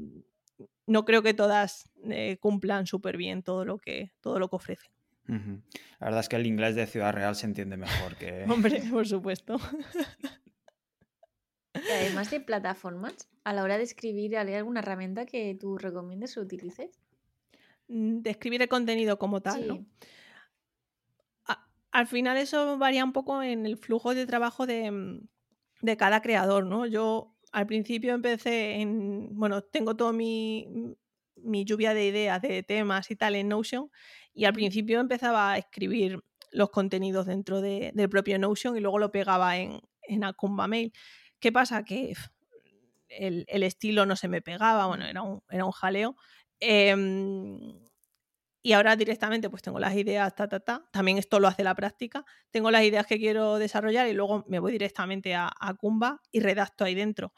no 0.88 1.06
creo 1.06 1.21
que 1.21 1.34
todas 1.34 1.89
eh, 2.10 2.38
cumplan 2.39 2.88
súper 2.88 3.17
bien 3.17 3.43
todo 3.43 3.65
lo 3.65 3.78
que, 3.78 4.12
todo 4.21 4.39
lo 4.39 4.50
que 4.50 4.56
ofrecen. 4.56 4.91
La 5.28 6.06
verdad 6.08 6.19
es 6.19 6.30
que 6.30 6.36
el 6.36 6.45
inglés 6.45 6.76
de 6.76 6.86
Ciudad 6.86 7.12
Real 7.12 7.36
se 7.36 7.48
entiende 7.48 7.78
mejor 7.78 8.15
que... 8.15 8.45
Hombre, 8.50 8.84
por 8.91 9.08
supuesto. 9.08 9.58
además 11.74 12.30
de 12.32 12.39
plataformas, 12.41 13.28
a 13.43 13.54
la 13.54 13.63
hora 13.63 13.78
de 13.78 13.84
escribir, 13.84 14.38
¿hay 14.38 14.54
alguna 14.54 14.82
herramienta 14.82 15.26
que 15.26 15.58
tú 15.60 15.78
recomiendes 15.78 16.38
o 16.38 16.41
utilices? 16.41 17.00
Mm, 17.88 18.19
de 18.19 18.30
escribir 18.30 18.62
el 18.62 18.69
contenido 18.69 19.17
como 19.17 19.41
tal, 19.41 19.67
¿no? 19.67 19.86
al 21.91 22.08
final 22.08 22.36
eso 22.36 22.78
varía 22.78 23.06
un 23.06 23.13
poco 23.13 23.41
en 23.41 23.65
el 23.65 23.78
flujo 23.78 24.13
de 24.13 24.26
trabajo 24.26 24.67
de, 24.67 24.91
mm, 24.91 25.28
de 25.82 25.95
cada 25.95 26.21
creador, 26.21 26.65
¿no? 26.65 26.86
Yo 26.86 27.35
al 27.51 27.67
principio 27.67 28.13
empecé 28.13 28.75
en, 28.81 29.29
bueno, 29.38 29.62
tengo 29.62 29.95
todo 29.95 30.13
mi, 30.13 30.67
mi 31.36 31.65
lluvia 31.65 31.93
de 31.93 32.05
ideas, 32.05 32.41
de 32.41 32.63
temas 32.63 33.10
y 33.12 33.15
tal 33.15 33.36
en 33.36 33.49
Notion, 33.49 33.89
y 34.34 34.45
al 34.45 34.53
principio 34.53 34.99
empezaba 34.99 35.53
a 35.53 35.58
escribir 35.58 36.23
los 36.51 36.69
contenidos 36.69 37.25
dentro 37.25 37.62
de, 37.62 37.91
del 37.93 38.10
propio 38.10 38.39
Notion 38.39 38.77
y 38.77 38.79
luego 38.79 38.99
lo 38.99 39.12
pegaba 39.12 39.58
en, 39.58 39.81
en 40.03 40.23
Acumba 40.23 40.67
Mail. 40.67 40.93
¿Qué 41.39 41.51
pasa? 41.51 41.84
Que 41.84 42.13
el, 43.10 43.45
el, 43.47 43.63
estilo 43.63 44.05
no 44.05 44.15
se 44.15 44.27
me 44.27 44.41
pegaba, 44.41 44.88
bueno, 44.88 45.05
era 45.05 45.21
un, 45.21 45.41
era 45.49 45.65
un 45.65 45.71
jaleo. 45.71 46.15
Em, 46.60 47.79
y 48.65 48.73
ahora 48.73 48.95
directamente 48.95 49.49
pues 49.49 49.62
tengo 49.62 49.80
las 49.80 49.95
ideas, 49.95 50.34
ta, 50.36 50.47
ta, 50.47 50.60
ta. 50.60 50.86
También 50.91 51.19
esto 51.19 51.39
lo 51.39 51.47
hace 51.47 51.63
la 51.63 51.75
práctica. 51.75 52.25
Tengo 52.49 52.71
las 52.71 52.84
ideas 52.84 53.06
que 53.06 53.19
quiero 53.19 53.60
desarrollar 53.60 54.08
y 54.08 54.13
luego 54.13 54.43
me 54.47 54.58
voy 54.58 54.71
directamente 54.71 55.36
a, 55.36 55.47
a 55.47 55.75
y 56.32 56.39
redacto 56.39 56.84
ahí 56.84 56.95
dentro 56.95 57.32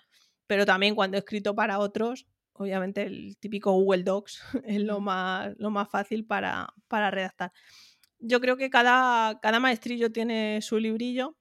pero 0.47 0.65
también 0.65 0.95
cuando 0.95 1.17
he 1.17 1.19
escrito 1.19 1.53
para 1.53 1.79
otros, 1.79 2.25
obviamente 2.53 3.03
el 3.03 3.37
típico 3.37 3.73
Google 3.73 4.03
Docs 4.03 4.41
es 4.65 4.81
lo 4.81 4.99
más, 5.01 5.53
lo 5.57 5.69
más 5.69 5.89
fácil 5.89 6.25
para, 6.25 6.69
para 6.87 7.11
redactar. 7.11 7.51
Yo 8.19 8.39
creo 8.41 8.57
que 8.57 8.69
cada, 8.69 9.39
cada 9.41 9.59
maestrillo 9.59 10.11
tiene 10.11 10.61
su 10.61 10.79
librillo 10.79 11.37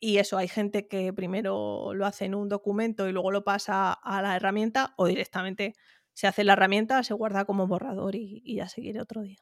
y 0.00 0.18
eso, 0.18 0.38
hay 0.38 0.48
gente 0.48 0.86
que 0.86 1.12
primero 1.12 1.92
lo 1.94 2.06
hace 2.06 2.26
en 2.26 2.34
un 2.36 2.48
documento 2.48 3.08
y 3.08 3.12
luego 3.12 3.32
lo 3.32 3.42
pasa 3.44 3.92
a 3.92 4.22
la 4.22 4.36
herramienta 4.36 4.94
o 4.96 5.06
directamente 5.06 5.74
se 6.18 6.26
hace 6.26 6.42
la 6.42 6.54
herramienta, 6.54 7.00
se 7.04 7.14
guarda 7.14 7.44
como 7.44 7.68
borrador 7.68 8.16
y, 8.16 8.42
y 8.44 8.56
ya 8.56 8.68
seguiré 8.68 9.00
otro 9.00 9.22
día. 9.22 9.38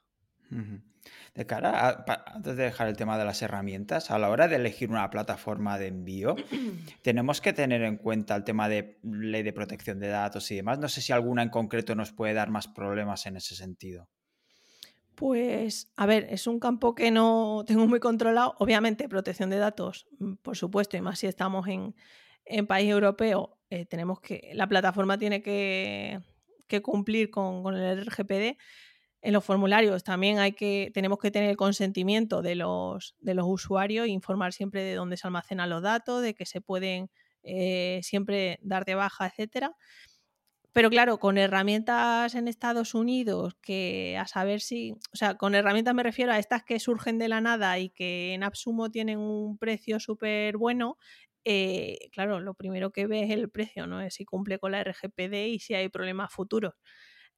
De 1.34 1.46
cara 1.46 1.88
a, 1.88 2.24
antes 2.34 2.54
de 2.54 2.64
dejar 2.64 2.88
el 2.88 2.98
tema 2.98 3.16
de 3.16 3.24
las 3.24 3.40
herramientas, 3.40 4.10
a 4.10 4.18
la 4.18 4.28
hora 4.28 4.46
de 4.46 4.56
elegir 4.56 4.90
una 4.90 5.08
plataforma 5.08 5.78
de 5.78 5.86
envío, 5.86 6.36
tenemos 7.02 7.40
que 7.40 7.54
tener 7.54 7.80
en 7.80 7.96
cuenta 7.96 8.36
el 8.36 8.44
tema 8.44 8.68
de 8.68 8.98
ley 9.02 9.42
de 9.42 9.54
protección 9.54 10.00
de 10.00 10.08
datos 10.08 10.50
y 10.50 10.56
demás. 10.56 10.78
No 10.78 10.90
sé 10.90 11.00
si 11.00 11.14
alguna 11.14 11.42
en 11.42 11.48
concreto 11.48 11.94
nos 11.94 12.12
puede 12.12 12.34
dar 12.34 12.50
más 12.50 12.68
problemas 12.68 13.24
en 13.24 13.38
ese 13.38 13.56
sentido. 13.56 14.10
Pues, 15.14 15.90
a 15.96 16.04
ver, 16.04 16.26
es 16.28 16.46
un 16.46 16.60
campo 16.60 16.94
que 16.94 17.10
no 17.10 17.64
tengo 17.66 17.86
muy 17.86 18.00
controlado. 18.00 18.54
Obviamente, 18.58 19.08
protección 19.08 19.48
de 19.48 19.56
datos, 19.56 20.08
mm, 20.18 20.34
por 20.42 20.58
supuesto, 20.58 20.98
y 20.98 21.00
más 21.00 21.20
si 21.20 21.26
estamos 21.26 21.66
en, 21.68 21.94
país 22.66 22.90
europeo, 22.90 23.56
eh, 23.70 23.86
tenemos 23.86 24.20
que, 24.20 24.50
la 24.52 24.68
plataforma 24.68 25.16
tiene 25.16 25.40
que, 25.40 26.20
cumplir 26.82 27.30
con, 27.30 27.62
con 27.62 27.74
el 27.76 28.06
RGPD 28.06 28.56
en 29.26 29.32
los 29.32 29.44
formularios 29.44 30.04
también 30.04 30.38
hay 30.38 30.52
que, 30.52 30.92
tenemos 30.94 31.18
que 31.18 31.32
tener 31.32 31.50
el 31.50 31.56
consentimiento 31.56 32.42
de 32.42 32.54
los, 32.54 33.16
de 33.18 33.34
los 33.34 33.46
usuarios 33.48 34.06
e 34.06 34.10
informar 34.10 34.52
siempre 34.52 34.82
de 34.84 34.94
dónde 34.94 35.16
se 35.16 35.26
almacenan 35.26 35.68
los 35.68 35.82
datos, 35.82 36.22
de 36.22 36.32
que 36.32 36.46
se 36.46 36.60
pueden 36.60 37.10
eh, 37.42 37.98
siempre 38.04 38.60
dar 38.62 38.84
de 38.84 38.94
baja, 38.94 39.26
etcétera. 39.26 39.74
Pero 40.72 40.90
claro, 40.90 41.18
con 41.18 41.38
herramientas 41.38 42.36
en 42.36 42.46
Estados 42.46 42.94
Unidos, 42.94 43.56
que 43.62 44.16
a 44.16 44.28
saber 44.28 44.60
si, 44.60 44.92
o 45.12 45.16
sea, 45.16 45.34
con 45.36 45.56
herramientas 45.56 45.94
me 45.94 46.04
refiero 46.04 46.30
a 46.30 46.38
estas 46.38 46.62
que 46.62 46.78
surgen 46.78 47.18
de 47.18 47.28
la 47.28 47.40
nada 47.40 47.78
y 47.80 47.88
que 47.88 48.32
en 48.34 48.44
Absumo 48.44 48.90
tienen 48.90 49.18
un 49.18 49.58
precio 49.58 49.98
súper 49.98 50.56
bueno, 50.56 50.98
eh, 51.48 52.08
claro, 52.10 52.40
lo 52.40 52.54
primero 52.54 52.90
que 52.90 53.06
ves 53.06 53.30
es 53.30 53.30
el 53.30 53.48
precio, 53.48 53.86
¿no? 53.86 54.00
Es 54.00 54.14
si 54.14 54.24
cumple 54.24 54.58
con 54.58 54.72
la 54.72 54.80
RGPD 54.80 55.46
y 55.46 55.60
si 55.60 55.74
hay 55.74 55.88
problemas 55.88 56.32
futuros. 56.32 56.74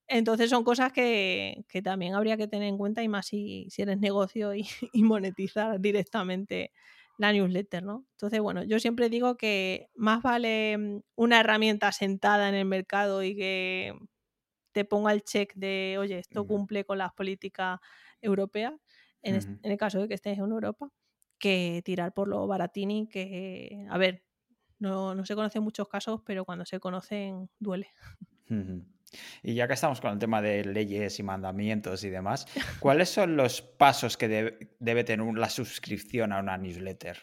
Entonces 0.07 0.49
son 0.49 0.65
cosas 0.65 0.95
que, 0.95 1.63
también 1.85 2.15
habría 2.15 2.39
que 2.39 2.49
tener 2.49 2.69
en 2.69 2.79
cuenta 2.79 3.03
y 3.03 3.09
más 3.09 3.27
si, 3.27 3.69
si 3.69 3.83
eres 3.83 3.99
negocio 3.99 4.55
y, 4.55 4.67
monetizar 4.95 5.79
directamente 5.79 6.73
la 7.19 7.35
newsletter, 7.35 7.83
¿no? 7.83 8.07
Entonces, 8.13 8.41
bueno, 8.41 8.65
yo 8.65 8.79
siempre 8.79 9.11
digo 9.11 9.37
que 9.37 9.91
más 9.95 10.23
vale 10.23 10.79
mm, 10.79 11.01
una 11.17 11.41
herramienta 11.41 11.93
sentada 11.93 12.49
en 12.49 12.55
el 12.55 12.65
mercado 12.65 13.23
y 13.23 13.37
que 13.37 13.93
te 14.73 14.87
ponga 14.87 15.13
el 15.13 15.23
check 15.23 15.53
de, 15.55 15.97
oye, 15.99 16.19
esto 16.19 16.47
cumple 16.47 16.87
con 16.87 16.97
las 16.97 17.13
políticas 17.13 17.79
europeas, 18.23 18.73
en, 19.21 19.61
el 19.63 19.77
caso 19.77 20.01
de 20.01 20.09
que 20.09 20.15
estés 20.15 20.39
en 20.39 20.45
Europa, 20.45 20.89
que 21.39 21.83
tirar 21.85 22.13
por 22.13 22.29
lo 22.29 22.47
baratini, 22.47 23.09
que, 23.09 23.87
a 23.89 23.99
ver, 23.99 24.25
no, 24.79 25.15
no 25.15 25.25
se 25.25 25.35
conocen 25.35 25.63
muchos 25.63 25.89
casos, 25.89 26.23
pero 26.25 26.45
cuando 26.45 26.65
se 26.65 26.81
conocen 26.81 27.51
duele. 27.59 27.89
Y 29.43 29.55
ya 29.55 29.67
que 29.67 29.75
estamos 29.75 30.01
con 30.01 30.13
el 30.13 30.19
tema 30.19 30.43
de 30.43 30.65
leyes 30.65 31.19
y 31.19 31.23
mandamientos 31.23 32.05
y 32.05 32.11
demás, 32.11 32.47
¿cuáles 32.81 33.09
son 33.09 33.37
los 33.37 33.63
pasos 33.63 34.17
que 34.17 34.29
debe 34.79 35.05
tener 35.05 35.27
la 35.35 35.49
suscripción 35.49 36.33
a 36.33 36.41
una 36.41 36.57
newsletter? 36.57 37.19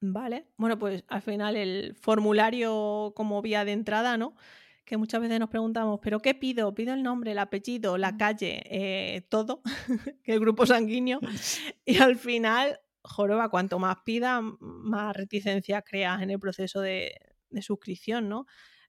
Vale, 0.00 0.48
bueno, 0.56 0.78
pues 0.78 1.04
al 1.08 1.22
final 1.22 1.56
el 1.56 1.94
formulario 1.94 3.12
como 3.16 3.40
vía 3.40 3.64
de 3.64 3.72
entrada, 3.72 4.16
¿no? 4.16 4.36
Que 4.84 4.98
muchas 4.98 5.20
veces 5.20 5.40
nos 5.40 5.48
preguntamos, 5.48 5.98
¿pero 6.00 6.20
qué 6.20 6.34
pido? 6.34 6.72
¿Pido 6.74 6.94
el 6.94 7.02
nombre, 7.02 7.32
el 7.32 7.38
apellido, 7.38 7.98
la 7.98 8.16
calle, 8.16 8.62
eh, 8.66 9.22
todo? 9.28 9.62
que 10.22 10.34
el 10.34 10.40
grupo 10.40 10.66
sanguíneo. 10.66 11.20
Y 11.84 11.98
al 11.98 12.16
final, 12.16 12.80
joroba, 13.06 13.48
cuanto 13.48 13.78
más 13.78 13.96
pida, 14.04 14.40
más 14.60 15.16
reticencia 15.16 15.82
creas 15.82 16.22
en 16.22 16.30
el 16.30 16.38
proceso 16.38 16.80
de, 16.80 17.14
de 17.50 17.62
suscripción, 17.62 18.28
¿no? 18.28 18.46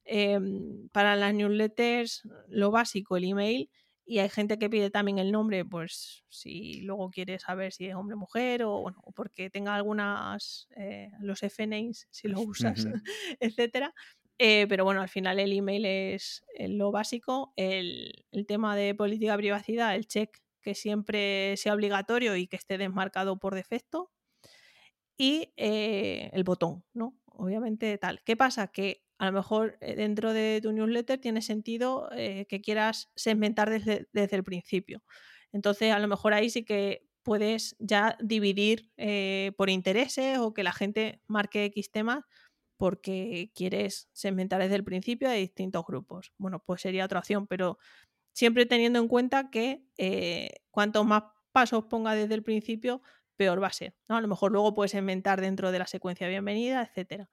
Em, 0.10 0.88
para 0.90 1.16
las 1.18 1.34
newsletters, 1.34 2.24
lo 2.48 2.72
básico, 2.72 3.18
el 3.18 3.26
email. 3.26 3.70
Y 4.06 4.20
hay 4.20 4.30
gente 4.30 4.58
que 4.58 4.70
pide 4.70 4.90
también 4.90 5.18
el 5.20 5.34
nombre, 5.34 5.66
pues 5.66 6.24
si 6.30 6.80
luego 6.82 7.10
quiere 7.10 7.40
saber 7.40 7.74
si 7.74 7.88
es 7.88 7.96
hombre 7.96 8.16
o 8.16 8.20
mujer 8.20 8.64
o 8.64 8.82
bueno, 8.82 9.04
porque 9.14 9.50
tenga 9.50 9.76
algunas, 9.76 10.70
eh, 10.78 11.10
los 11.20 11.44
FNAs, 11.44 12.08
si 12.10 12.30
lo 12.30 12.40
usas, 12.42 12.88
etcétera. 13.42 13.94
Eh, 14.40 14.66
pero 14.70 14.86
bueno, 14.86 15.02
al 15.02 15.10
final 15.10 15.40
el 15.40 15.52
email 15.52 15.86
es 15.86 16.44
lo 16.58 16.92
básico. 16.92 17.54
El, 17.58 18.26
el, 18.32 18.46
tema 18.46 18.78
de 18.78 18.96
política 18.96 19.34
de 19.34 19.38
privacidad, 19.40 19.96
el 19.96 20.08
check 20.08 20.38
que 20.68 20.76
siempre 20.76 21.56
sea 21.56 21.74
obligatorio 21.74 22.36
y 22.36 22.46
que 22.46 22.58
esté 22.58 22.78
desmarcado 22.78 23.40
por 23.40 23.56
defecto. 23.56 24.12
Y 25.18 25.54
eh, 25.56 26.30
el 26.34 26.44
botón, 26.44 26.84
¿no? 26.94 27.18
obviamente 27.28 27.98
tal. 27.98 28.22
¿Qué 28.26 28.36
pasa? 28.36 28.68
Que 28.68 29.06
a 29.18 29.28
lo 29.28 29.32
mejor 29.32 29.78
eh, 29.80 29.96
dentro 29.96 30.34
de 30.34 30.60
tu 30.62 30.74
newsletter 30.74 31.22
tiene 31.22 31.42
sentido 31.42 32.10
eh, 32.12 32.48
que 32.50 32.60
quieras 32.60 33.10
segmentar 33.16 33.70
desde, 33.70 34.10
desde, 34.12 34.36
el 34.36 34.44
principio. 34.44 35.04
Entonces, 35.54 35.94
a 35.94 36.00
lo 36.00 36.10
mejor 36.10 36.34
ahí 36.34 36.50
sí 36.50 36.66
que 36.66 37.08
puedes 37.24 37.78
ya 37.80 38.18
dividir 38.22 38.92
por 39.58 39.70
intereses 39.70 40.38
o 40.40 40.54
que 40.54 40.64
la 40.64 40.74
gente 40.74 41.22
marque 41.28 41.64
X 41.66 41.92
temas 41.92 42.26
porque 42.78 43.52
quieres 43.56 44.10
segmentar 44.14 44.62
desde 44.62 44.76
el 44.76 44.84
principio 44.84 45.30
a 45.30 45.34
distintos 45.34 45.86
grupos. 45.86 46.34
Bueno, 46.38 46.62
pues 46.66 46.82
sería 46.82 47.06
otra 47.06 47.20
opción, 47.20 47.48
pero 47.48 47.80
siempre 48.38 48.68
teniendo 48.68 49.00
en 49.00 49.08
cuenta 49.08 49.50
que 49.50 49.82
cuanto 50.70 51.04
más 51.04 51.24
pasos 51.52 51.86
ponga 51.86 52.14
desde 52.14 52.36
el 52.36 52.44
principio, 52.44 53.02
peor 53.36 53.64
va 53.64 53.66
a 53.66 53.74
ser. 53.74 53.96
A 54.10 54.22
lo 54.22 54.28
mejor 54.28 54.52
luego 54.52 54.76
puedes 54.76 54.94
inventar 54.94 55.42
dentro 55.42 55.72
de 55.72 55.80
la 55.80 55.88
secuencia 55.88 56.28
bienvenida, 56.28 56.84
etc. 56.84 57.26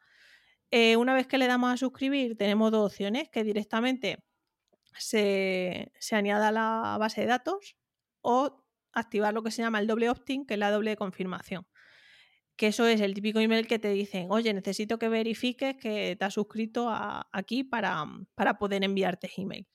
Eh, 0.70 0.96
una 0.96 1.12
vez 1.12 1.26
que 1.26 1.36
le 1.36 1.46
damos 1.46 1.70
a 1.70 1.76
suscribir, 1.76 2.38
tenemos 2.38 2.72
dos 2.72 2.90
opciones, 2.90 3.28
que 3.28 3.44
directamente 3.44 4.24
se, 4.96 5.92
se 5.98 6.16
añada 6.16 6.48
a 6.48 6.52
la 6.52 6.96
base 6.98 7.20
de 7.20 7.26
datos 7.26 7.76
o 8.22 8.64
activar 8.94 9.34
lo 9.34 9.42
que 9.42 9.50
se 9.50 9.60
llama 9.60 9.80
el 9.80 9.86
doble 9.86 10.08
opt-in, 10.08 10.46
que 10.46 10.54
es 10.54 10.60
la 10.60 10.70
doble 10.70 10.96
confirmación. 10.96 11.66
Que 12.56 12.68
eso 12.68 12.86
es 12.86 13.02
el 13.02 13.12
típico 13.12 13.40
email 13.40 13.66
que 13.66 13.78
te 13.78 13.90
dicen, 13.90 14.28
oye, 14.30 14.54
necesito 14.54 14.98
que 14.98 15.10
verifiques 15.10 15.76
que 15.76 16.16
te 16.18 16.24
has 16.24 16.32
suscrito 16.32 16.88
aquí 16.90 17.62
para, 17.62 18.06
para 18.34 18.58
poder 18.58 18.84
enviarte 18.84 19.30
email. 19.36 19.66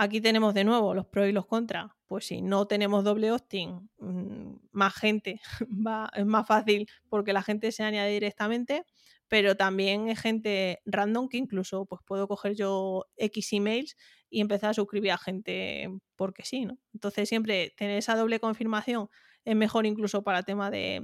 Aquí 0.00 0.20
tenemos 0.20 0.54
de 0.54 0.62
nuevo 0.62 0.94
los 0.94 1.06
pros 1.06 1.28
y 1.28 1.32
los 1.32 1.46
contras. 1.46 1.90
Pues 2.06 2.26
si 2.26 2.40
no 2.40 2.68
tenemos 2.68 3.02
doble 3.02 3.32
opt-in, 3.32 3.90
mm, 3.98 4.54
más 4.70 4.94
gente 4.94 5.40
va, 5.68 6.08
es 6.14 6.24
más 6.24 6.46
fácil 6.46 6.88
porque 7.08 7.32
la 7.32 7.42
gente 7.42 7.72
se 7.72 7.82
añade 7.82 8.12
directamente, 8.12 8.84
pero 9.26 9.56
también 9.56 10.08
es 10.08 10.20
gente 10.20 10.78
random 10.86 11.28
que 11.28 11.38
incluso 11.38 11.84
pues 11.86 12.00
puedo 12.06 12.28
coger 12.28 12.54
yo 12.54 13.06
X 13.16 13.52
emails 13.52 13.96
y 14.30 14.40
empezar 14.40 14.70
a 14.70 14.74
suscribir 14.74 15.10
a 15.10 15.18
gente 15.18 15.88
porque 16.14 16.44
sí, 16.44 16.64
¿no? 16.64 16.78
Entonces 16.94 17.28
siempre 17.28 17.74
tener 17.76 17.98
esa 17.98 18.14
doble 18.14 18.38
confirmación 18.38 19.08
es 19.44 19.56
mejor 19.56 19.84
incluso 19.84 20.22
para 20.22 20.38
el 20.38 20.44
tema 20.44 20.70
de, 20.70 21.02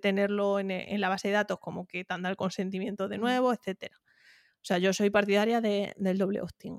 tenerlo 0.00 0.60
en, 0.60 0.70
en, 0.70 1.00
la 1.00 1.08
base 1.08 1.26
de 1.26 1.34
datos 1.34 1.58
como 1.58 1.88
que 1.88 2.04
te 2.04 2.14
han 2.14 2.22
dado 2.22 2.30
el 2.30 2.36
consentimiento 2.36 3.08
de 3.08 3.18
nuevo, 3.18 3.52
etcétera. 3.52 3.96
O 3.98 4.64
sea, 4.64 4.78
yo 4.78 4.92
soy 4.92 5.10
partidaria 5.10 5.60
de, 5.60 5.92
del 5.96 6.18
doble 6.18 6.40
opt-in. 6.40 6.78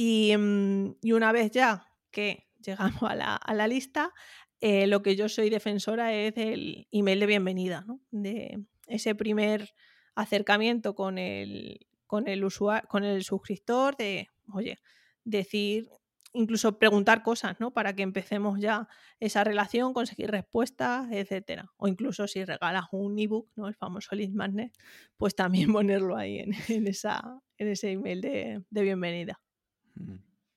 Mm, 0.00 0.92
y, 1.02 1.12
una 1.12 1.30
vez 1.30 1.50
ya 1.50 1.86
que 2.10 2.48
llegamos 2.64 3.02
a 3.02 3.14
la, 3.14 3.68
lista, 3.68 4.12
eh, 4.60 4.86
lo 4.86 5.02
que 5.02 5.14
yo 5.14 5.28
soy 5.28 5.50
defensora 5.50 6.14
es 6.14 6.32
el 6.36 6.88
email 6.90 7.20
de 7.20 7.26
bienvenida, 7.26 7.84
de 8.10 8.64
ese 8.86 9.14
primer 9.14 9.74
acercamiento 10.14 10.94
con 10.94 11.18
el, 11.18 11.86
con 12.06 12.28
el 12.28 12.44
usuario, 12.44 12.88
con 12.88 13.04
el 13.04 13.24
suscriptor, 13.24 13.96
de, 13.96 14.28
oye, 14.52 14.78
decir, 15.24 15.90
incluso 16.32 16.78
preguntar 16.78 17.22
cosas, 17.22 17.60
¿no? 17.60 17.72
Para 17.72 17.94
que 17.94 18.02
empecemos 18.02 18.58
ya 18.58 18.88
esa 19.18 19.44
relación, 19.44 19.92
conseguir 19.92 20.30
respuestas, 20.30 21.08
etcétera. 21.12 21.70
O 21.76 21.88
incluso 21.88 22.26
si 22.26 22.44
regalas 22.44 22.84
un 22.92 23.18
ebook, 23.18 23.50
¿no? 23.54 23.68
El 23.68 23.74
famoso 23.74 24.14
lead 24.14 24.30
magnet, 24.30 24.72
pues 25.18 25.34
también 25.34 25.72
ponerlo 25.74 26.16
ahí 26.16 26.38
en, 26.38 26.86
esa, 26.86 27.42
en 27.58 27.68
ese 27.68 27.90
email 27.92 28.20
de 28.22 28.82
bienvenida. 28.82 29.40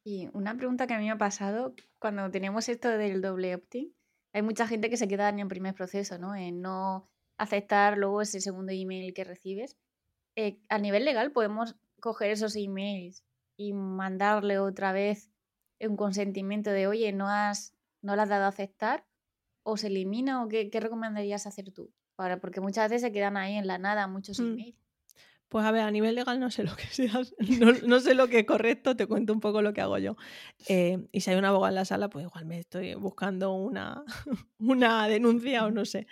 Y 0.04 0.30
una 0.34 0.56
pregunta 0.56 0.86
que 0.88 0.94
a 0.94 1.00
mí 1.00 1.06
me 1.06 1.12
ha 1.12 1.18
pasado 1.18 1.76
cuando 2.00 2.30
tenemos 2.30 2.68
esto 2.68 2.90
del 2.90 3.22
doble 3.22 3.56
opt-in, 3.56 3.94
hay 4.34 4.42
mucha 4.42 4.68
gente 4.68 4.90
que 4.90 4.98
se 4.98 5.08
queda 5.08 5.30
en 5.30 5.40
el 5.40 5.48
primer 5.48 5.76
proceso, 5.76 6.18
¿no? 6.18 6.36
En 6.36 6.62
no 6.62 7.08
aceptar 7.38 7.98
luego 7.98 8.22
ese 8.22 8.42
segundo 8.42 8.72
email 8.72 9.14
que 9.14 9.24
recibes. 9.24 9.78
Eh, 10.36 10.60
a 10.70 10.80
nivel 10.80 11.06
legal 11.06 11.32
podemos 11.32 11.76
coger 12.02 12.32
esos 12.32 12.56
emails 12.56 13.24
y 13.56 13.74
mandarle 13.74 14.60
otra 14.60 14.92
vez 14.92 15.30
un 15.80 15.96
consentimiento 15.96 16.72
de, 16.72 16.88
oye, 16.88 17.12
no 17.14 17.30
has, 17.30 17.74
no 18.02 18.16
le 18.16 18.22
has 18.24 18.30
dado 18.30 18.46
a 18.46 18.50
aceptar, 18.50 19.06
o 19.64 19.78
se 19.78 19.88
elimina, 19.88 20.44
o 20.44 20.48
qué, 20.48 20.70
recomendarías 20.74 21.48
hacer 21.48 21.72
tú? 21.72 21.94
Para, 22.16 22.40
porque 22.40 22.62
muchas 22.62 22.90
veces 22.90 23.02
se 23.02 23.12
quedan 23.12 23.38
ahí 23.38 23.56
en 23.56 23.68
la 23.68 23.78
nada 23.78 24.08
muchos 24.08 24.40
mm. 24.40 24.44
emails. 24.44 24.83
Pues 25.54 25.68
a 25.68 25.72
ver, 25.72 25.84
a 25.84 25.92
nivel 25.92 26.16
legal 26.16 26.40
no 26.40 26.50
sé 26.50 26.64
lo 26.64 26.76
que 26.76 26.88
seas, 26.92 27.36
no, 27.86 28.00
sé 28.00 28.16
lo 28.16 28.28
que 28.28 28.40
es 28.40 28.46
correcto, 28.48 28.96
te 28.96 29.06
cuento 29.06 29.34
un 29.34 29.40
poco 29.40 29.62
lo 29.62 29.72
que 29.72 29.82
hago 29.82 30.00
yo. 30.00 30.18
Eh, 30.68 30.98
y 31.12 31.22
si 31.22 31.30
hay 31.30 31.38
una 31.38 31.50
abogado 31.50 31.70
en 31.70 31.76
la 31.76 31.86
sala, 31.86 32.10
pues 32.10 32.26
igual 32.26 32.46
me 32.48 32.58
estoy 32.58 32.96
buscando 32.96 33.54
una, 33.54 34.04
una 34.58 35.08
denuncia 35.08 35.64
o 35.66 35.70
no 35.70 35.86
sé. 35.86 36.08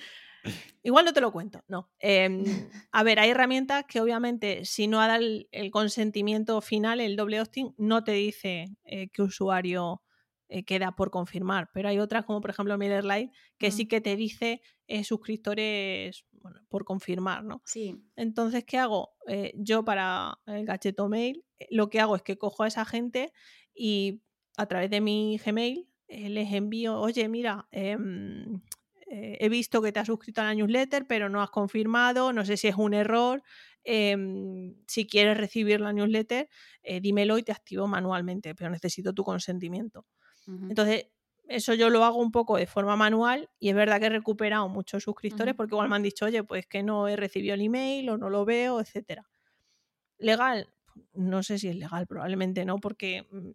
Igual 0.84 1.06
no 1.06 1.14
te 1.14 1.22
lo 1.22 1.32
cuento, 1.32 1.64
no. 1.68 1.90
Em, 1.98 2.44
a 2.92 3.02
ver, 3.02 3.20
hay 3.20 3.32
herramientas 3.32 3.86
que 3.88 4.00
obviamente 4.00 4.64
si 4.64 4.86
no 4.86 5.02
ha 5.02 5.08
dado 5.08 5.24
el, 5.24 5.72
consentimiento 5.72 6.62
final, 6.62 7.00
el 7.00 7.16
doble 7.16 7.42
hosting, 7.42 7.74
no 7.80 8.04
te 8.04 8.12
dice 8.12 8.68
eh, 8.84 9.10
qué 9.12 9.24
usuario 9.24 10.04
eh, 10.54 10.66
queda 10.66 10.98
por 10.98 11.12
confirmar, 11.12 11.70
pero 11.74 11.88
hay 11.88 11.98
otras 12.00 12.26
como 12.26 12.42
por 12.42 12.50
ejemplo 12.50 12.78
MailerLite 12.78 13.32
que 13.58 13.72
sí 13.72 13.88
que 13.88 14.02
te 14.02 14.18
dice 14.18 14.62
eh, 14.86 15.06
suscriptores 15.06 16.26
por 16.68 16.84
confirmar, 16.84 17.46
¿no? 17.46 17.62
Sí. 17.64 17.96
Entonces, 18.18 18.66
¿qué 18.66 18.78
hago? 18.78 19.14
Eh, 19.30 19.54
yo 19.56 19.86
para 19.86 20.40
el 20.48 20.66
gacheto 20.66 21.08
mail 21.08 21.46
lo 21.70 21.90
que 21.90 22.02
hago 22.02 22.18
es 22.18 22.22
que 22.22 22.38
cojo 22.38 22.64
a 22.64 22.68
esa 22.68 22.84
gente 22.84 23.32
y 23.74 24.24
a 24.58 24.66
través 24.66 24.90
de 24.90 25.00
mi 25.00 25.38
Gmail 25.38 25.88
les 26.10 26.52
envío, 26.52 27.00
oye, 27.00 27.30
mira, 27.30 27.70
em, 27.72 28.62
he 29.08 29.48
visto 29.48 29.82
que 29.82 29.94
te 29.94 30.02
has 30.02 30.08
suscrito 30.08 30.42
a 30.42 30.44
la 30.44 30.54
newsletter, 30.54 31.08
pero 31.08 31.30
no 31.30 31.42
has 31.42 31.50
confirmado, 31.50 32.34
no 32.34 32.44
sé 32.44 32.58
si 32.58 32.68
es 32.68 32.76
un 32.76 32.94
error. 32.94 33.42
Em, 33.86 34.76
si 34.86 35.08
quieres 35.08 35.38
recibir 35.38 35.80
la 35.80 35.94
newsletter, 35.94 36.50
dímelo 37.02 37.38
y 37.38 37.44
te 37.44 37.54
activo 37.54 37.88
manualmente, 37.88 38.54
pero 38.54 38.70
necesito 38.70 39.14
tu 39.14 39.24
consentimiento. 39.24 40.06
Entonces, 40.70 41.08
eso 41.48 41.74
yo 41.74 41.90
lo 41.90 42.04
hago 42.06 42.18
un 42.18 42.32
poco 42.32 42.58
de 42.58 42.66
forma 42.66 42.96
manual 42.96 43.50
y 43.60 43.70
es 43.70 43.76
verdad 43.76 44.00
que 44.00 44.06
he 44.06 44.10
recuperado 44.10 44.70
muchos 44.70 45.04
suscriptores 45.04 45.54
porque 45.54 45.76
igual 45.76 45.90
me 45.90 45.96
han 45.96 46.04
dicho, 46.04 46.26
oye, 46.26 46.44
pues 46.44 46.66
que 46.66 46.84
no 46.84 47.08
he 47.08 47.16
recibido 47.16 47.54
el 47.56 47.62
email 47.62 48.10
o 48.10 48.18
no 48.18 48.30
lo 48.30 48.46
veo, 48.46 48.80
etcétera. 48.80 49.30
Legal, 50.18 50.74
no 51.14 51.44
sé 51.44 51.58
si 51.58 51.68
es 51.68 51.76
legal, 51.76 52.08
probablemente 52.08 52.64
no, 52.64 52.78
porque 52.78 53.26
mm, 53.32 53.52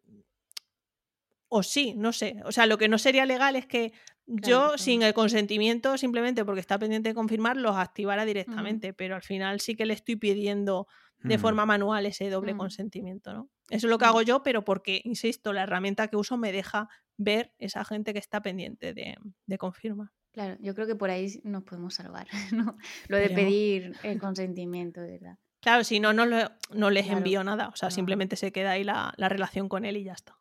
o 1.49 1.63
sí, 1.63 1.95
no 1.97 2.13
sé. 2.13 2.37
O 2.45 2.53
sea, 2.53 2.67
lo 2.67 2.77
que 2.79 2.89
no 2.89 2.99
sería 2.99 3.25
legal 3.25 3.57
es 3.57 3.67
que 3.67 3.93
yo, 4.27 4.77
sin 4.77 5.03
el 5.03 5.15
consentimiento, 5.15 5.97
simplemente 5.97 6.45
porque 6.45 6.61
está 6.61 6.79
pendiente 6.79 7.11
de 7.11 7.15
confirmar, 7.15 7.57
los 7.57 7.77
activara 7.77 8.25
directamente. 8.25 8.93
Pero 8.93 9.15
al 9.15 9.23
final 9.23 9.61
sí 9.61 9.77
que 9.77 9.87
le 9.87 9.95
estoy 9.95 10.17
pidiendo 10.17 10.89
de 11.23 11.39
forma 11.39 11.67
manual 11.67 12.07
ese 12.07 12.31
doble 12.31 12.55
mm. 12.55 12.59
consentimiento, 12.59 13.33
¿no? 13.33 13.51
Eso 13.69 13.87
es 13.87 13.91
lo 13.91 13.99
que 13.99 14.05
hago 14.05 14.23
yo, 14.23 14.43
pero 14.43 14.64
porque, 14.64 15.01
insisto, 15.05 15.53
la 15.53 15.64
herramienta 15.64 16.09
que 16.09 16.17
uso 16.17 16.37
me 16.37 16.53
deja 16.53 16.89
ver 17.17 17.53
esa 17.59 17.85
gente 17.85 18.12
que 18.12 18.19
está 18.19 18.41
pendiente 18.41 18.95
de, 18.95 19.17
de 19.47 19.59
confirmar. 19.59 20.11
Claro, 20.33 20.57
yo 20.61 20.75
creo 20.75 20.87
que 20.87 20.95
por 20.95 21.11
ahí 21.11 21.41
nos 21.45 21.64
podemos 21.64 21.95
salvar, 21.95 22.29
¿no? 22.53 22.77
Lo 23.09 23.17
de 23.17 23.31
pedir 23.31 23.97
el 24.03 24.21
consentimiento, 24.21 25.01
de 25.01 25.12
verdad. 25.12 25.39
Claro, 25.61 25.83
si 25.83 25.99
no, 25.99 26.12
no, 26.12 26.27
no 26.75 26.91
les 26.91 27.09
envío 27.09 27.43
nada, 27.43 27.69
o 27.69 27.77
sea, 27.77 27.91
simplemente 27.91 28.37
se 28.37 28.53
queda 28.53 28.73
ahí 28.73 28.85
la, 28.85 29.14
la 29.17 29.29
relación 29.29 29.69
con 29.69 29.85
él 29.85 29.97
y 29.97 30.05
ya 30.05 30.12
está. 30.12 30.39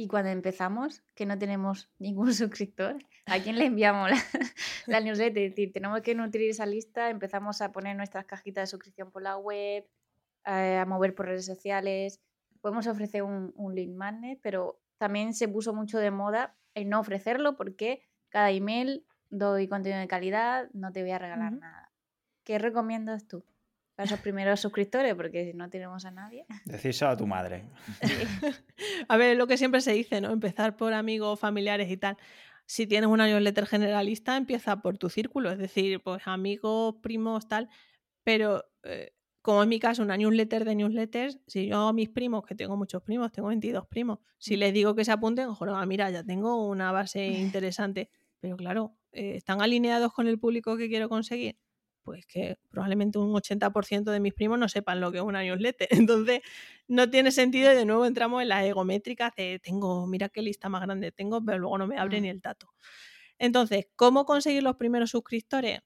Y 0.00 0.08
cuando 0.08 0.30
empezamos, 0.30 1.02
que 1.14 1.26
no 1.26 1.38
tenemos 1.38 1.90
ningún 1.98 2.32
suscriptor, 2.34 2.96
¿a 3.26 3.38
quién 3.38 3.58
le 3.58 3.66
enviamos 3.66 4.08
la, 4.10 4.16
la 4.86 5.00
newsletter? 5.00 5.42
Es 5.42 5.50
decir, 5.50 5.74
tenemos 5.74 6.00
que 6.00 6.14
nutrir 6.14 6.48
esa 6.48 6.64
lista, 6.64 7.10
empezamos 7.10 7.60
a 7.60 7.70
poner 7.70 7.96
nuestras 7.96 8.24
cajitas 8.24 8.62
de 8.62 8.66
suscripción 8.68 9.10
por 9.10 9.22
la 9.22 9.36
web, 9.36 9.86
eh, 10.46 10.78
a 10.78 10.86
mover 10.86 11.14
por 11.14 11.26
redes 11.26 11.44
sociales. 11.44 12.18
Podemos 12.62 12.86
ofrecer 12.86 13.22
un, 13.22 13.52
un 13.56 13.74
lead 13.74 13.90
magnet, 13.90 14.40
pero 14.42 14.80
también 14.96 15.34
se 15.34 15.48
puso 15.48 15.74
mucho 15.74 15.98
de 15.98 16.10
moda 16.10 16.56
el 16.72 16.88
no 16.88 16.98
ofrecerlo 16.98 17.58
porque 17.58 18.02
cada 18.30 18.50
email 18.50 19.04
doy 19.28 19.68
contenido 19.68 20.00
de 20.00 20.08
calidad, 20.08 20.70
no 20.72 20.92
te 20.92 21.02
voy 21.02 21.10
a 21.10 21.18
regalar 21.18 21.52
nada. 21.52 21.92
¿Qué 22.42 22.58
recomiendas 22.58 23.28
tú? 23.28 23.44
Para 24.00 24.06
esos 24.06 24.20
primeros 24.20 24.58
suscriptores, 24.58 25.14
porque 25.14 25.44
si 25.44 25.52
no 25.52 25.68
tenemos 25.68 26.06
a 26.06 26.10
nadie. 26.10 26.46
Decírselo 26.64 27.10
a 27.10 27.18
tu 27.18 27.26
madre. 27.26 27.64
a 29.08 29.16
ver, 29.18 29.36
lo 29.36 29.46
que 29.46 29.58
siempre 29.58 29.82
se 29.82 29.92
dice, 29.92 30.22
¿no? 30.22 30.30
Empezar 30.30 30.74
por 30.74 30.94
amigos, 30.94 31.38
familiares 31.38 31.90
y 31.90 31.98
tal. 31.98 32.16
Si 32.64 32.86
tienes 32.86 33.10
una 33.10 33.26
newsletter 33.26 33.66
generalista, 33.66 34.38
empieza 34.38 34.80
por 34.80 34.96
tu 34.96 35.10
círculo, 35.10 35.50
es 35.50 35.58
decir, 35.58 36.00
pues 36.00 36.22
amigos, 36.24 36.94
primos, 37.02 37.46
tal. 37.46 37.68
Pero 38.24 38.64
eh, 38.84 39.12
como 39.42 39.62
en 39.62 39.68
mi 39.68 39.78
caso, 39.78 40.02
una 40.02 40.16
newsletter 40.16 40.64
de 40.64 40.76
newsletters, 40.76 41.38
si 41.46 41.66
yo 41.66 41.88
a 41.88 41.92
mis 41.92 42.08
primos, 42.08 42.46
que 42.46 42.54
tengo 42.54 42.78
muchos 42.78 43.02
primos, 43.02 43.30
tengo 43.32 43.48
22 43.48 43.86
primos, 43.86 44.20
si 44.38 44.56
les 44.56 44.72
digo 44.72 44.94
que 44.94 45.04
se 45.04 45.12
apunten, 45.12 45.52
joder, 45.52 45.86
mira, 45.86 46.08
ya 46.08 46.24
tengo 46.24 46.66
una 46.66 46.90
base 46.90 47.26
interesante. 47.28 48.08
Pero 48.40 48.56
claro, 48.56 48.96
eh, 49.12 49.34
¿están 49.36 49.60
alineados 49.60 50.14
con 50.14 50.26
el 50.26 50.38
público 50.38 50.78
que 50.78 50.88
quiero 50.88 51.10
conseguir? 51.10 51.58
Pues 52.02 52.26
que 52.26 52.56
probablemente 52.70 53.18
un 53.18 53.34
80% 53.34 54.10
de 54.10 54.20
mis 54.20 54.34
primos 54.34 54.58
no 54.58 54.68
sepan 54.68 55.00
lo 55.00 55.12
que 55.12 55.18
es 55.18 55.24
una 55.24 55.42
newsletter. 55.42 55.88
Entonces, 56.08 56.40
no 56.88 57.10
tiene 57.10 57.30
sentido 57.32 57.72
y 57.72 57.76
de 57.76 57.84
nuevo 57.84 58.06
entramos 58.06 58.42
en 58.42 58.48
la 58.48 58.64
egométrica 58.66 59.32
de 59.36 59.58
tengo, 59.62 60.06
mira 60.06 60.28
qué 60.28 60.42
lista 60.42 60.68
más 60.68 60.82
grande 60.82 61.12
tengo, 61.12 61.44
pero 61.44 61.58
luego 61.58 61.78
no 61.78 61.86
me 61.86 61.98
abre 61.98 62.20
ni 62.20 62.28
el 62.28 62.40
tato. 62.42 62.68
Entonces, 63.38 63.86
¿cómo 63.96 64.24
conseguir 64.24 64.62
los 64.62 64.76
primeros 64.76 65.10
suscriptores? 65.10 65.80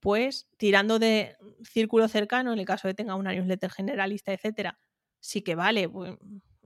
pues 0.00 0.48
tirando 0.58 0.98
de 0.98 1.36
círculo 1.64 2.08
cercano, 2.08 2.52
en 2.52 2.58
el 2.60 2.66
caso 2.66 2.88
de 2.88 2.92
que 2.94 2.98
tenga 2.98 3.16
una 3.16 3.32
newsletter 3.32 3.70
generalista, 3.70 4.32
etcétera, 4.32 4.78
sí 5.20 5.42
que 5.42 5.54
vale, 5.56 5.88
pues, 5.88 6.14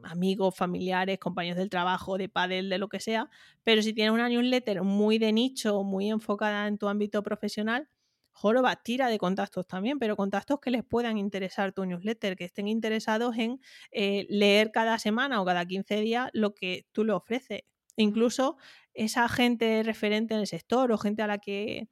amigos, 0.02 0.54
familiares, 0.56 1.18
compañeros 1.18 1.58
del 1.58 1.70
trabajo, 1.70 2.18
de 2.18 2.28
padel, 2.28 2.68
de 2.68 2.78
lo 2.78 2.88
que 2.88 3.00
sea, 3.00 3.30
pero 3.62 3.82
si 3.82 3.92
tienes 3.94 4.12
una 4.12 4.28
newsletter 4.28 4.82
muy 4.82 5.18
de 5.18 5.32
nicho, 5.32 5.82
muy 5.84 6.10
enfocada 6.10 6.66
en 6.66 6.78
tu 6.78 6.88
ámbito 6.88 7.22
profesional, 7.22 7.88
joroba, 8.32 8.76
tira 8.76 9.08
de 9.08 9.18
contactos 9.18 9.66
también, 9.66 9.98
pero 9.98 10.16
contactos 10.16 10.60
que 10.60 10.70
les 10.70 10.84
puedan 10.84 11.18
interesar 11.18 11.72
tu 11.72 11.84
newsletter, 11.84 12.36
que 12.36 12.44
estén 12.44 12.68
interesados 12.68 13.36
en 13.38 13.60
eh, 13.92 14.26
leer 14.28 14.72
cada 14.72 14.98
semana 14.98 15.40
o 15.40 15.44
cada 15.44 15.64
15 15.66 16.00
días 16.00 16.30
lo 16.32 16.54
que 16.54 16.86
tú 16.92 17.04
le 17.04 17.12
ofreces. 17.12 17.62
Incluso 17.96 18.56
esa 18.94 19.28
gente 19.28 19.82
referente 19.82 20.34
en 20.34 20.40
el 20.40 20.46
sector 20.46 20.90
o 20.92 20.98
gente 20.98 21.22
a 21.22 21.26
la 21.26 21.38
que, 21.38 21.88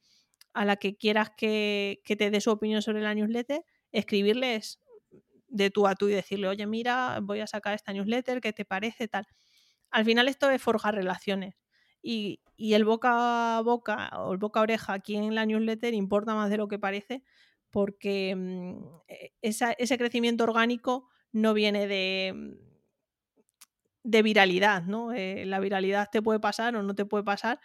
a 0.54 0.64
la 0.64 0.76
que 0.76 0.96
quieras 0.96 1.30
que, 1.36 2.00
que 2.04 2.16
te 2.16 2.30
dé 2.30 2.40
su 2.40 2.50
opinión 2.50 2.82
sobre 2.82 3.02
la 3.02 3.14
newsletter, 3.14 3.64
escribirles 3.92 4.80
de 5.48 5.70
tú 5.70 5.86
a 5.86 5.94
tú 5.94 6.08
y 6.08 6.12
decirle, 6.14 6.48
oye, 6.48 6.66
mira, 6.66 7.18
voy 7.22 7.40
a 7.40 7.46
sacar 7.46 7.74
esta 7.74 7.92
newsletter, 7.92 8.40
¿qué 8.40 8.52
te 8.52 8.64
parece? 8.64 9.08
Tal. 9.08 9.26
Al 9.90 10.04
final 10.04 10.28
esto 10.28 10.50
es 10.50 10.62
forjar 10.62 10.94
relaciones. 10.94 11.54
Y, 12.02 12.40
el 12.58 12.84
boca 12.84 13.56
a 13.58 13.62
boca 13.62 14.10
o 14.18 14.32
el 14.32 14.38
boca 14.38 14.60
a 14.60 14.62
oreja 14.64 14.92
aquí 14.92 15.16
en 15.16 15.34
la 15.34 15.46
newsletter 15.46 15.94
importa 15.94 16.34
más 16.34 16.50
de 16.50 16.58
lo 16.58 16.68
que 16.68 16.78
parece 16.78 17.22
porque 17.70 18.34
mm, 18.36 18.84
e, 19.08 19.32
ese 19.40 19.98
crecimiento 19.98 20.44
orgánico 20.44 21.08
no 21.32 21.54
viene 21.54 21.86
de, 21.86 22.32
mm, 22.34 22.70
de 24.02 24.22
viralidad, 24.22 24.82
¿no? 24.82 25.12
Eh, 25.12 25.44
la 25.46 25.60
viralidad 25.60 26.08
te 26.10 26.22
puede 26.22 26.40
pasar 26.40 26.76
o 26.76 26.82
no 26.82 26.94
te 26.94 27.04
puede 27.04 27.24
pasar, 27.24 27.60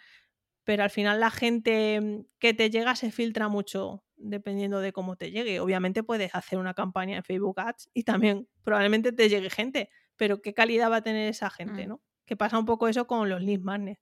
pero 0.64 0.82
al 0.82 0.90
final 0.90 1.20
la 1.20 1.30
gente 1.30 2.00
mm, 2.00 2.26
que 2.38 2.54
te 2.54 2.70
llega 2.70 2.96
se 2.96 3.10
filtra 3.10 3.48
mucho 3.48 4.04
dependiendo 4.16 4.80
de 4.80 4.92
cómo 4.92 5.16
te 5.16 5.30
llegue. 5.30 5.60
Obviamente 5.60 6.02
puedes 6.02 6.34
hacer 6.34 6.58
una 6.58 6.74
campaña 6.74 7.16
en 7.16 7.24
Facebook 7.24 7.60
Ads 7.60 7.90
y 7.92 8.04
también 8.04 8.48
probablemente 8.62 9.12
te 9.12 9.28
llegue 9.28 9.50
gente, 9.50 9.90
pero 10.16 10.40
¿qué 10.40 10.54
calidad 10.54 10.90
va 10.90 10.96
a 10.96 11.02
tener 11.02 11.28
esa 11.28 11.50
gente, 11.50 11.86
no? 11.86 12.00
Que 12.24 12.36
pasa 12.36 12.58
un 12.58 12.64
poco 12.64 12.88
eso 12.88 13.06
con 13.06 13.28
los 13.28 13.42
lead 13.42 13.60
magnets. 13.60 14.00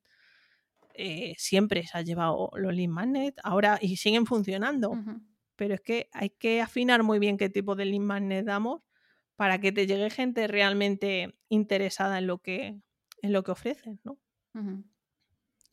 Eh, 0.96 1.34
siempre 1.36 1.84
se 1.86 1.98
ha 1.98 2.02
llevado 2.02 2.50
los 2.56 2.72
lead 2.72 2.88
magnets, 2.88 3.40
ahora 3.42 3.78
y 3.80 3.96
siguen 3.96 4.26
funcionando. 4.26 4.92
Pero 5.56 5.74
es 5.74 5.80
que 5.80 6.08
hay 6.12 6.30
que 6.30 6.60
afinar 6.60 7.02
muy 7.02 7.18
bien 7.18 7.36
qué 7.36 7.48
tipo 7.48 7.74
de 7.74 7.84
lead 7.84 8.00
magnet 8.00 8.46
damos 8.46 8.82
para 9.36 9.60
que 9.60 9.72
te 9.72 9.86
llegue 9.86 10.10
gente 10.10 10.46
realmente 10.46 11.34
interesada 11.48 12.18
en 12.18 12.28
lo 12.28 12.38
que, 12.38 12.80
en 13.22 13.32
lo 13.32 13.42
que 13.42 13.50
ofrecen, 13.50 14.00
¿no? 14.04 14.18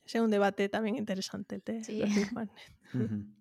Ese 0.04 0.18
es 0.18 0.24
un 0.24 0.32
debate 0.32 0.68
también 0.70 0.96
interesante 0.96 1.56
el 1.56 1.62
de 1.64 1.78
los 1.78 1.90
lead 2.16 2.32
magnets. 2.32 3.38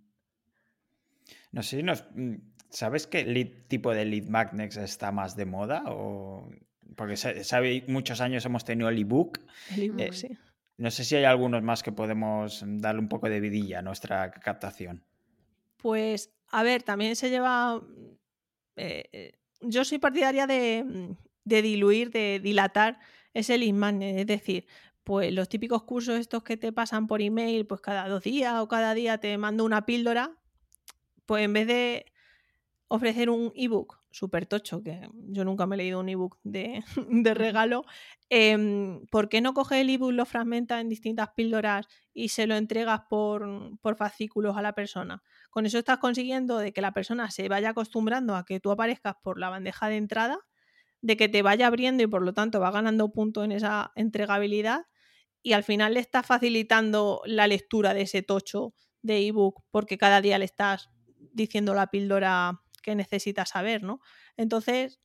No 1.52 1.62
sé, 1.62 1.82
nos, 1.82 2.04
mm, 2.14 2.34
¿sabes 2.68 3.06
qué 3.06 3.24
tipo 3.68 3.92
de 3.94 4.04
lead 4.04 4.28
magnets 4.28 4.76
está 4.76 5.12
más 5.12 5.34
de 5.36 5.46
moda? 5.46 5.84
O... 5.86 6.50
Porque 6.96 7.16
sabe, 7.16 7.84
muchos 7.86 8.20
años 8.20 8.44
hemos 8.44 8.64
tenido 8.64 8.88
el 8.88 8.98
ebook. 8.98 9.40
El 9.70 9.82
ebook, 9.84 10.00
eh, 10.00 10.12
sí. 10.12 10.28
No 10.80 10.90
sé 10.90 11.04
si 11.04 11.14
hay 11.14 11.24
algunos 11.24 11.62
más 11.62 11.82
que 11.82 11.92
podemos 11.92 12.64
darle 12.66 13.02
un 13.02 13.08
poco 13.10 13.28
de 13.28 13.38
vidilla 13.38 13.80
a 13.80 13.82
nuestra 13.82 14.30
captación. 14.30 15.04
Pues, 15.76 16.32
a 16.48 16.62
ver, 16.62 16.82
también 16.82 17.16
se 17.16 17.28
lleva. 17.28 17.82
Eh, 18.76 19.04
eh, 19.12 19.32
yo 19.60 19.84
soy 19.84 19.98
partidaria 19.98 20.46
de, 20.46 21.16
diluir, 21.44 22.10
de 22.10 22.40
dilatar 22.42 22.98
ese 23.34 23.58
lead 23.58 23.74
magnet. 23.74 24.20
Es 24.20 24.26
decir, 24.26 24.66
pues 25.04 25.34
los 25.34 25.50
típicos 25.50 25.82
cursos 25.82 26.18
estos 26.18 26.42
que 26.42 26.56
te 26.56 26.72
pasan 26.72 27.08
por 27.08 27.20
email, 27.20 27.66
pues 27.66 27.82
cada 27.82 28.08
dos 28.08 28.22
días 28.22 28.54
o 28.54 28.66
cada 28.66 28.94
día 28.94 29.18
te 29.18 29.36
mando 29.36 29.66
una 29.66 29.84
píldora. 29.84 30.30
Pues 31.26 31.44
en 31.44 31.52
vez 31.52 31.66
de 31.66 32.06
ofrecer 32.88 33.28
un 33.28 33.52
ebook 33.54 33.99
súper 34.10 34.46
tocho, 34.46 34.82
que 34.82 35.08
yo 35.28 35.44
nunca 35.44 35.66
me 35.66 35.76
he 35.76 35.78
leído 35.78 36.00
un 36.00 36.08
ebook 36.08 36.38
de, 36.42 36.82
de 37.08 37.34
regalo, 37.34 37.84
eh, 38.28 38.98
¿por 39.10 39.28
qué 39.28 39.40
no 39.40 39.54
coges 39.54 39.80
el 39.80 39.90
ebook, 39.90 40.12
lo 40.12 40.26
fragmentas 40.26 40.80
en 40.80 40.88
distintas 40.88 41.30
píldoras 41.36 41.86
y 42.12 42.28
se 42.28 42.46
lo 42.46 42.56
entregas 42.56 43.02
por, 43.08 43.48
por, 43.80 43.96
fascículos 43.96 44.56
a 44.56 44.62
la 44.62 44.72
persona? 44.72 45.22
Con 45.50 45.66
eso 45.66 45.78
estás 45.78 45.98
consiguiendo 45.98 46.58
de 46.58 46.72
que 46.72 46.80
la 46.80 46.92
persona 46.92 47.30
se 47.30 47.48
vaya 47.48 47.70
acostumbrando 47.70 48.36
a 48.36 48.44
que 48.44 48.60
tú 48.60 48.70
aparezcas 48.70 49.14
por 49.22 49.38
la 49.38 49.48
bandeja 49.48 49.88
de 49.88 49.96
entrada, 49.96 50.38
de 51.02 51.16
que 51.16 51.28
te 51.28 51.42
vaya 51.42 51.66
abriendo 51.66 52.02
y 52.02 52.06
por 52.06 52.22
lo 52.22 52.34
tanto 52.34 52.60
va 52.60 52.70
ganando 52.70 53.12
puntos 53.12 53.44
en 53.44 53.52
esa 53.52 53.92
entregabilidad 53.94 54.82
y 55.42 55.54
al 55.54 55.64
final 55.64 55.94
le 55.94 56.00
estás 56.00 56.26
facilitando 56.26 57.22
la 57.24 57.46
lectura 57.46 57.94
de 57.94 58.02
ese 58.02 58.22
tocho 58.22 58.74
de 59.02 59.26
ebook 59.26 59.62
porque 59.70 59.96
cada 59.96 60.20
día 60.20 60.38
le 60.38 60.44
estás 60.44 60.90
diciendo 61.32 61.74
la 61.74 61.86
píldora 61.86 62.60
que 62.80 62.94
necesitas 62.94 63.50
saber, 63.50 63.82
¿no? 63.82 64.00
Entonces, 64.36 65.00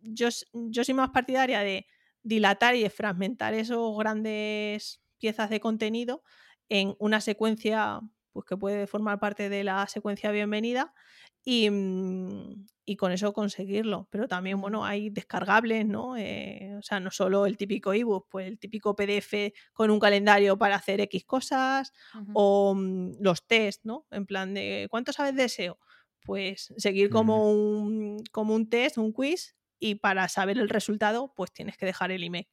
yo, 0.00 0.28
yo 0.52 0.84
soy 0.84 0.94
más 0.94 1.10
partidaria 1.10 1.60
de 1.60 1.86
dilatar 2.22 2.74
y 2.76 2.82
de 2.82 2.90
fragmentar 2.90 3.54
esos 3.54 3.96
grandes 3.98 5.00
piezas 5.18 5.50
de 5.50 5.60
contenido 5.60 6.22
en 6.68 6.94
una 6.98 7.20
secuencia 7.20 8.00
pues 8.32 8.46
que 8.46 8.56
puede 8.56 8.86
formar 8.86 9.20
parte 9.20 9.48
de 9.50 9.62
la 9.62 9.86
secuencia 9.88 10.30
bienvenida 10.30 10.94
y, 11.44 11.68
mm, 11.70 12.66
y 12.84 12.96
con 12.96 13.12
eso 13.12 13.32
conseguirlo. 13.32 14.08
Pero 14.10 14.26
también, 14.26 14.60
bueno, 14.60 14.84
hay 14.84 15.10
descargables, 15.10 15.86
¿no? 15.86 16.16
Eh, 16.16 16.74
o 16.78 16.82
sea, 16.82 16.98
no 17.00 17.10
solo 17.10 17.46
el 17.46 17.56
típico 17.56 17.92
ebook, 17.92 18.28
pues 18.30 18.46
el 18.48 18.58
típico 18.58 18.96
PDF 18.96 19.52
con 19.72 19.90
un 19.90 20.00
calendario 20.00 20.56
para 20.58 20.76
hacer 20.76 21.00
X 21.02 21.24
cosas 21.24 21.92
o 22.32 22.74
mm, 22.74 23.16
los 23.20 23.46
test, 23.46 23.84
¿no? 23.84 24.06
En 24.10 24.26
plan 24.26 24.54
de, 24.54 24.86
¿cuánto 24.90 25.12
sabes 25.12 25.34
de 25.36 25.48
SEO? 25.48 25.78
Pues 26.24 26.72
seguir 26.76 27.10
como, 27.10 27.50
un, 27.52 28.22
como 28.30 28.54
un 28.54 28.68
test, 28.68 28.98
un 28.98 29.12
quiz, 29.12 29.56
y 29.78 29.96
para 29.96 30.28
saber 30.28 30.58
el 30.58 30.68
resultado, 30.68 31.32
pues 31.34 31.52
tienes 31.52 31.76
que 31.76 31.86
dejar 31.86 32.12
el 32.12 32.22
email. 32.22 32.48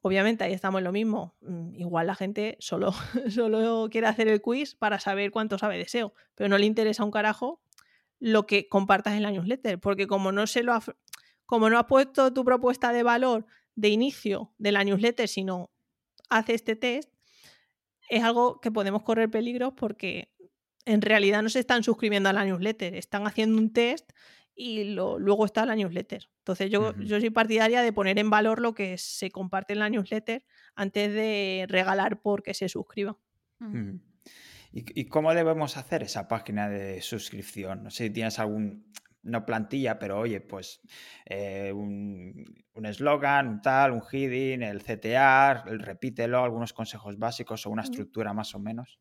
Obviamente 0.00 0.42
ahí 0.42 0.52
estamos 0.52 0.80
en 0.80 0.84
lo 0.84 0.92
mismo. 0.92 1.36
Mm, 1.40 1.76
igual 1.76 2.08
la 2.08 2.16
gente 2.16 2.56
solo, 2.58 2.92
solo 3.30 3.88
quiere 3.90 4.08
hacer 4.08 4.26
el 4.26 4.42
quiz 4.42 4.74
para 4.74 4.98
saber 4.98 5.30
cuánto 5.30 5.56
sabe 5.58 5.78
de 5.78 5.86
SEO, 5.86 6.12
pero 6.34 6.48
no 6.48 6.58
le 6.58 6.66
interesa 6.66 7.04
un 7.04 7.12
carajo 7.12 7.62
lo 8.18 8.46
que 8.46 8.68
compartas 8.68 9.14
en 9.14 9.22
la 9.22 9.30
newsletter, 9.30 9.80
porque 9.80 10.06
como 10.06 10.30
no 10.32 10.46
se 10.46 10.62
lo 10.62 10.78
como 11.46 11.68
no 11.68 11.78
has 11.78 11.86
puesto 11.86 12.32
tu 12.32 12.44
propuesta 12.44 12.92
de 12.92 13.02
valor 13.02 13.46
de 13.74 13.88
inicio 13.88 14.52
de 14.58 14.72
la 14.72 14.84
newsletter, 14.84 15.28
sino 15.28 15.70
hace 16.28 16.54
este 16.54 16.76
test, 16.76 17.12
es 18.08 18.22
algo 18.22 18.60
que 18.60 18.70
podemos 18.70 19.02
correr 19.02 19.30
peligros 19.30 19.72
porque 19.76 20.32
en 20.84 21.02
realidad 21.02 21.42
no 21.42 21.48
se 21.48 21.60
están 21.60 21.82
suscribiendo 21.82 22.28
a 22.28 22.32
la 22.32 22.44
newsletter, 22.44 22.94
están 22.94 23.26
haciendo 23.26 23.58
un 23.58 23.72
test 23.72 24.10
y 24.54 24.84
luego 24.84 25.44
está 25.44 25.64
la 25.64 25.76
newsletter. 25.76 26.28
Entonces 26.38 26.70
yo, 26.70 26.94
yo 26.98 27.20
soy 27.20 27.30
partidaria 27.30 27.82
de 27.82 27.92
poner 27.92 28.18
en 28.18 28.30
valor 28.30 28.60
lo 28.60 28.74
que 28.74 28.98
se 28.98 29.30
comparte 29.30 29.72
en 29.72 29.78
la 29.78 29.88
newsletter 29.88 30.44
antes 30.74 31.12
de 31.12 31.66
regalar 31.68 32.20
porque 32.20 32.54
se 32.54 32.68
suscriba. 32.68 33.16
¿Y, 34.72 35.04
cómo 35.06 35.34
debemos 35.34 35.76
hacer 35.76 36.02
esa 36.02 36.28
página 36.28 36.68
de 36.68 37.00
suscripción? 37.00 37.84
No 37.84 37.90
sé 37.90 38.04
si 38.04 38.10
tienes 38.10 38.38
algún, 38.38 38.90
no 39.22 39.44
plantilla, 39.44 39.98
pero 39.98 40.18
oye, 40.18 40.40
pues 40.40 40.80
eh, 41.26 41.72
un 41.72 42.44
eslogan, 42.82 43.48
un, 43.48 43.62
tal, 43.62 43.92
un 43.92 44.02
heading, 44.10 44.62
el 44.62 44.82
CTA, 44.82 45.64
el 45.66 45.78
repítelo, 45.78 46.42
algunos 46.42 46.72
consejos 46.72 47.18
básicos 47.18 47.66
o 47.66 47.70
una 47.70 47.82
estructura 47.82 48.32
más 48.32 48.54
o 48.54 48.58
menos. 48.58 48.98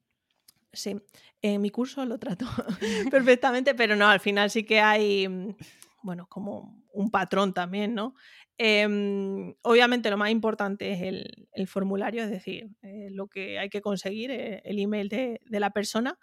Sí, 0.74 0.96
en 1.42 1.62
mi 1.62 1.70
curso 1.70 2.06
lo 2.06 2.18
trato 2.18 2.46
perfectamente, 3.12 3.76
pero 3.76 3.96
no, 3.96 4.08
al 4.08 4.20
final 4.20 4.50
sí 4.50 4.64
que 4.64 4.80
hay, 4.80 5.28
mm, 5.28 5.56
bueno, 6.04 6.28
como 6.28 6.82
un 6.94 7.12
patrón 7.12 7.54
también, 7.54 7.94
¿no? 7.94 8.16
Em, 8.58 9.56
obviamente 9.64 10.10
lo 10.12 10.18
más 10.18 10.30
importante 10.30 10.92
es 10.92 11.02
el, 11.02 11.68
formulario, 11.68 12.24
es 12.24 12.30
decir, 12.30 12.70
eh, 12.84 13.10
lo 13.12 13.28
que 13.28 13.58
hay 13.58 13.70
que 13.70 13.82
conseguir, 13.82 14.30
eh, 14.30 14.62
el 14.66 14.78
email 14.78 15.10
de, 15.10 15.40
la 15.50 15.72
persona, 15.72 16.20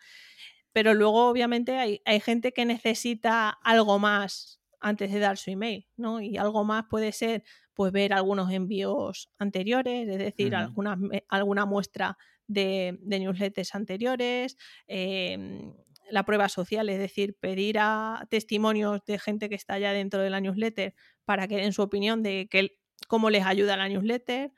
pero 0.72 0.94
luego 0.94 1.28
obviamente 1.28 1.78
hay, 1.78 2.20
gente 2.20 2.52
que 2.52 2.64
necesita 2.64 3.50
algo 3.50 3.98
más 3.98 4.60
antes 4.80 5.10
de 5.10 5.18
dar 5.18 5.36
su 5.36 5.50
email, 5.50 5.88
¿no? 5.96 6.20
Y 6.20 6.36
algo 6.36 6.64
más 6.64 6.84
puede 6.88 7.10
ser 7.10 7.42
pues 7.74 7.92
ver 7.92 8.12
algunos 8.12 8.52
envíos 8.52 9.30
anteriores, 9.38 10.08
es 10.08 10.18
decir, 10.18 10.54
alguna, 10.54 10.96
alguna 11.28 11.66
muestra 11.66 12.16
de, 12.48 12.98
newsletters 13.02 13.74
anteriores, 13.74 14.56
em, 14.86 15.74
la 16.10 16.24
prueba 16.24 16.48
social, 16.48 16.88
es 16.88 16.98
decir, 16.98 17.36
pedir 17.38 17.78
a 17.78 18.26
testimonios 18.30 19.04
de 19.06 19.18
gente 19.18 19.48
que 19.48 19.54
está 19.54 19.78
ya 19.78 19.92
dentro 19.92 20.22
de 20.22 20.30
la 20.30 20.40
newsletter 20.40 20.94
para 21.24 21.46
que 21.46 21.56
den 21.58 21.72
su 21.72 21.82
opinión 21.82 22.22
de 22.22 22.48
que, 22.50 22.78
cómo 23.06 23.30
les 23.30 23.44
ayuda 23.46 23.76
la 23.76 23.88
newsletter, 23.88 24.52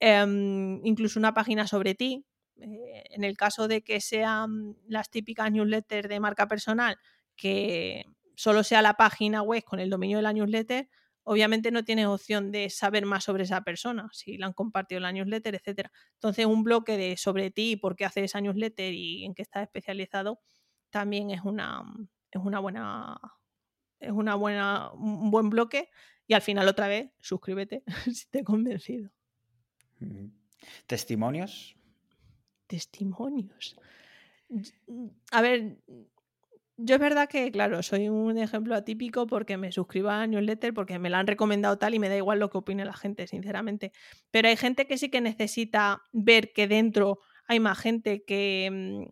em, 0.00 0.84
incluso 0.84 1.18
una 1.18 1.34
página 1.34 1.66
sobre 1.66 1.94
ti. 1.94 2.26
Eh, 2.60 3.04
en 3.10 3.24
el 3.24 3.36
caso 3.36 3.68
de 3.68 3.82
que 3.82 4.00
sean 4.00 4.76
las 4.88 5.10
típicas 5.10 5.50
newsletters 5.52 6.08
de 6.08 6.20
marca 6.20 6.48
personal, 6.48 6.98
que 7.36 8.04
solo 8.34 8.64
sea 8.64 8.82
la 8.82 8.94
página 8.94 9.42
web 9.42 9.62
con 9.64 9.80
el 9.80 9.90
dominio 9.90 10.18
de 10.18 10.22
la 10.22 10.32
newsletter, 10.32 10.88
obviamente 11.28 11.70
no 11.70 11.84
tienes 11.84 12.06
opción 12.06 12.50
de 12.50 12.70
saber 12.70 13.04
más 13.04 13.24
sobre 13.24 13.44
esa 13.44 13.62
persona, 13.62 14.08
si 14.12 14.38
la 14.38 14.46
han 14.46 14.54
compartido 14.54 14.96
en 14.96 15.02
la 15.02 15.12
newsletter, 15.12 15.54
etc. 15.54 15.90
Entonces, 16.14 16.46
un 16.46 16.64
bloque 16.64 16.96
de 16.96 17.18
sobre 17.18 17.50
ti, 17.50 17.76
por 17.76 17.96
qué 17.96 18.06
haces 18.06 18.24
esa 18.24 18.40
newsletter 18.40 18.94
y 18.94 19.26
en 19.26 19.34
qué 19.34 19.42
estás 19.42 19.62
especializado, 19.62 20.40
también 20.88 21.30
es 21.30 21.42
una, 21.44 21.82
es 22.30 22.40
una 22.42 22.60
buena 22.60 23.20
es 24.00 24.12
una 24.12 24.36
buena, 24.36 24.90
un 24.92 25.30
buen 25.30 25.50
bloque 25.50 25.90
y 26.26 26.34
al 26.34 26.42
final 26.42 26.68
otra 26.68 26.88
vez 26.88 27.10
suscríbete 27.20 27.82
si 28.14 28.26
te 28.30 28.40
he 28.40 28.44
convencido. 28.44 29.10
¿Testimonios? 30.86 31.76
Testimonios. 32.66 33.76
A 35.32 35.42
ver, 35.42 35.78
yo 36.80 36.94
es 36.94 37.00
verdad 37.00 37.28
que, 37.28 37.50
claro, 37.50 37.82
soy 37.82 38.08
un 38.08 38.38
ejemplo 38.38 38.76
atípico 38.76 39.26
porque 39.26 39.56
me 39.56 39.72
suscribo 39.72 40.10
a 40.10 40.26
newsletter, 40.28 40.72
porque 40.72 41.00
me 41.00 41.10
la 41.10 41.18
han 41.18 41.26
recomendado 41.26 41.76
tal 41.76 41.94
y 41.94 41.98
me 41.98 42.08
da 42.08 42.16
igual 42.16 42.38
lo 42.38 42.50
que 42.50 42.58
opine 42.58 42.84
la 42.84 42.94
gente, 42.94 43.26
sinceramente. 43.26 43.92
Pero 44.30 44.48
hay 44.48 44.56
gente 44.56 44.86
que 44.86 44.96
sí 44.96 45.10
que 45.10 45.20
necesita 45.20 46.02
ver 46.12 46.52
que 46.52 46.68
dentro 46.68 47.18
hay 47.48 47.58
más 47.58 47.80
gente 47.80 48.24
que, 48.24 48.70
mm, 48.72 49.10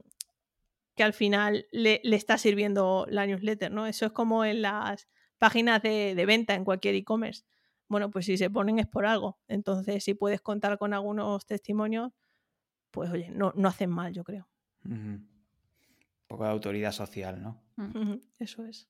que 0.94 1.02
al 1.02 1.12
final 1.12 1.66
le, 1.72 2.00
está 2.04 2.38
sirviendo 2.38 3.04
la 3.10 3.26
newsletter, 3.26 3.72
¿no? 3.72 3.86
Eso 3.88 4.06
es 4.06 4.12
como 4.12 4.44
en 4.44 4.62
las 4.62 5.08
páginas 5.38 5.82
de, 5.82 6.24
venta 6.24 6.54
en 6.54 6.64
cualquier 6.64 6.94
e-commerce. 6.94 7.44
Bueno, 7.88 8.12
pues 8.12 8.26
si 8.26 8.38
se 8.38 8.48
ponen 8.48 8.78
es 8.78 8.86
por 8.86 9.06
algo. 9.06 9.40
Entonces, 9.48 10.04
si 10.04 10.14
puedes 10.14 10.40
contar 10.40 10.78
con 10.78 10.94
algunos 10.94 11.46
testimonios, 11.46 12.12
pues 12.92 13.10
oye, 13.10 13.30
no, 13.30 13.52
no 13.56 13.68
hacen 13.68 13.90
mal, 13.90 14.12
yo 14.12 14.22
creo. 14.22 14.48
Un 14.84 15.35
poco 16.26 16.44
de 16.44 16.50
autoridad 16.50 16.92
social, 16.92 17.42
¿no? 17.42 17.62
Eso 18.38 18.64
es. 18.64 18.88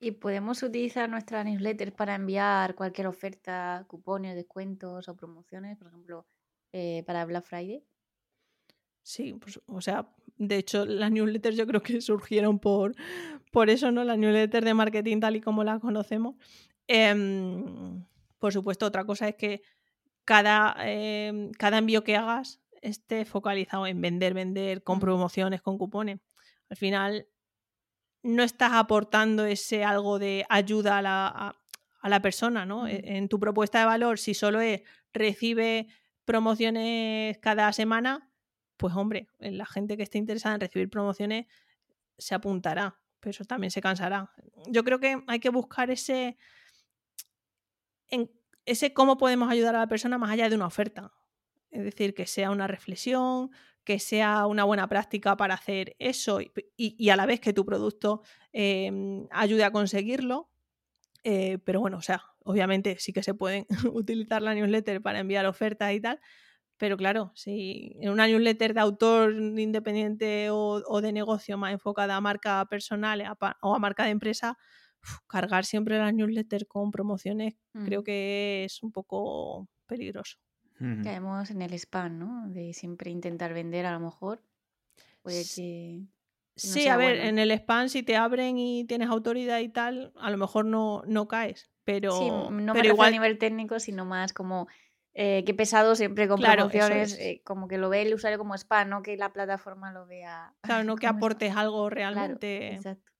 Y 0.00 0.12
podemos 0.12 0.62
utilizar 0.62 1.08
nuestra 1.08 1.42
newsletter 1.42 1.92
para 1.92 2.14
enviar 2.14 2.76
cualquier 2.76 3.08
oferta, 3.08 3.84
cupones, 3.88 4.36
descuentos 4.36 5.08
o 5.08 5.16
promociones, 5.16 5.76
por 5.76 5.88
ejemplo, 5.88 6.26
eh, 6.72 7.02
para 7.04 7.24
Black 7.24 7.44
Friday. 7.44 7.84
Sí, 9.02 9.32
pues, 9.32 9.60
o 9.66 9.80
sea, 9.80 10.08
de 10.36 10.56
hecho, 10.56 10.84
las 10.84 11.10
newsletters 11.10 11.56
yo 11.56 11.66
creo 11.66 11.82
que 11.82 12.00
surgieron 12.00 12.60
por, 12.60 12.94
por 13.50 13.70
eso, 13.70 13.90
¿no? 13.90 14.04
Las 14.04 14.18
newsletters 14.18 14.64
de 14.64 14.74
marketing 14.74 15.18
tal 15.18 15.36
y 15.36 15.40
como 15.40 15.64
las 15.64 15.80
conocemos. 15.80 16.36
Em, 16.86 18.04
por 18.38 18.52
supuesto, 18.52 18.86
otra 18.86 19.04
cosa 19.04 19.28
es 19.28 19.34
que 19.34 19.62
cada, 20.24 20.76
em, 20.80 21.50
cada 21.52 21.78
envío 21.78 22.04
que 22.04 22.16
hagas 22.16 22.60
esté 22.82 23.24
focalizado 23.24 23.86
en 23.86 24.00
vender, 24.00 24.34
vender 24.34 24.82
con 24.82 25.00
promociones, 25.00 25.62
con 25.62 25.78
cupones. 25.78 26.20
Al 26.68 26.76
final 26.76 27.28
no 28.22 28.42
estás 28.42 28.72
aportando 28.72 29.44
ese 29.44 29.84
algo 29.84 30.18
de 30.18 30.44
ayuda 30.48 30.98
a 30.98 31.02
la, 31.02 31.56
a, 32.00 32.08
la 32.08 32.22
persona, 32.22 32.66
¿no? 32.66 32.86
E, 32.86 33.16
en 33.16 33.28
tu 33.28 33.38
propuesta 33.38 33.80
de 33.80 33.86
valor, 33.86 34.18
si 34.18 34.34
solo 34.34 34.60
es 34.60 34.82
recibe 35.12 35.88
promociones 36.24 37.38
cada 37.38 37.72
semana, 37.72 38.30
pues 38.76 38.94
hombre, 38.94 39.28
la 39.38 39.66
gente 39.66 39.96
que 39.96 40.02
esté 40.02 40.18
interesada 40.18 40.54
en 40.54 40.60
recibir 40.60 40.90
promociones 40.90 41.46
se 42.18 42.34
apuntará, 42.34 43.00
pero 43.20 43.30
eso 43.30 43.44
también 43.44 43.70
se 43.70 43.80
cansará. 43.80 44.30
Yo 44.68 44.84
creo 44.84 45.00
que 45.00 45.22
hay 45.26 45.40
que 45.40 45.50
buscar 45.50 45.90
ese, 45.90 46.36
en, 48.08 48.30
ese 48.66 48.92
cómo 48.92 49.16
podemos 49.16 49.50
ayudar 49.50 49.74
a 49.74 49.80
la 49.80 49.86
persona 49.86 50.18
más 50.18 50.30
allá 50.30 50.48
de 50.48 50.56
una 50.56 50.66
oferta. 50.66 51.12
Es 51.70 51.84
decir, 51.84 52.14
que 52.14 52.26
sea 52.26 52.50
una 52.50 52.66
reflexión, 52.66 53.50
que 53.84 53.98
sea 53.98 54.46
una 54.46 54.64
buena 54.64 54.88
práctica 54.88 55.36
para 55.36 55.54
hacer 55.54 55.96
eso 55.98 56.40
y, 56.76 57.08
a 57.08 57.16
la 57.16 57.26
vez 57.26 57.40
que 57.40 57.52
tu 57.52 57.64
producto 57.64 58.22
em, 58.52 59.26
ayude 59.30 59.64
a 59.64 59.70
conseguirlo. 59.70 60.50
Eh, 61.24 61.58
pero 61.64 61.80
bueno, 61.80 61.98
o 61.98 62.02
sea, 62.02 62.22
obviamente 62.44 62.96
sí 62.98 63.12
que 63.12 63.22
se 63.22 63.34
pueden 63.34 63.66
utilizar 63.92 64.42
la 64.42 64.54
newsletter 64.54 65.02
para 65.02 65.20
enviar 65.20 65.46
ofertas 65.46 65.92
y 65.94 66.00
tal. 66.00 66.20
Pero 66.78 66.96
claro, 66.96 67.32
si 67.34 67.96
en 68.00 68.10
una 68.10 68.26
newsletter 68.26 68.74
de 68.74 68.80
autor 68.80 69.34
independiente 69.34 70.48
o, 70.50 71.00
de 71.00 71.12
negocio 71.12 71.58
más 71.58 71.72
enfocada 71.72 72.16
a 72.16 72.20
marca 72.20 72.64
personal 72.66 73.24
o 73.62 73.74
a 73.74 73.78
marca 73.78 74.04
de 74.04 74.10
empresa, 74.10 74.58
cargar 75.28 75.64
siempre 75.64 75.98
la 75.98 76.12
newsletter 76.12 76.66
con 76.66 76.90
promociones 76.90 77.54
creo 77.84 78.02
que 78.04 78.64
es 78.64 78.82
un 78.82 78.92
poco 78.92 79.68
peligroso. 79.86 80.38
Caemos 80.78 81.50
en 81.50 81.62
el 81.62 81.72
spam, 81.74 82.18
¿no? 82.18 82.48
De 82.48 82.72
siempre 82.72 83.10
intentar 83.10 83.52
vender 83.52 83.86
a 83.86 83.92
lo 83.92 84.00
mejor. 84.00 84.42
Puede 85.22 85.42
que... 85.42 86.02
Sí, 86.54 86.88
a 86.88 86.96
ver, 86.96 87.18
en 87.18 87.38
el 87.38 87.50
spam 87.52 87.88
si 87.88 88.02
te 88.02 88.16
abren 88.16 88.58
y 88.58 88.84
tienes 88.84 89.08
autoridad 89.08 89.60
y 89.60 89.68
tal, 89.68 90.12
a 90.16 90.30
lo 90.30 90.38
mejor 90.38 90.64
no, 90.64 91.02
no 91.06 91.28
caes, 91.28 91.70
pero... 91.84 92.12
Sí, 92.12 92.30
no 92.30 92.72
pero 92.72 92.88
igual... 92.88 93.08
a 93.08 93.12
nivel 93.12 93.38
técnico, 93.38 93.78
sino 93.78 94.04
más 94.04 94.32
como 94.32 94.66
eh, 95.14 95.42
qué 95.44 95.54
pesado 95.54 95.96
siempre 95.96 96.28
con 96.28 96.40
promociones, 96.40 97.18
eh, 97.18 97.42
como 97.44 97.66
que 97.66 97.76
lo 97.76 97.88
ve 97.88 98.02
el 98.02 98.14
usuario 98.14 98.38
como 98.38 98.54
spam, 98.54 98.88
no 98.88 99.02
que 99.02 99.16
la 99.16 99.32
plataforma 99.32 99.92
lo 99.92 100.06
vea. 100.06 100.54
Claro, 100.60 100.84
no 100.84 100.96
que 100.96 101.06
aportes 101.08 101.56
algo 101.56 101.90
realmente. 101.90 102.74
exacto. 102.74 103.12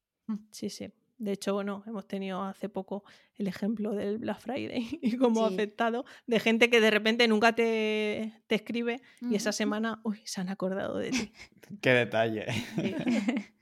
Sí, 0.51 0.71
sí. 0.71 0.93
De 1.19 1.33
hecho, 1.33 1.53
bueno, 1.53 1.83
hemos 1.87 2.07
tenido 2.07 2.43
hace 2.45 2.69
poco 2.69 3.03
el 3.35 3.49
ejemplo 3.49 3.93
del 3.93 4.19
Black 4.19 4.39
Friday 4.39 4.99
y 5.03 5.17
cómo 5.17 5.45
ha 5.45 5.49
afectado 5.49 6.05
de 6.27 6.39
gente 6.39 6.71
que 6.71 6.81
de 6.81 6.91
repente 6.91 7.27
nunca 7.27 7.55
te, 7.55 8.33
te 8.47 8.55
escribe 8.55 9.03
y 9.21 9.35
esa 9.35 9.53
semana, 9.53 10.01
uy, 10.05 10.21
se 10.25 10.41
han 10.41 10.49
acordado 10.49 10.99
de 10.99 11.11
ti. 11.11 11.33
Qué 11.83 11.91
detalle. 11.91 12.47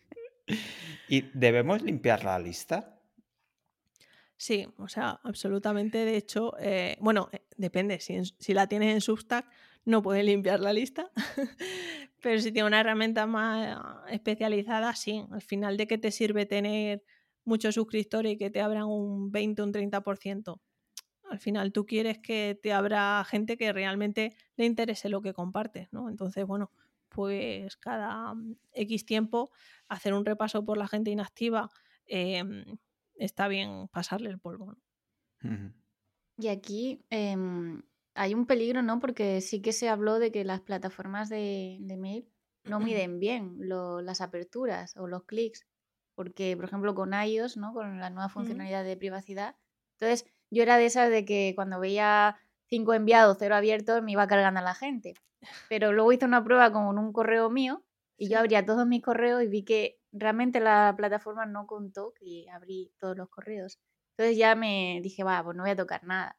¿Y 1.09 1.23
debemos 1.33 1.83
limpiar 1.83 2.25
la 2.25 2.39
lista? 2.39 3.01
Sí, 4.37 4.69
o 4.77 4.89
sea, 4.89 5.19
absolutamente. 5.25 6.05
De 6.05 6.17
hecho, 6.17 6.55
eh, 6.61 6.99
bueno, 7.01 7.31
eh, 7.33 7.41
depende. 7.57 8.01
Si, 8.01 8.21
si, 8.39 8.53
la 8.53 8.67
tienes 8.67 8.95
en 8.95 9.01
Substack, 9.01 9.47
no 9.87 10.03
puedes 10.03 10.25
limpiar 10.25 10.61
la 10.61 10.73
lista. 10.73 11.11
Pero 12.21 12.41
si 12.41 12.53
tienes 12.53 12.67
una 12.69 12.81
herramienta 12.81 13.27
más 13.27 13.79
especializada, 14.11 14.95
sí. 14.95 15.25
Al 15.31 15.43
final, 15.43 15.77
¿de 15.77 15.87
qué 15.87 15.97
te 15.97 16.11
sirve 16.11 16.45
tener 16.45 17.03
muchos 17.47 17.75
suscriptores 17.75 18.33
y 18.33 18.37
que 18.37 18.51
te 18.51 18.61
abran 18.61 18.85
un 18.85 19.31
20 19.31 19.63
o 19.63 19.65
un 19.65 19.73
30%. 19.73 20.61
Al 21.31 21.39
final 21.39 21.73
tú 21.73 21.87
quieres 21.87 22.19
que 22.19 22.59
te 22.61 22.73
abra 22.73 23.25
gente 23.25 23.57
que 23.57 23.73
realmente 23.73 24.37
le 24.57 24.67
interese 24.67 25.09
lo 25.09 25.23
que 25.23 25.33
compartes, 25.33 25.93
¿no? 25.93 26.09
Entonces, 26.09 26.45
bueno, 26.47 26.71
pues 27.09 27.77
cada 27.77 28.35
mm, 28.35 28.57
X 28.73 29.07
tiempo 29.07 29.51
hacer 29.89 30.13
un 30.13 30.25
repaso 30.25 30.65
por 30.65 30.77
la 30.77 30.89
gente 30.89 31.11
inactiva 31.11 31.71
em, 32.07 32.65
está 33.15 33.49
bien 33.49 33.89
pasarle 33.89 34.31
el 34.31 34.39
polvo. 34.39 34.77
Y 36.39 36.49
aquí 36.49 37.05
em, 37.11 37.83
hay 38.15 38.35
un 38.35 38.47
peligro, 38.47 38.83
¿no? 38.83 38.99
Porque 38.99 39.41
sí 39.41 39.63
que 39.63 39.73
se 39.73 39.89
habló 39.89 40.19
de 40.19 40.33
que 40.33 40.45
las 40.45 40.61
plataformas 40.61 41.29
de, 41.29 41.79
mail 41.99 42.29
no 42.65 42.81
miden 43.11 43.19
bien 43.21 43.57
las 43.59 44.21
aperturas 44.21 44.97
o 44.97 45.07
los 45.07 45.25
clics 45.25 45.67
porque, 46.17 46.57
por 46.57 46.65
ejemplo, 46.65 46.95
con 46.95 47.13
iOS, 47.13 47.57
¿no? 47.59 47.73
Con 47.73 48.01
la 48.01 48.11
nueva 48.11 48.29
funcionalidad 48.29 48.83
de 48.83 48.97
privacidad. 48.97 49.55
Entonces, 49.93 50.27
yo 50.51 50.63
era 50.63 50.79
de 50.79 50.87
esas 50.87 51.11
de 51.11 51.25
que 51.25 51.53
cuando 51.55 51.79
veía 51.79 52.37
cinco 52.69 52.95
enviados, 52.95 53.37
cero 53.39 53.55
abiertos, 53.55 54.03
me 54.03 54.13
iba 54.13 54.27
cargando 54.27 54.61
a 54.61 54.65
la 54.65 54.75
gente. 54.75 55.15
Pero 55.69 55.93
luego 55.93 56.13
hice 56.13 56.25
una 56.25 56.43
prueba 56.43 56.73
con 56.73 56.99
un 56.99 57.13
correo 57.13 57.51
mío 57.51 57.85
y 58.17 58.29
yo 58.29 58.39
abría 58.39 58.65
todos 58.65 58.87
mis 58.87 59.03
correos 59.03 59.43
y 59.43 59.47
vi 59.47 59.63
que 59.63 60.01
realmente 60.11 60.59
la 60.59 60.95
plataforma 60.97 61.45
no 61.47 61.67
contó 61.67 62.15
que 62.15 62.47
abrí 62.51 62.91
todos 62.99 63.17
los 63.17 63.29
correos. 63.29 63.79
Entonces 64.17 64.39
ya 64.39 64.55
me 64.55 65.01
dije, 65.03 65.23
va, 65.23 65.45
pues 65.45 65.57
no 65.57 65.63
voy 65.63 65.73
a 65.73 65.77
tocar 65.77 66.03
nada. 66.05 66.39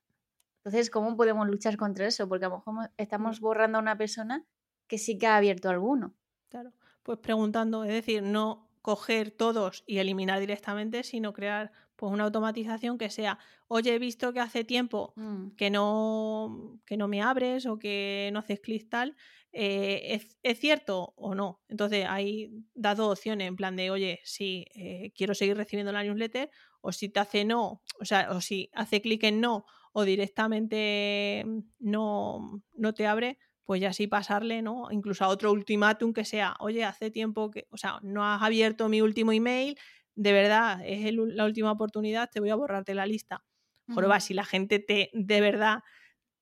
Entonces, 0.64 0.90
¿cómo 0.90 1.16
podemos 1.16 1.48
luchar 1.48 1.78
contra 1.78 2.08
eso? 2.08 2.28
Porque 2.28 2.46
a 2.46 2.50
lo 2.50 2.58
mejor 2.58 2.92
estamos 2.98 3.40
borrando 3.40 3.78
a 3.78 3.82
una 3.82 3.98
persona 3.98 4.44
que 4.88 4.98
sí 4.98 5.18
que 5.18 5.28
ha 5.28 5.38
abierto 5.38 5.70
alguno. 5.70 6.16
Claro, 6.50 6.74
pues 7.04 7.20
preguntando, 7.20 7.84
es 7.84 7.92
decir, 7.92 8.24
no 8.24 8.67
coger 8.88 9.32
todos 9.32 9.84
y 9.86 9.98
eliminar 9.98 10.40
directamente, 10.40 11.04
sino 11.04 11.34
crear 11.34 11.74
pues 11.98 12.10
una 12.10 12.24
automatización 12.24 12.98
que 12.98 13.10
sea, 13.10 13.38
oye, 13.68 13.94
he 13.94 14.00
visto 14.00 14.32
que 14.32 14.40
hace 14.40 14.64
tiempo 14.64 15.12
mm. 15.18 15.58
que, 15.58 15.70
no, 15.70 16.80
que 16.86 16.96
no 16.96 17.10
me 17.10 17.22
abres 17.22 17.66
o 17.66 17.78
que 17.80 18.30
no 18.32 18.40
haces 18.40 18.62
clic 18.62 18.90
tal, 18.90 19.18
eh, 19.52 20.22
¿es, 20.42 20.60
cierto 20.62 21.14
o 21.18 21.36
no? 21.36 21.60
Entonces 21.68 22.06
ahí 22.08 22.50
da 22.76 22.96
dos 22.96 23.18
opciones, 23.18 23.50
en 23.50 23.58
plan 23.58 23.76
de, 23.76 23.92
oye, 23.92 24.22
si 24.24 24.66
eh, 24.74 25.12
quiero 25.14 25.36
seguir 25.36 25.58
recibiendo 25.58 25.92
la 25.92 26.04
newsletter, 26.04 26.50
o 26.80 26.94
si 26.94 27.10
te 27.10 27.20
hace 27.20 27.44
no, 27.44 27.82
o 28.00 28.06
sea, 28.06 28.32
o 28.32 28.40
si 28.40 28.70
hace 28.74 29.02
clic 29.02 29.22
en 29.26 29.42
no 29.42 29.66
o 29.92 30.06
directamente 30.06 31.44
no, 31.80 32.64
no 32.74 32.94
te 32.94 33.06
abre, 33.06 33.38
pues 33.68 33.82
ya 33.82 33.94
sí 33.94 34.08
pasarle, 34.08 34.64
¿no? 34.64 34.88
Incluso 34.92 35.26
a 35.26 35.30
otro 35.30 35.52
ultimátum 35.54 36.14
que 36.14 36.26
sea, 36.26 36.56
oye, 36.62 36.86
hace 36.86 37.12
tiempo 37.12 37.52
que, 37.52 37.68
o 37.72 37.78
sea, 37.78 38.00
no 38.04 38.26
has 38.26 38.42
abierto 38.44 38.90
mi 38.90 39.02
último 39.02 39.34
email, 39.34 39.78
de 40.16 40.34
verdad, 40.34 40.82
es 40.86 41.14
la 41.14 41.46
última 41.46 41.74
oportunidad, 41.74 42.30
te 42.32 42.40
voy 42.42 42.50
a 42.52 42.56
borrarte 42.56 42.96
la 42.96 43.06
lista. 43.08 43.46
Joroba, 43.90 44.22
si 44.22 44.34
la 44.36 44.46
gente 44.46 44.80
te, 44.80 45.12
de 45.14 45.42
verdad 45.42 45.82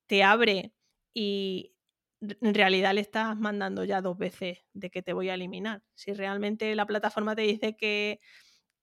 te 0.07 0.23
abre 0.23 0.73
y 1.13 1.73
en 2.21 2.53
realidad 2.53 2.93
le 2.93 3.01
estás 3.01 3.37
mandando 3.37 3.83
ya 3.83 4.01
dos 4.01 4.17
veces 4.17 4.59
de 4.73 4.89
que 4.89 5.01
te 5.03 5.13
voy 5.13 5.29
a 5.29 5.35
eliminar. 5.35 5.83
Si 5.95 6.13
realmente 6.13 6.75
la 6.75 6.85
plataforma 6.87 7.35
te 7.35 7.43
dice 7.43 7.75
que, 7.77 8.19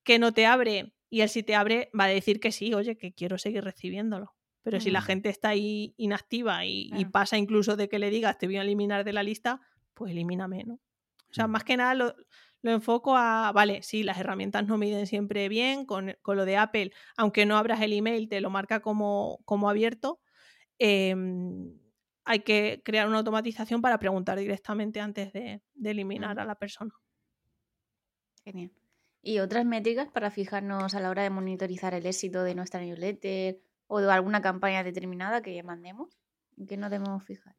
que 0.04 0.18
no 0.18 0.32
te 0.32 0.46
abre 0.46 0.94
y 1.10 1.22
él 1.22 1.28
sí 1.30 1.42
te 1.44 1.54
abre, 1.56 1.90
va 1.98 2.04
a 2.04 2.08
decir 2.08 2.40
que 2.40 2.52
sí, 2.52 2.74
oye, 2.74 2.96
que 2.98 3.14
quiero 3.14 3.38
seguir 3.38 3.64
recibiéndolo. 3.64 4.34
Pero 4.62 4.80
si 4.80 4.90
la 4.90 5.00
mm. 5.00 5.04
gente 5.04 5.28
está 5.28 5.50
ahí 5.50 5.94
inactiva 5.96 6.64
y, 6.64 7.04
pasa 7.06 7.36
incluso 7.36 7.76
de 7.76 7.88
que 7.88 7.98
le 7.98 8.10
digas 8.10 8.38
te 8.38 8.46
voy 8.46 8.56
a 8.56 8.62
eliminar 8.62 9.04
de 9.04 9.12
la 9.12 9.22
lista, 9.22 9.60
pues 9.94 10.12
elimíname, 10.12 10.64
¿no? 10.64 10.74
O 10.74 11.34
sea, 11.34 11.46
mm. 11.46 11.50
más 11.50 11.64
que 11.64 11.76
nada 11.76 11.94
lo, 11.94 12.14
lo 12.62 12.70
enfoco 12.70 13.16
a, 13.16 13.50
vale, 13.52 13.82
sí, 13.82 14.04
las 14.04 14.18
herramientas 14.18 14.66
no 14.66 14.78
miden 14.78 15.06
siempre 15.06 15.48
bien, 15.48 15.84
con, 15.84 16.16
lo 16.24 16.44
de 16.44 16.56
Apple, 16.56 16.92
aunque 17.16 17.44
no 17.44 17.56
abras 17.56 17.80
el 17.80 17.92
email, 17.92 18.28
te 18.28 18.40
lo 18.40 18.50
marca 18.50 18.80
como, 18.80 19.40
como 19.44 19.68
abierto. 19.68 20.20
Em, 20.78 21.76
hay 22.24 22.40
que 22.40 22.80
crear 22.84 23.08
una 23.08 23.18
automatización 23.18 23.82
para 23.82 23.98
preguntar 23.98 24.38
directamente 24.38 25.00
antes 25.00 25.32
de, 25.32 25.60
eliminar 25.82 26.38
a 26.38 26.44
la 26.44 26.54
persona. 26.54 26.94
Genial. 28.44 28.70
¿Y 29.22 29.40
otras 29.40 29.64
métricas 29.64 30.08
para 30.08 30.30
fijarnos 30.30 30.94
a 30.94 31.00
la 31.00 31.10
hora 31.10 31.24
de 31.24 31.30
monitorizar 31.30 31.94
el 31.94 32.06
éxito 32.06 32.44
de 32.44 32.54
nuestra 32.54 32.80
newsletter 32.80 33.60
o 33.94 34.00
de 34.00 34.10
alguna 34.10 34.40
campaña 34.40 34.82
determinada 34.82 35.42
que 35.42 35.62
mandemos? 35.62 36.18
¿En 36.56 36.66
qué 36.66 36.78
nos 36.78 36.90
debemos 36.90 37.22
fijar? 37.24 37.54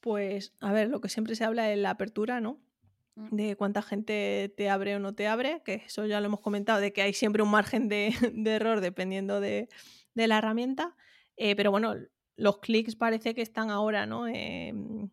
Pues, 0.00 0.52
a 0.60 0.72
ver, 0.72 0.88
lo 0.88 1.00
que 1.00 1.08
siempre 1.08 1.36
se 1.36 1.44
habla 1.44 1.72
es 1.72 1.78
la 1.78 1.90
apertura, 1.90 2.40
¿no? 2.40 2.58
Mm. 3.14 3.36
De 3.36 3.54
cuánta 3.54 3.80
gente 3.80 4.52
te 4.56 4.68
abre 4.68 4.96
o 4.96 4.98
no 4.98 5.14
te 5.14 5.28
abre, 5.28 5.62
que 5.64 5.74
eso 5.86 6.06
ya 6.06 6.18
lo 6.18 6.26
hemos 6.26 6.40
comentado, 6.40 6.80
de 6.80 6.92
que 6.92 7.02
hay 7.02 7.14
siempre 7.14 7.44
un 7.44 7.52
margen 7.52 7.88
de, 7.88 8.08
error 8.46 8.80
dependiendo 8.80 9.38
de, 9.38 9.68
la 10.14 10.38
herramienta. 10.38 10.96
Eh, 11.36 11.54
pero 11.54 11.70
bueno, 11.70 11.94
los 12.34 12.58
clics 12.58 12.96
parece 12.96 13.32
que 13.32 13.42
están 13.42 13.70
ahora, 13.70 14.06
¿no? 14.06 14.26
Em, 14.26 15.08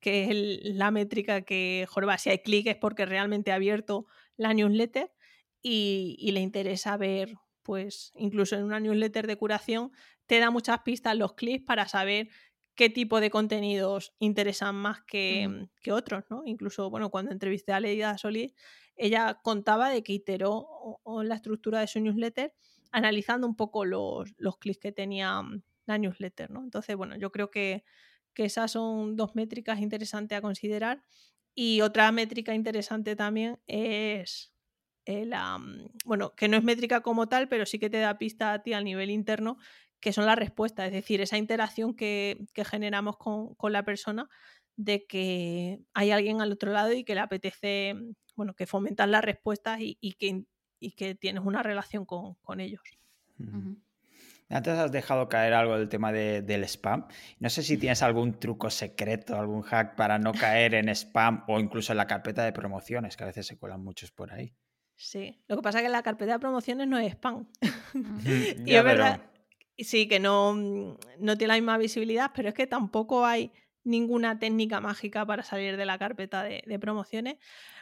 que 0.00 0.24
es 0.24 0.74
la 0.74 0.92
métrica 0.92 1.42
que, 1.42 1.86
jorba, 1.90 2.16
si 2.16 2.30
hay 2.30 2.38
clics 2.38 2.70
es 2.70 2.76
porque 2.76 3.04
realmente 3.04 3.52
ha 3.52 3.56
abierto 3.56 4.06
la 4.38 4.54
newsletter 4.54 5.12
y, 5.60 6.30
le 6.32 6.40
interesa 6.40 6.96
ver, 6.96 7.34
pues 7.64 8.12
incluso 8.14 8.56
en 8.56 8.64
una 8.64 8.78
newsletter 8.78 9.26
de 9.26 9.36
curación, 9.36 9.90
te 10.26 10.38
da 10.38 10.50
muchas 10.50 10.80
pistas 10.80 11.16
los 11.16 11.34
clics 11.34 11.64
para 11.64 11.88
saber 11.88 12.28
qué 12.74 12.90
tipo 12.90 13.20
de 13.20 13.30
contenidos 13.30 14.14
interesan 14.18 14.74
más 14.74 15.02
que, 15.02 15.68
que, 15.80 15.92
otros, 15.92 16.24
¿no? 16.30 16.42
Incluso, 16.44 16.90
bueno, 16.90 17.10
cuando 17.10 17.32
entrevisté 17.32 17.72
a 17.72 17.80
Leida 17.80 18.18
Solís, 18.18 18.54
ella 18.96 19.40
contaba 19.42 19.90
de 19.90 20.02
que 20.02 20.12
iteró 20.12 21.00
en 21.06 21.28
la 21.28 21.36
estructura 21.36 21.80
de 21.80 21.86
su 21.86 22.00
newsletter 22.00 22.54
analizando 22.92 23.46
un 23.46 23.56
poco 23.56 23.84
los, 23.84 24.32
los 24.38 24.58
clics 24.58 24.78
que 24.78 24.92
tenía 24.92 25.42
la 25.86 25.98
newsletter, 25.98 26.50
¿no? 26.50 26.62
Entonces, 26.62 26.94
bueno, 26.96 27.16
yo 27.16 27.30
creo 27.32 27.50
que, 27.50 27.84
esas 28.36 28.72
son 28.72 29.14
dos 29.14 29.36
métricas 29.36 29.78
interesantes 29.78 30.36
a 30.36 30.40
considerar. 30.40 31.02
Y 31.54 31.82
otra 31.82 32.10
métrica 32.10 32.52
interesante 32.52 33.14
también 33.14 33.60
es 33.68 34.52
la, 35.06 35.58
bueno, 36.04 36.34
que 36.34 36.48
no 36.48 36.56
es 36.56 36.64
métrica 36.64 37.00
como 37.00 37.28
tal, 37.28 37.48
pero 37.48 37.66
sí 37.66 37.78
que 37.78 37.90
te 37.90 37.98
da 37.98 38.18
pista 38.18 38.52
a 38.52 38.62
ti 38.62 38.72
al 38.72 38.84
nivel 38.84 39.10
interno, 39.10 39.58
que 40.04 40.12
son 40.12 40.26
las 40.26 40.38
respuestas, 40.38 40.88
es 40.88 40.92
decir, 40.92 41.22
esa 41.22 41.38
interacción 41.38 41.94
que, 41.94 42.36
generamos 42.54 43.16
con, 43.16 43.72
la 43.72 43.84
persona 43.84 44.28
de 44.76 45.06
que 45.06 45.80
hay 45.94 46.10
alguien 46.10 46.42
al 46.42 46.52
otro 46.52 46.72
lado 46.72 46.92
y 46.92 47.04
que 47.04 47.14
le 47.14 47.22
apetece, 47.22 47.94
mm, 47.94 48.12
bueno, 48.36 48.52
que 48.54 48.66
fomentas 48.66 49.08
las 49.08 49.24
respuestas 49.24 49.78
y, 49.80 50.12
que, 50.18 50.44
que, 50.94 51.14
tienes 51.14 51.42
una 51.42 51.62
relación 51.62 52.04
con, 52.04 52.60
ellos. 52.60 52.82
Antes 54.50 54.74
has 54.74 54.92
dejado 54.92 55.26
caer 55.30 55.54
algo 55.54 55.78
del 55.78 55.88
tema 55.88 56.12
del 56.12 56.64
spam. 56.64 57.06
No 57.38 57.48
sé 57.48 57.62
si 57.62 57.78
tienes 57.78 58.02
algún 58.02 58.38
truco 58.38 58.68
secreto, 58.68 59.38
algún 59.38 59.62
hack 59.62 59.96
para 59.96 60.18
no 60.18 60.32
caer 60.32 60.74
en 60.74 60.90
spam 60.90 61.44
o 61.48 61.58
incluso 61.58 61.94
en 61.94 61.96
la 61.96 62.06
carpeta 62.06 62.44
de 62.44 62.52
promociones, 62.52 63.16
que 63.16 63.24
a 63.24 63.28
veces 63.28 63.46
se 63.46 63.56
cuelan 63.56 63.82
muchos 63.82 64.10
por 64.10 64.34
ahí. 64.34 64.54
Sí, 64.96 65.42
lo 65.48 65.56
que 65.56 65.62
pasa 65.62 65.78
es 65.78 65.84
que 65.84 65.90
la 65.90 66.02
carpeta 66.02 66.34
de 66.34 66.38
promociones 66.38 66.86
no 66.86 66.98
es 66.98 67.12
spam. 67.12 67.48
y 68.66 68.74
es 68.74 68.84
verdad, 68.84 69.20
sí, 69.78 70.08
que 70.08 70.20
no, 70.20 70.54
no 70.54 71.36
tiene 71.36 71.48
la 71.48 71.54
misma 71.54 71.78
visibilidad, 71.78 72.30
pero 72.34 72.48
es 72.48 72.54
que 72.54 72.66
tampoco 72.66 73.26
hay 73.26 73.52
ninguna 73.82 74.38
técnica 74.38 74.80
mágica 74.80 75.26
para 75.26 75.42
salir 75.42 75.76
de 75.76 75.84
la 75.84 75.98
carpeta 75.98 76.42
de, 76.42 76.78
promociones. 76.78 77.36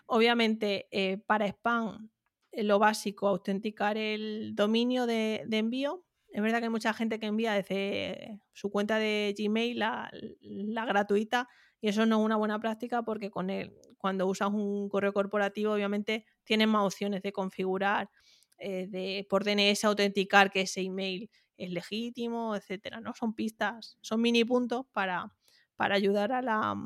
Obviamente, 0.06 0.88
eh, 0.90 1.18
para 1.18 1.46
spam, 1.46 2.10
eh, 2.50 2.64
lo 2.64 2.78
básico, 2.78 3.28
autenticar 3.28 3.96
el 3.96 4.54
dominio 4.54 5.06
de 5.06 5.46
envío 5.50 6.04
es 6.32 6.42
verdad 6.42 6.58
que 6.58 6.64
hay 6.64 6.70
mucha 6.70 6.94
gente 6.94 7.20
que 7.20 7.26
envía 7.26 7.52
desde 7.52 8.40
su 8.52 8.70
cuenta 8.70 8.98
de 8.98 9.34
Gmail 9.36 9.78
la, 9.78 10.10
gratuita 10.86 11.48
y 11.80 11.88
eso 11.88 12.06
no 12.06 12.20
es 12.20 12.24
una 12.24 12.36
buena 12.36 12.58
práctica 12.58 13.02
porque 13.02 13.30
con 13.30 13.50
él, 13.50 13.76
cuando 13.98 14.26
usas 14.26 14.48
un 14.50 14.88
correo 14.88 15.12
corporativo 15.12 15.72
obviamente 15.72 16.24
tienes 16.44 16.68
más 16.68 16.84
opciones 16.84 17.22
de 17.22 17.32
configurar 17.32 18.10
eh, 18.58 18.86
de, 18.88 19.26
por 19.28 19.44
DNS 19.44 19.84
autenticar 19.84 20.50
que 20.50 20.62
ese 20.62 20.82
email 20.82 21.30
es 21.56 21.70
legítimo, 21.70 22.54
etcétera, 22.56 23.00
¿no? 23.00 23.12
Son 23.14 23.34
pistas, 23.34 23.98
son 24.00 24.20
mini 24.20 24.44
puntos 24.44 24.86
para, 24.92 25.32
para 25.76 25.94
ayudar 25.94 26.32
a 26.32 26.42
la, 26.42 26.76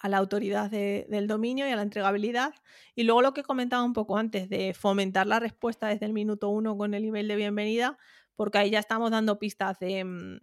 a 0.00 0.08
la 0.08 0.18
autoridad 0.18 0.70
del 0.70 1.26
dominio 1.26 1.68
y 1.68 1.70
a 1.70 1.76
la 1.76 1.82
entregabilidad. 1.82 2.54
Y 2.94 3.04
luego 3.04 3.22
lo 3.22 3.32
que 3.32 3.42
comentaba 3.42 3.84
un 3.84 3.92
poco 3.92 4.18
antes 4.18 4.48
de 4.48 4.74
fomentar 4.74 5.26
la 5.26 5.40
respuesta 5.40 5.88
desde 5.88 6.06
el 6.06 6.12
minuto 6.12 6.48
uno 6.48 6.76
con 6.76 6.94
el 6.94 7.04
email 7.04 7.28
de 7.28 7.36
bienvenida, 7.36 7.98
porque 8.34 8.58
ahí 8.58 8.70
ya 8.70 8.78
estamos 8.78 9.10
dando 9.10 9.38
pistas 9.38 9.78
de, 9.78 10.04
mm, 10.04 10.40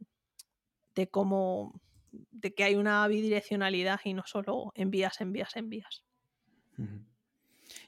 de 0.96 1.10
cómo 1.10 1.82
de 2.32 2.54
que 2.54 2.64
hay 2.64 2.76
una 2.76 3.08
bidireccionalidad 3.08 4.00
y 4.04 4.14
no 4.14 4.24
solo 4.26 4.72
envías, 4.76 5.20
envías, 5.20 5.56
envías. 5.56 6.04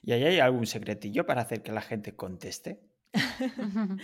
¿Y 0.06 0.12
ahí 0.12 0.22
hay 0.22 0.38
algún 0.38 0.66
secretillo 0.66 1.26
para 1.26 1.42
hacer 1.42 1.64
que 1.64 1.72
la 1.72 1.82
gente 1.82 2.14
conteste? 2.14 2.80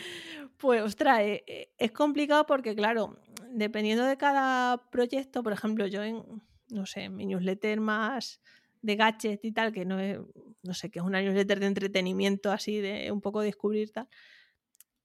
pues, 0.59 0.83
ostras, 0.83 1.21
eh, 1.21 1.45
eh, 1.47 1.71
es 1.79 1.93
complicado 1.93 2.45
porque, 2.45 2.75
claro, 2.75 3.21
dependiendo 3.51 4.05
de 4.05 4.17
cada 4.17 4.91
proyecto, 4.91 5.45
por 5.45 5.53
ejemplo, 5.53 5.87
yo 5.87 6.03
en, 6.03 6.25
no 6.71 6.87
sé, 6.87 7.09
mi 7.09 7.25
newsletter 7.25 7.81
más 7.81 8.41
de 8.81 8.97
gadgets 8.97 9.45
y 9.45 9.53
tal, 9.53 9.73
que 9.73 9.85
no 9.85 10.01
es, 10.01 10.19
no 10.65 10.75
sé, 10.75 10.91
que 10.91 10.99
es 10.99 11.05
una 11.05 11.23
newsletter 11.23 11.61
de 11.61 11.67
entretenimiento 11.67 12.51
así, 12.51 12.81
de 12.81 13.13
un 13.13 13.21
poco 13.21 13.41
descubrir 13.41 13.93
tal, 13.93 14.09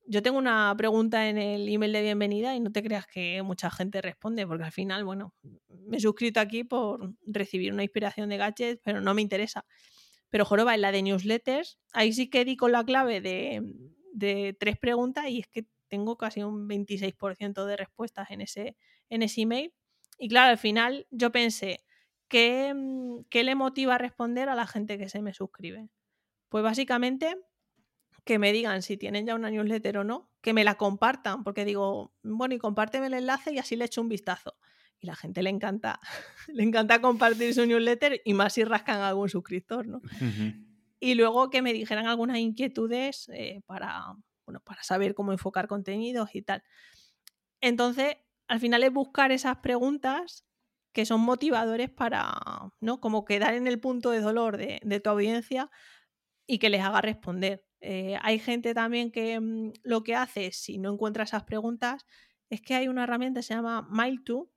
yo 0.07 0.23
tengo 0.23 0.39
una 0.39 0.73
pregunta 0.77 1.29
en 1.29 1.37
el 1.37 1.67
email 1.67 1.91
de 1.91 2.01
bienvenida 2.01 2.55
y 2.55 2.59
no 2.59 2.71
te 2.71 2.81
creas 2.81 3.05
que 3.05 3.43
mucha 3.43 3.69
gente 3.69 4.01
responde, 4.01 4.47
porque 4.47 4.63
al 4.63 4.71
final, 4.71 5.03
bueno, 5.03 5.35
me 5.85 5.97
he 5.97 5.99
suscrito 5.99 6.39
aquí 6.39 6.63
por 6.63 7.13
recibir 7.25 7.71
una 7.71 7.83
inspiración 7.83 8.29
de 8.29 8.37
gadgets, 8.37 8.81
pero 8.83 9.01
no 9.01 9.13
me 9.13 9.21
interesa. 9.21 9.65
Pero 10.29 10.45
joroba, 10.45 10.75
en 10.75 10.81
la 10.81 10.91
de 10.91 11.01
newsletters, 11.01 11.79
ahí 11.93 12.13
sí 12.13 12.29
que 12.29 12.45
di 12.45 12.57
con 12.57 12.71
la 12.71 12.83
clave 12.83 13.21
de, 13.21 14.55
tres 14.59 14.77
preguntas 14.77 15.27
y 15.29 15.39
es 15.39 15.47
que 15.47 15.67
tengo 15.87 16.17
casi 16.17 16.43
un 16.43 16.67
26% 16.67 17.65
de 17.65 17.77
respuestas 17.77 18.31
en 18.31 18.41
ese, 18.41 18.75
en 19.09 19.23
ese 19.23 19.41
email. 19.41 19.73
Y 20.17 20.27
claro, 20.29 20.51
al 20.51 20.57
final 20.57 21.07
yo 21.11 21.31
pensé, 21.31 21.85
¿qué, 22.27 22.75
¿qué 23.29 23.43
le 23.43 23.55
motiva 23.55 23.95
a 23.95 23.97
responder 23.97 24.49
a 24.49 24.55
la 24.55 24.67
gente 24.67 24.97
que 24.97 25.09
se 25.09 25.21
me 25.21 25.33
suscribe? 25.33 25.89
Pues 26.49 26.63
básicamente 26.63 27.35
que 28.27 28.37
me 28.37 28.51
digan 28.51 28.83
si 28.83 28.97
tienen 28.97 29.25
ya 29.25 29.33
una 29.33 29.49
newsletter 29.49 29.99
o 29.99 30.03
no, 30.03 30.29
que 30.41 30.53
me 30.53 30.63
la 30.63 30.75
compartan, 30.75 31.43
porque 31.43 31.65
digo, 31.65 32.13
bueno, 32.21 32.53
y 32.53 32.59
compárteme 32.59 33.07
el 33.07 33.13
enlace 33.13 33.53
y 33.53 33.57
así 33.57 33.75
le 33.75 33.85
echo 33.85 34.01
un 34.01 34.09
vistazo. 34.09 34.55
Y 34.99 35.07
la 35.07 35.15
gente 35.15 35.43
le 35.43 35.49
encanta, 35.49 35.99
le 36.47 36.63
encanta 36.63 37.01
compartir 37.01 37.53
su 37.53 37.65
newsletter 37.65 38.21
y 38.25 38.33
más 38.33 38.53
si 38.53 38.63
rascan 38.63 38.99
a 38.99 39.09
algún 39.09 39.29
suscriptor, 39.29 39.87
¿no? 39.87 40.01
Y 40.99 41.13
luego 41.13 41.49
que 41.49 41.61
me 41.61 41.73
dijeran 41.73 42.07
algunas 42.07 42.37
inquietudes 42.39 43.29
eh, 43.33 43.61
para, 43.67 44.15
bueno, 44.45 44.61
para 44.61 44.81
saber 44.83 45.13
cómo 45.13 45.31
enfocar 45.31 45.67
contenidos 45.67 46.33
y 46.33 46.41
tal. 46.41 46.63
Entonces, 47.61 48.17
al 48.47 48.59
final 48.59 48.81
es 48.83 48.91
buscar 48.91 49.31
esas 49.31 49.57
preguntas 49.57 50.45
que 50.93 51.05
son 51.05 51.21
motivadores 51.21 51.91
para, 51.91 52.33
¿no? 52.79 52.99
Como 52.99 53.25
quedar 53.25 53.53
en 53.53 53.67
el 53.67 53.79
punto 53.79 54.09
de 54.09 54.21
dolor 54.21 54.57
de, 54.57 54.79
de 54.83 54.99
tu 54.99 55.11
audiencia 55.11 55.69
y 56.47 56.57
que 56.57 56.69
les 56.69 56.81
haga 56.81 57.01
responder. 57.01 57.63
Eh, 57.81 58.17
hay 58.21 58.39
gente 58.39 58.73
también 58.73 59.11
que 59.11 59.39
mm, 59.39 59.73
lo 59.83 60.03
que 60.03 60.15
hace, 60.15 60.51
si 60.51 60.77
no 60.79 60.93
encuentra 60.93 61.25
esas 61.25 61.43
preguntas, 61.43 62.05
es 62.49 62.61
que 62.61 62.75
hay 62.75 62.87
una 62.87 63.03
herramienta 63.03 63.39
que 63.39 63.43
se 63.43 63.53
llama 63.53 63.87
Mail2, 63.91 64.49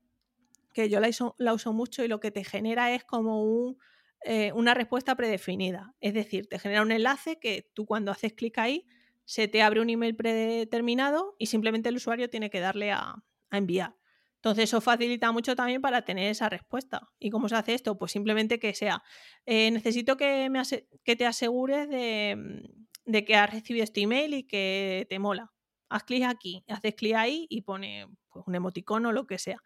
que 0.72 0.88
yo 0.88 1.00
la, 1.00 1.52
uso 1.52 1.72
mucho 1.72 2.04
y 2.04 2.08
lo 2.08 2.20
que 2.20 2.30
te 2.30 2.44
genera 2.44 2.94
es 2.94 3.04
como 3.04 3.76
eh, 4.24 4.52
una 4.52 4.74
respuesta 4.74 5.14
predefinida. 5.14 5.94
Es 6.00 6.14
decir, 6.14 6.48
te 6.48 6.58
genera 6.58 6.82
un 6.82 6.92
enlace 6.92 7.38
que 7.38 7.70
tú 7.74 7.86
cuando 7.86 8.12
haces 8.12 8.32
clic 8.32 8.58
ahí, 8.58 8.86
se 9.24 9.48
te 9.48 9.62
abre 9.62 9.80
un 9.80 9.90
email 9.90 10.16
predeterminado 10.16 11.36
y 11.38 11.46
simplemente 11.46 11.88
el 11.88 11.96
usuario 11.96 12.28
tiene 12.28 12.50
que 12.50 12.60
darle 12.60 12.92
a, 12.92 13.16
enviar. 13.52 13.96
Entonces 14.36 14.64
eso 14.64 14.80
facilita 14.80 15.32
mucho 15.32 15.56
también 15.56 15.82
para 15.82 16.04
tener 16.04 16.30
esa 16.30 16.48
respuesta. 16.48 17.10
¿Y 17.18 17.30
cómo 17.30 17.48
se 17.48 17.56
hace 17.56 17.74
esto? 17.74 17.98
Pues 17.98 18.12
simplemente 18.12 18.58
que 18.58 18.74
sea, 18.74 19.02
eh, 19.44 19.70
necesito 19.70 20.16
que, 20.16 20.48
me 20.50 20.62
que 21.04 21.16
te 21.16 21.26
asegures 21.26 21.88
de, 21.88 22.36
mm, 22.36 23.10
de 23.10 23.24
que 23.24 23.34
has 23.36 23.50
recibido 23.50 23.84
este 23.84 24.02
email 24.02 24.34
y 24.34 24.44
que 24.44 25.06
te 25.10 25.18
mola. 25.18 25.52
Haz 25.88 26.04
clic 26.04 26.24
aquí, 26.24 26.64
haces 26.68 26.94
clic 26.94 27.14
ahí 27.14 27.46
y 27.50 27.62
pone 27.62 28.06
pues, 28.30 28.44
un 28.46 28.54
emoticono 28.54 29.08
o 29.08 29.12
lo 29.12 29.26
que 29.26 29.38
sea. 29.38 29.62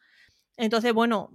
Entonces, 0.57 0.93
bueno, 0.93 1.31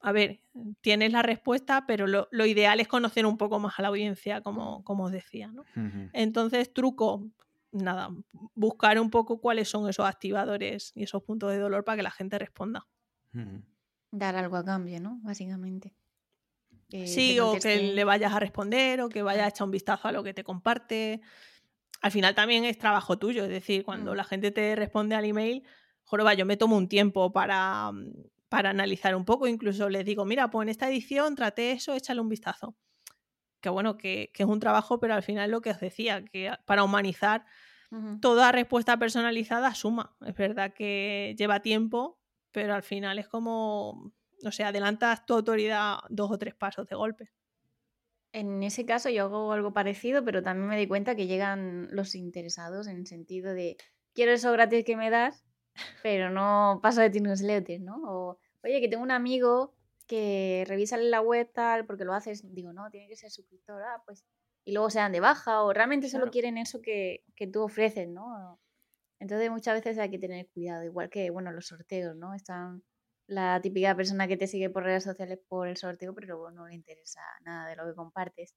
a 0.00 0.12
ver, 0.12 0.40
tienes 0.80 1.12
la 1.12 1.22
respuesta, 1.22 1.84
pero 1.86 2.06
lo, 2.06 2.46
ideal 2.46 2.80
es 2.80 2.88
conocer 2.88 3.24
un 3.24 3.38
poco 3.38 3.58
más 3.60 3.78
a 3.78 3.82
la 3.82 3.88
audiencia, 3.88 4.40
como, 4.40 4.82
como 4.84 5.04
os 5.04 5.12
decía. 5.12 5.48
¿no? 5.48 5.64
Entonces, 6.12 6.72
truco, 6.72 7.30
nada, 7.70 8.10
buscar 8.54 8.98
un 8.98 9.10
poco 9.10 9.40
cuáles 9.40 9.68
son 9.68 9.88
esos 9.88 10.06
activadores 10.06 10.92
y 10.94 11.04
esos 11.04 11.22
puntos 11.22 11.52
de 11.52 11.58
dolor 11.58 11.84
para 11.84 11.96
que 11.96 12.02
la 12.02 12.10
gente 12.10 12.38
responda. 12.38 12.86
Dar 14.10 14.36
algo 14.36 14.56
a 14.56 14.64
cambio, 14.64 15.00
¿no? 15.00 15.20
Básicamente. 15.22 15.94
sí, 16.90 17.38
o 17.38 17.54
que 17.54 17.92
le 17.94 18.04
vayas 18.04 18.32
a 18.32 18.40
responder 18.40 19.00
o 19.00 19.08
que 19.08 19.22
vayas 19.22 19.44
a 19.44 19.48
echar 19.48 19.64
un 19.66 19.70
vistazo 19.70 20.08
a 20.08 20.12
lo 20.12 20.24
que 20.24 20.34
te 20.34 20.42
comparte. 20.42 21.20
Al 22.00 22.10
final 22.10 22.34
también 22.34 22.64
es 22.64 22.76
trabajo 22.76 23.18
tuyo, 23.18 23.44
es 23.44 23.50
decir, 23.50 23.84
cuando 23.84 24.12
mm. 24.12 24.16
la 24.16 24.24
gente 24.24 24.50
te 24.50 24.74
responde 24.74 25.14
al 25.14 25.24
email, 25.24 25.62
joroba, 26.12 26.34
yo 26.34 26.44
me 26.44 26.58
tomo 26.58 26.76
un 26.76 26.88
tiempo 26.88 27.32
para, 27.32 27.90
mm, 27.90 28.12
para 28.50 28.68
analizar 28.68 29.16
un 29.16 29.24
poco, 29.24 29.46
incluso 29.46 29.88
les 29.88 30.04
digo, 30.04 30.26
mira, 30.26 30.50
pues 30.50 30.66
en 30.66 30.68
esta 30.68 30.90
edición 30.90 31.34
traté 31.34 31.72
eso, 31.72 31.94
échale 31.94 32.20
un 32.20 32.28
vistazo. 32.28 32.76
Que 33.62 33.70
bueno, 33.70 33.96
que, 33.96 34.30
es 34.34 34.46
un 34.46 34.60
trabajo, 34.60 35.00
pero 35.00 35.14
al 35.14 35.22
final 35.22 35.50
lo 35.50 35.62
que 35.62 35.70
os 35.70 35.80
decía, 35.80 36.22
que 36.22 36.52
para 36.66 36.84
humanizar 36.84 37.46
toda 38.20 38.52
respuesta 38.52 38.98
personalizada 38.98 39.74
suma. 39.74 40.14
Es 40.26 40.34
verdad 40.34 40.74
que 40.74 41.34
lleva 41.38 41.60
tiempo, 41.60 42.18
pero 42.50 42.74
al 42.74 42.82
final 42.82 43.18
es 43.18 43.28
como, 43.28 44.12
no 44.42 44.52
sé, 44.52 44.64
adelantas 44.64 45.24
tu 45.24 45.32
autoridad 45.34 45.98
dos 46.10 46.30
o 46.30 46.38
tres 46.38 46.54
pasos 46.54 46.86
de 46.88 46.96
golpe. 46.96 47.30
En 48.32 48.62
ese 48.62 48.84
caso 48.84 49.08
yo 49.08 49.24
hago 49.24 49.52
algo 49.52 49.72
parecido, 49.72 50.24
pero 50.24 50.42
también 50.42 50.68
me 50.68 50.78
di 50.78 50.86
cuenta 50.86 51.16
que 51.16 51.26
llegan 51.26 51.88
los 51.90 52.14
interesados 52.14 52.86
en 52.86 52.96
el 52.96 53.06
sentido 53.06 53.54
de 53.54 53.76
quiero 54.14 54.32
eso 54.32 54.52
gratis 54.52 54.84
que 54.84 54.96
me 54.96 55.10
das, 55.10 55.44
pero 56.02 56.30
no 56.30 56.80
paso 56.82 57.00
de 57.00 57.10
ti 57.10 57.20
newsletter, 57.20 57.80
¿no? 57.80 57.96
O, 58.04 58.38
oye, 58.62 58.80
que 58.80 58.88
tengo 58.88 59.02
un 59.02 59.10
amigo 59.10 59.74
que 60.06 60.64
revisa 60.66 60.96
la 60.96 61.20
web 61.20 61.50
tal, 61.52 61.86
porque 61.86 62.04
lo 62.04 62.14
haces, 62.14 62.42
digo, 62.54 62.72
no, 62.72 62.90
tiene 62.90 63.08
que 63.08 63.16
ser 63.16 63.30
suscriptor, 63.30 63.82
ah, 63.82 64.02
pues, 64.04 64.24
y 64.64 64.72
luego 64.72 64.90
se 64.90 64.98
dan 64.98 65.12
de 65.12 65.20
baja, 65.20 65.62
o 65.62 65.72
realmente 65.72 66.08
solo 66.08 66.30
quieren 66.30 66.58
eso 66.58 66.82
que, 66.82 67.24
que 67.34 67.46
tú 67.46 67.62
ofreces, 67.62 68.08
¿no? 68.08 68.60
Entonces 69.18 69.50
muchas 69.50 69.74
veces 69.74 69.98
hay 69.98 70.10
que 70.10 70.18
tener 70.18 70.48
cuidado, 70.50 70.84
igual 70.84 71.08
que, 71.08 71.30
bueno, 71.30 71.52
los 71.52 71.66
sorteos, 71.66 72.16
¿no? 72.16 72.34
Están 72.34 72.82
la 73.26 73.60
típica 73.62 73.94
persona 73.96 74.28
que 74.28 74.36
te 74.36 74.46
sigue 74.46 74.68
por 74.70 74.82
redes 74.82 75.04
sociales 75.04 75.38
por 75.48 75.68
el 75.68 75.76
sorteo, 75.76 76.14
pero 76.14 76.26
luego 76.26 76.50
no 76.50 76.66
le 76.66 76.74
interesa 76.74 77.20
nada 77.44 77.68
de 77.68 77.76
lo 77.76 77.86
que 77.86 77.94
compartes. 77.94 78.54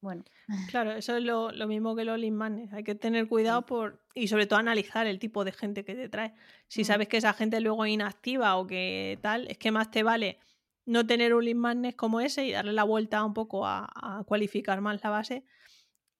Bueno. 0.00 0.24
Claro, 0.70 0.92
eso 0.92 1.16
es 1.16 1.22
lo, 1.22 1.52
mismo 1.66 1.94
que 1.94 2.04
los 2.04 2.18
lead 2.18 2.68
Hay 2.72 2.84
que 2.84 2.94
tener 2.94 3.28
cuidado 3.28 3.66
por 3.66 4.00
y 4.14 4.28
sobre 4.28 4.46
todo 4.46 4.58
analizar 4.58 5.06
el 5.06 5.18
tipo 5.18 5.44
de 5.44 5.52
gente 5.52 5.84
que 5.84 5.94
te 5.94 6.08
trae. 6.08 6.34
Si 6.68 6.84
sabes 6.84 7.08
que 7.08 7.18
esa 7.18 7.32
gente 7.32 7.60
luego 7.60 7.84
es 7.84 7.92
inactiva 7.92 8.56
o 8.56 8.66
que 8.66 9.18
tal, 9.22 9.46
es 9.48 9.58
que 9.58 9.70
más 9.70 9.90
te 9.90 10.02
vale 10.02 10.38
no 10.86 11.06
tener 11.06 11.34
un 11.34 11.44
lead 11.44 11.94
como 11.94 12.20
ese 12.20 12.46
y 12.46 12.52
darle 12.52 12.72
la 12.72 12.84
vuelta 12.84 13.24
un 13.24 13.34
poco 13.34 13.66
a, 13.66 14.24
cualificar 14.26 14.80
más 14.80 15.02
la 15.04 15.10
base 15.10 15.44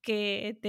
que, 0.01 0.59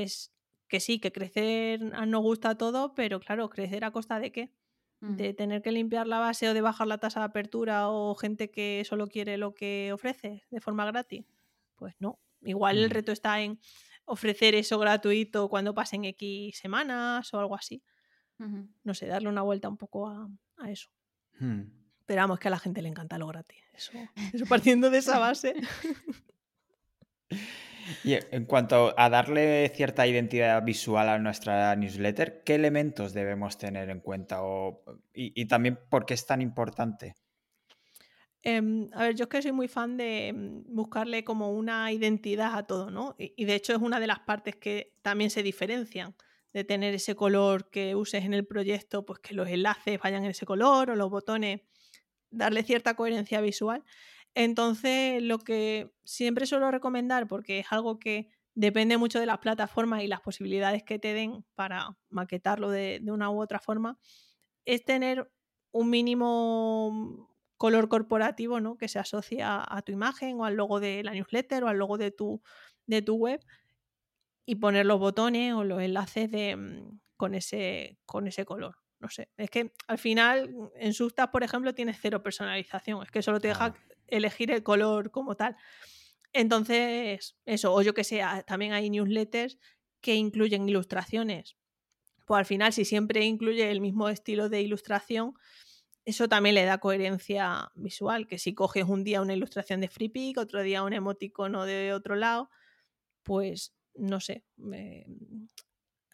que 0.68 0.80
sí, 0.80 0.98
que 0.98 1.12
crecer 1.12 1.80
no 1.80 2.20
gusta 2.20 2.56
todo, 2.56 2.94
pero 2.94 3.20
claro, 3.20 3.48
crecer 3.48 3.84
a 3.84 3.92
costa 3.92 4.18
de 4.18 4.32
qué? 4.32 4.52
De 5.00 5.34
tener 5.34 5.62
que 5.62 5.72
limpiar 5.72 6.06
la 6.06 6.20
base 6.20 6.48
o 6.48 6.54
de 6.54 6.60
bajar 6.60 6.86
la 6.86 6.98
tasa 6.98 7.20
de 7.20 7.26
apertura 7.26 7.88
o 7.88 8.14
gente 8.14 8.50
que 8.50 8.84
solo 8.84 9.08
quiere 9.08 9.36
lo 9.36 9.52
que 9.52 9.90
ofrece 9.92 10.44
de 10.50 10.60
forma 10.60 10.84
gratis. 10.86 11.24
Pues 11.74 11.94
no, 11.98 12.20
Igual 12.45 12.78
el 12.78 12.88
mm. 12.88 12.93
reto 12.93 13.12
está 13.12 13.40
en 13.40 13.59
ofrecer 14.05 14.55
eso 14.55 14.78
gratuito 14.78 15.49
cuando 15.49 15.74
pasen 15.74 16.05
X 16.05 16.59
semanas 16.59 17.32
o 17.32 17.38
algo 17.38 17.55
así. 17.55 17.82
No 18.82 18.93
sé, 18.93 19.07
darle 19.07 19.28
una 19.28 19.43
vuelta 19.43 19.68
un 19.68 19.76
poco 19.76 20.09
a, 20.09 20.28
eso. 20.68 20.90
Hmm. 21.38 21.62
Pero 22.07 22.22
vamos, 22.22 22.40
que 22.40 22.49
a 22.49 22.51
la 22.51 22.59
gente 22.59 22.82
le 22.82 22.88
encanta 22.88 23.16
lo 23.16 23.28
gratis. 23.28 23.62
Eso, 23.72 23.93
eso 24.34 24.47
partiendo 24.47 24.90
de 24.90 24.99
esa 24.99 25.18
base. 25.18 25.55
Y 28.05 28.14
en 28.14 28.45
cuanto 28.45 28.95
a 28.97 29.09
darle 29.11 29.68
cierta 29.74 30.07
identidad 30.07 30.62
visual 30.62 31.09
a 31.09 31.18
nuestra 31.18 31.74
newsletter, 31.74 32.43
¿qué 32.45 32.55
elementos 32.55 33.12
debemos 33.12 33.59
tener 33.59 33.90
en 33.90 34.01
cuenta? 34.01 34.40
y, 35.12 35.40
y, 35.40 35.47
también 35.47 35.78
por 35.90 36.07
qué 36.07 36.14
es 36.14 36.24
tan 36.24 36.43
importante? 36.43 37.16
Em, 38.45 38.88
a 38.93 39.05
ver, 39.05 39.14
yo 39.14 39.24
es 39.24 39.28
que 39.28 39.40
soy 39.43 39.53
muy 39.53 39.68
fan 39.68 39.97
de 39.97 40.32
mm, 40.34 40.74
buscarle 40.74 41.22
como 41.24 41.53
una 41.53 41.93
identidad 41.93 42.57
a 42.59 42.64
todo, 42.66 42.90
¿no? 42.90 43.14
Y, 43.18 43.45
de 43.45 43.55
hecho 43.55 43.72
es 43.72 43.78
una 43.80 44.01
de 44.01 44.09
las 44.09 44.20
partes 44.20 44.57
que 44.57 44.93
también 45.03 45.30
se 45.30 45.43
diferencian 45.45 46.16
de 46.53 46.64
tener 46.64 46.93
ese 46.95 47.14
color 47.14 47.70
que 47.70 47.95
uses 47.95 48.24
en 48.24 48.34
el 48.34 48.45
proyecto, 48.47 49.07
pues 49.07 49.20
que 49.20 49.34
los 49.34 49.49
enlaces 49.49 49.99
vayan 50.03 50.24
en 50.24 50.30
ese 50.32 50.45
color 50.45 50.90
o 50.90 50.97
los 50.97 51.09
botones, 51.09 51.61
darle 52.30 52.64
cierta 52.64 52.95
coherencia 52.95 53.40
visual. 53.40 53.84
Entonces, 54.34 55.22
lo 55.22 55.38
que 55.38 55.93
siempre 56.05 56.47
suelo 56.47 56.70
recomendar, 56.70 57.28
porque 57.28 57.61
es 57.61 57.66
algo 57.72 57.99
que 57.99 58.30
depende 58.55 58.99
mucho 58.99 59.20
de 59.20 59.26
las 59.26 59.38
plataformas 59.38 60.03
y 60.03 60.09
las 60.09 60.20
posibilidades 60.20 60.82
que 60.84 60.99
te 60.99 61.14
den 61.14 61.45
para 61.55 61.97
maquetarlo 62.11 62.70
de 62.70 63.03
una 63.07 63.30
u 63.30 63.40
otra 63.40 63.61
forma, 63.61 63.99
es 64.64 64.84
tener 64.84 65.30
un 65.72 65.90
mínimo 65.90 67.31
color 67.62 67.88
corporativo 67.88 68.58
¿no? 68.58 68.76
que 68.76 68.88
se 68.88 68.98
asocia 68.98 69.62
a 69.64 69.82
tu 69.82 69.92
imagen 69.92 70.40
o 70.40 70.44
al 70.44 70.56
logo 70.56 70.80
de 70.80 71.04
la 71.04 71.12
newsletter 71.12 71.62
o 71.62 71.68
al 71.68 71.78
logo 71.78 71.96
de 71.96 72.10
tu, 72.10 72.42
de 72.88 73.02
tu 73.02 73.14
web 73.14 73.40
y 74.44 74.56
poner 74.56 74.84
los 74.84 74.98
botones 74.98 75.54
o 75.54 75.62
los 75.62 75.80
enlaces 75.80 76.28
de, 76.28 76.56
mm, 76.56 76.98
con, 77.16 77.36
ese, 77.36 78.00
con 78.04 78.26
ese 78.26 78.44
color. 78.44 78.78
No 78.98 79.08
sé, 79.10 79.28
es 79.36 79.48
que 79.48 79.72
al 79.86 79.98
final 79.98 80.50
mm, 80.50 80.70
en 80.74 80.92
Sustas, 80.92 81.28
por 81.28 81.44
ejemplo, 81.44 81.72
tienes 81.72 81.98
cero 82.02 82.20
personalización, 82.20 83.00
es 83.04 83.12
que 83.12 83.22
solo 83.22 83.38
te 83.38 83.46
deja 83.46 83.76
elegir 84.08 84.50
el 84.50 84.64
color 84.64 85.12
como 85.12 85.36
tal. 85.36 85.54
Entonces, 86.32 87.36
eso, 87.44 87.72
o 87.72 87.80
yo 87.82 87.94
que 87.94 88.02
sé, 88.02 88.22
también 88.44 88.72
hay 88.72 88.90
newsletters 88.90 89.56
que 90.00 90.16
incluyen 90.16 90.68
ilustraciones. 90.68 91.56
Pues 92.26 92.40
al 92.40 92.46
final, 92.46 92.72
si 92.72 92.84
siempre 92.84 93.24
incluye 93.24 93.70
el 93.70 93.80
mismo 93.80 94.08
estilo 94.08 94.48
de 94.48 94.62
ilustración, 94.62 95.34
eso 96.05 96.28
también 96.28 96.55
le 96.55 96.64
da 96.64 96.78
coherencia 96.78 97.70
visual, 97.74 98.26
que 98.26 98.38
si 98.38 98.55
coges 98.55 98.84
un 98.84 99.05
día 99.05 99.22
una 99.22 99.34
ilustración 99.34 99.80
de 99.80 99.88
FreePic, 99.88 100.38
otro 100.38 100.62
día 100.62 100.82
un 100.82 100.92
emoticono 100.92 101.64
de 101.64 101.92
otro 101.92 102.16
lado, 102.16 102.50
pues 103.22 103.74
no 103.94 104.20
sé. 104.20 104.44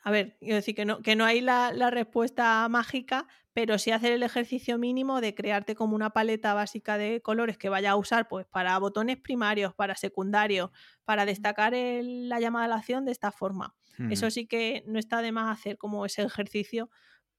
A 0.02 0.10
ver, 0.10 0.36
quiero 0.40 0.56
decir 0.56 0.74
que 0.74 0.84
no, 0.84 1.02
que 1.02 1.16
no 1.16 1.24
hay 1.24 1.40
la, 1.40 1.72
respuesta 1.90 2.66
mágica, 2.68 3.26
pero 3.52 3.78
sí 3.78 3.90
hacer 3.90 4.12
el 4.12 4.22
ejercicio 4.22 4.78
mínimo 4.78 5.20
de 5.20 5.34
crearte 5.34 5.74
como 5.74 5.94
una 5.94 6.10
paleta 6.10 6.54
básica 6.54 6.96
de 6.96 7.20
colores 7.20 7.58
que 7.58 7.68
vaya 7.68 7.90
a 7.90 7.96
usar 7.96 8.28
pues 8.28 8.46
para 8.46 8.78
botones 8.78 9.16
primarios, 9.16 9.74
para 9.74 9.96
secundarios, 9.96 10.70
para 11.04 11.26
destacar 11.26 11.72
la 11.74 12.40
llamada 12.40 12.66
a 12.66 12.68
la 12.68 12.76
acción 12.76 13.04
de 13.04 13.12
esta 13.12 13.32
forma. 13.32 13.74
Eso 14.10 14.30
sí 14.30 14.46
que 14.46 14.84
no 14.86 14.98
está 15.00 15.22
de 15.22 15.32
más 15.32 15.58
hacer 15.58 15.76
como 15.76 16.06
ese 16.06 16.22
ejercicio 16.22 16.88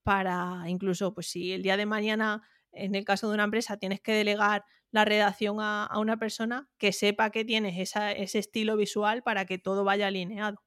para 0.10 0.64
incluso, 0.68 1.14
pues 1.14 1.28
si 1.28 1.52
el 1.52 1.62
día 1.62 1.78
de 1.78 1.86
mañana, 1.86 2.42
en 2.72 2.96
el 2.96 3.06
caso 3.06 3.28
de 3.28 3.36
una 3.36 3.44
empresa, 3.44 3.78
tienes 3.78 4.02
que 4.02 4.12
delegar 4.12 4.66
la 4.90 5.06
redacción 5.06 5.58
a, 5.60 5.88
una 6.00 6.18
persona 6.18 6.68
que 6.80 6.94
sepa 6.94 7.30
que 7.30 7.46
tienes 7.46 7.78
ese 7.78 8.40
estilo 8.40 8.76
visual 8.76 9.22
para 9.22 9.46
que 9.46 9.60
todo 9.60 9.84
vaya 9.84 10.08
alineado. 10.08 10.64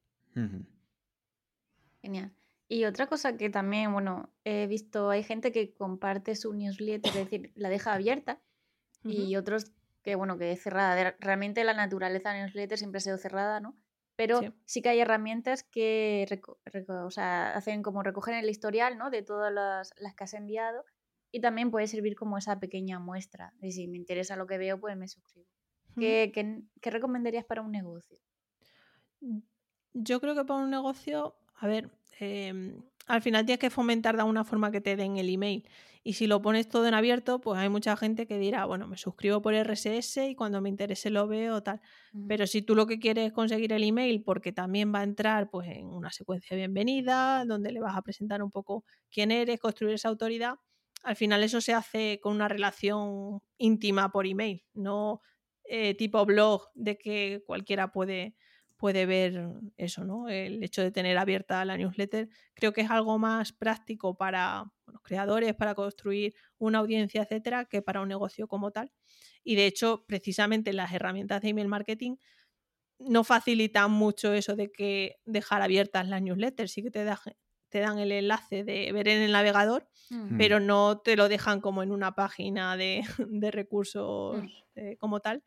Genial. 2.00 2.32
Y 2.68 2.84
otra 2.84 3.08
cosa 3.08 3.36
que 3.36 3.50
también, 3.50 3.92
bueno, 3.92 4.32
he 4.44 4.68
visto, 4.68 5.10
hay 5.10 5.24
gente 5.24 5.50
que 5.50 5.74
comparte 5.74 6.36
su 6.36 6.54
newsletter, 6.54 7.10
es 7.10 7.28
decir, 7.28 7.50
la 7.56 7.68
deja 7.68 7.94
abierta, 7.94 8.40
y 9.02 9.34
otros 9.34 9.72
que, 10.04 10.14
bueno, 10.14 10.38
que 10.38 10.52
es 10.52 10.62
cerrada. 10.62 11.16
Realmente 11.18 11.64
la 11.64 11.74
naturaleza 11.74 12.30
de 12.30 12.38
la 12.38 12.44
newsletter 12.44 12.78
siempre 12.78 12.98
ha 12.98 13.00
sido 13.00 13.18
cerrada, 13.18 13.58
¿no? 13.58 13.76
Pero 14.26 14.40
sí. 14.66 14.82
que 14.82 14.88
hay 14.88 15.00
herramientas 15.00 15.64
que 15.64 16.26
hacen 17.16 17.82
como 17.82 18.04
recoger 18.04 18.34
el 18.34 18.48
historial 18.48 18.96
¿no? 18.96 19.10
de 19.10 19.22
todas 19.22 19.52
las, 19.52 19.92
que 20.14 20.24
has 20.24 20.34
enviado 20.34 20.84
y 21.32 21.40
también 21.40 21.72
puede 21.72 21.88
servir 21.88 22.14
como 22.14 22.38
esa 22.38 22.60
pequeña 22.60 23.00
muestra 23.00 23.52
si 23.60 23.88
me 23.88 23.96
interesa 23.96 24.36
lo 24.36 24.46
que 24.46 24.58
veo, 24.58 24.78
pues 24.78 24.96
me 24.96 25.08
suscribo. 25.08 25.48
¿Qué, 25.98 26.30
qué, 26.32 26.90
recomendarías 26.90 27.44
para 27.44 27.62
un 27.62 27.72
negocio? 27.72 28.18
Mm, 29.20 29.40
yo 29.92 30.20
creo 30.20 30.34
que 30.34 30.44
para 30.44 30.60
un 30.60 30.70
negocio, 30.70 31.34
a 31.56 31.66
ver, 31.66 31.90
em, 32.20 32.80
al 33.06 33.22
final 33.22 33.44
tienes 33.44 33.58
que 33.58 33.70
fomentar 33.70 34.14
de 34.14 34.22
alguna 34.22 34.44
forma 34.44 34.70
que 34.70 34.80
te 34.80 34.96
den 34.96 35.16
el 35.16 35.28
email. 35.28 35.68
Y 36.04 36.14
si 36.14 36.26
lo 36.26 36.42
pones 36.42 36.68
todo 36.68 36.86
en 36.88 36.94
abierto, 36.94 37.40
pues 37.40 37.60
hay 37.60 37.68
mucha 37.68 37.96
gente 37.96 38.26
que 38.26 38.38
dirá, 38.38 38.64
bueno, 38.64 38.88
me 38.88 38.96
suscribo 38.96 39.40
por 39.40 39.54
RSS 39.54 40.28
y 40.28 40.34
cuando 40.34 40.60
me 40.60 40.68
interese 40.68 41.10
lo 41.10 41.28
veo 41.28 41.62
tal. 41.62 41.80
Pero 42.26 42.46
si 42.48 42.62
tú 42.62 42.74
lo 42.74 42.86
que 42.86 42.98
quieres 42.98 43.28
es 43.28 43.32
conseguir 43.32 43.72
el 43.72 43.84
email 43.84 44.22
porque 44.24 44.52
también 44.52 44.92
va 44.92 45.00
a 45.00 45.04
entrar 45.04 45.48
pues 45.48 45.68
en 45.68 45.86
una 45.86 46.10
secuencia 46.10 46.56
bienvenida, 46.56 47.44
donde 47.46 47.70
le 47.70 47.80
vas 47.80 47.96
a 47.96 48.02
presentar 48.02 48.42
un 48.42 48.50
poco 48.50 48.84
quién 49.10 49.30
eres, 49.30 49.60
construir 49.60 49.94
esa 49.94 50.08
autoridad, 50.08 50.56
al 51.04 51.16
final 51.16 51.42
eso 51.44 51.60
se 51.60 51.72
hace 51.72 52.18
con 52.20 52.34
una 52.34 52.48
relación 52.48 53.40
íntima 53.58 54.10
por 54.10 54.26
email, 54.26 54.64
no 54.74 55.20
eh, 55.64 55.94
tipo 55.94 56.24
blog 56.26 56.68
de 56.74 56.98
que 56.98 57.42
cualquiera 57.46 57.92
puede 57.92 58.34
puede 58.82 59.06
ver 59.06 59.48
eso, 59.76 60.02
¿no? 60.02 60.28
El 60.28 60.60
hecho 60.64 60.82
de 60.82 60.90
tener 60.90 61.16
abierta 61.16 61.64
la 61.64 61.76
newsletter. 61.76 62.28
Creo 62.52 62.72
que 62.72 62.80
es 62.80 62.90
algo 62.90 63.16
más 63.16 63.52
práctico 63.52 64.16
para 64.16 64.64
los 64.86 65.00
creadores, 65.02 65.54
para 65.54 65.76
construir 65.76 66.34
una 66.58 66.80
audiencia, 66.80 67.22
etcétera, 67.22 67.64
que 67.66 67.80
para 67.80 68.00
un 68.00 68.08
negocio 68.08 68.48
como 68.48 68.72
tal. 68.72 68.90
Y 69.44 69.54
de 69.54 69.66
hecho, 69.66 70.04
precisamente 70.08 70.72
las 70.72 70.92
herramientas 70.92 71.42
de 71.42 71.50
email 71.50 71.68
marketing 71.68 72.16
no 72.98 73.22
facilitan 73.22 73.92
mucho 73.92 74.32
eso 74.32 74.56
de 74.56 74.72
que 74.72 75.20
dejar 75.26 75.62
abiertas 75.62 76.08
las 76.08 76.20
newsletters, 76.20 76.72
sí 76.72 76.82
que 76.82 76.90
te, 76.90 77.08
te 77.68 77.78
dan 77.78 78.00
el 78.00 78.10
enlace 78.10 78.64
de 78.64 78.90
ver 78.90 79.06
en 79.06 79.22
el 79.22 79.30
navegador, 79.30 79.88
mm. 80.10 80.38
pero 80.38 80.58
no 80.58 80.98
te 80.98 81.14
lo 81.14 81.28
dejan 81.28 81.60
como 81.60 81.84
en 81.84 81.92
una 81.92 82.16
página 82.16 82.76
de, 82.76 83.04
recursos 83.52 84.42
mm. 84.42 84.48
eh, 84.74 84.96
como 84.98 85.20
tal. 85.20 85.44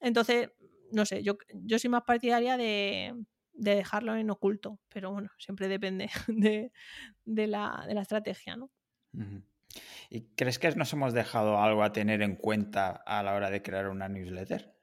Entonces, 0.00 0.50
no 0.92 1.06
sé, 1.06 1.22
yo, 1.22 1.38
yo 1.52 1.78
soy 1.78 1.90
más 1.90 2.02
partidaria 2.04 2.56
de, 2.56 3.14
de 3.52 3.74
dejarlo 3.74 4.16
en 4.16 4.30
oculto, 4.30 4.78
pero 4.88 5.12
bueno, 5.12 5.30
siempre 5.38 5.68
depende 5.68 6.10
de, 6.28 6.72
de, 7.24 7.46
la, 7.46 7.84
de 7.86 7.94
la, 7.94 8.02
estrategia, 8.02 8.56
¿no? 8.56 8.70
¿Y 10.10 10.22
crees 10.36 10.58
que 10.58 10.70
nos 10.74 10.92
hemos 10.92 11.12
dejado 11.12 11.60
algo 11.60 11.82
a 11.82 11.92
tener 11.92 12.22
en 12.22 12.36
cuenta 12.36 12.90
a 12.90 13.22
la 13.22 13.34
hora 13.34 13.50
de 13.50 13.62
crear 13.62 13.88
una 13.88 14.08
newsletter? 14.08 14.74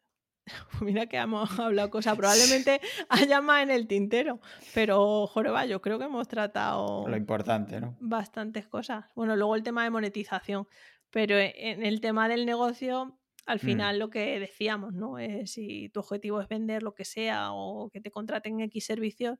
Mira 0.81 1.07
que 1.07 1.17
hemos 1.17 1.49
hablado 1.59 1.89
cosas, 1.89 2.15
probablemente 2.15 2.81
haya 3.09 3.41
más 3.41 3.63
en 3.63 3.71
el 3.71 3.87
tintero, 3.87 4.39
pero 4.73 5.27
Joreba, 5.27 5.65
yo 5.65 5.81
creo 5.81 5.97
que 5.97 6.05
hemos 6.05 6.27
tratado 6.27 7.07
lo 7.07 7.17
importante, 7.17 7.79
¿no? 7.81 7.97
Bastantes 7.99 8.67
cosas. 8.67 9.05
Bueno, 9.15 9.35
luego 9.35 9.55
el 9.55 9.63
tema 9.63 9.83
de 9.83 9.89
monetización, 9.89 10.67
pero 11.09 11.37
e, 11.37 11.53
en 11.71 11.83
el 11.83 12.01
tema 12.01 12.27
del 12.27 12.45
negocio, 12.45 13.17
al 13.45 13.57
mm. 13.57 13.59
final 13.59 13.99
lo 13.99 14.09
que 14.09 14.39
decíamos, 14.39 14.93
¿no? 14.93 15.15
si 15.45 15.89
tu 15.89 15.99
objetivo 15.99 16.41
es 16.41 16.47
vender 16.47 16.83
lo 16.83 16.93
que 16.93 17.05
sea 17.05 17.51
o 17.51 17.89
que 17.89 18.01
te 18.01 18.11
contraten 18.11 18.59
X 18.61 18.85
servicios, 18.85 19.37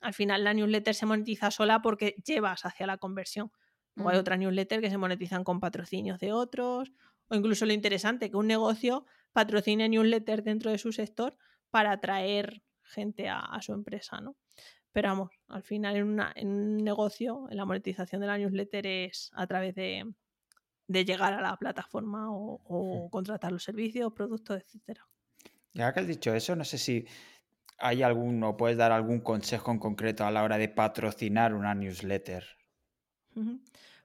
al 0.00 0.14
final 0.14 0.44
la 0.44 0.54
newsletter 0.54 0.94
se 0.94 1.06
monetiza 1.06 1.50
sola 1.50 1.82
porque 1.82 2.16
llevas 2.24 2.64
hacia 2.64 2.86
la 2.86 2.98
conversión. 2.98 3.52
O 3.98 4.08
hay 4.08 4.16
otra 4.16 4.38
newsletter 4.38 4.80
que 4.80 4.88
se 4.88 4.96
monetizan 4.96 5.44
con 5.44 5.60
patrocinios 5.60 6.18
de 6.18 6.32
otros, 6.32 6.90
o 7.28 7.34
incluso 7.34 7.66
lo 7.66 7.74
interesante, 7.74 8.30
que 8.30 8.36
un 8.38 8.46
negocio 8.46 9.04
patrocine 9.32 9.86
newsletter 9.88 10.42
dentro 10.42 10.70
de 10.70 10.78
su 10.78 10.92
sector 10.92 11.36
para 11.70 11.92
atraer 11.92 12.62
gente 12.82 13.28
a, 13.28 13.58
su 13.60 13.74
empresa, 13.74 14.20
¿no? 14.22 14.36
Pero 14.92 15.08
vamos, 15.08 15.30
al 15.48 15.62
final 15.62 15.96
en, 15.96 16.04
una, 16.04 16.32
en, 16.34 16.48
un 16.48 16.76
negocio, 16.78 17.46
la 17.50 17.66
monetización 17.66 18.22
de 18.22 18.26
la 18.26 18.38
newsletter 18.38 18.86
es 18.86 19.30
a 19.34 19.46
través 19.46 19.74
de, 19.74 20.10
de 20.86 21.04
llegar 21.04 21.32
a 21.32 21.40
la 21.40 21.56
plataforma 21.56 22.28
o, 22.30 23.08
contratar 23.10 23.52
los 23.52 23.62
servicios, 23.62 24.12
productos, 24.12 24.60
etcétera. 24.60 25.06
Ya 25.74 25.92
que 25.92 26.00
has 26.00 26.06
dicho 26.06 26.34
eso, 26.34 26.54
no 26.54 26.64
sé 26.64 26.78
si 26.78 27.06
hay 27.78 28.02
algún 28.02 28.42
o 28.44 28.56
puedes 28.56 28.76
dar 28.76 28.92
algún 28.92 29.20
consejo 29.20 29.70
en 29.70 29.78
concreto 29.78 30.24
a 30.24 30.30
la 30.30 30.42
hora 30.42 30.58
de 30.58 30.68
patrocinar 30.68 31.54
una 31.54 31.74
newsletter. 31.74 32.44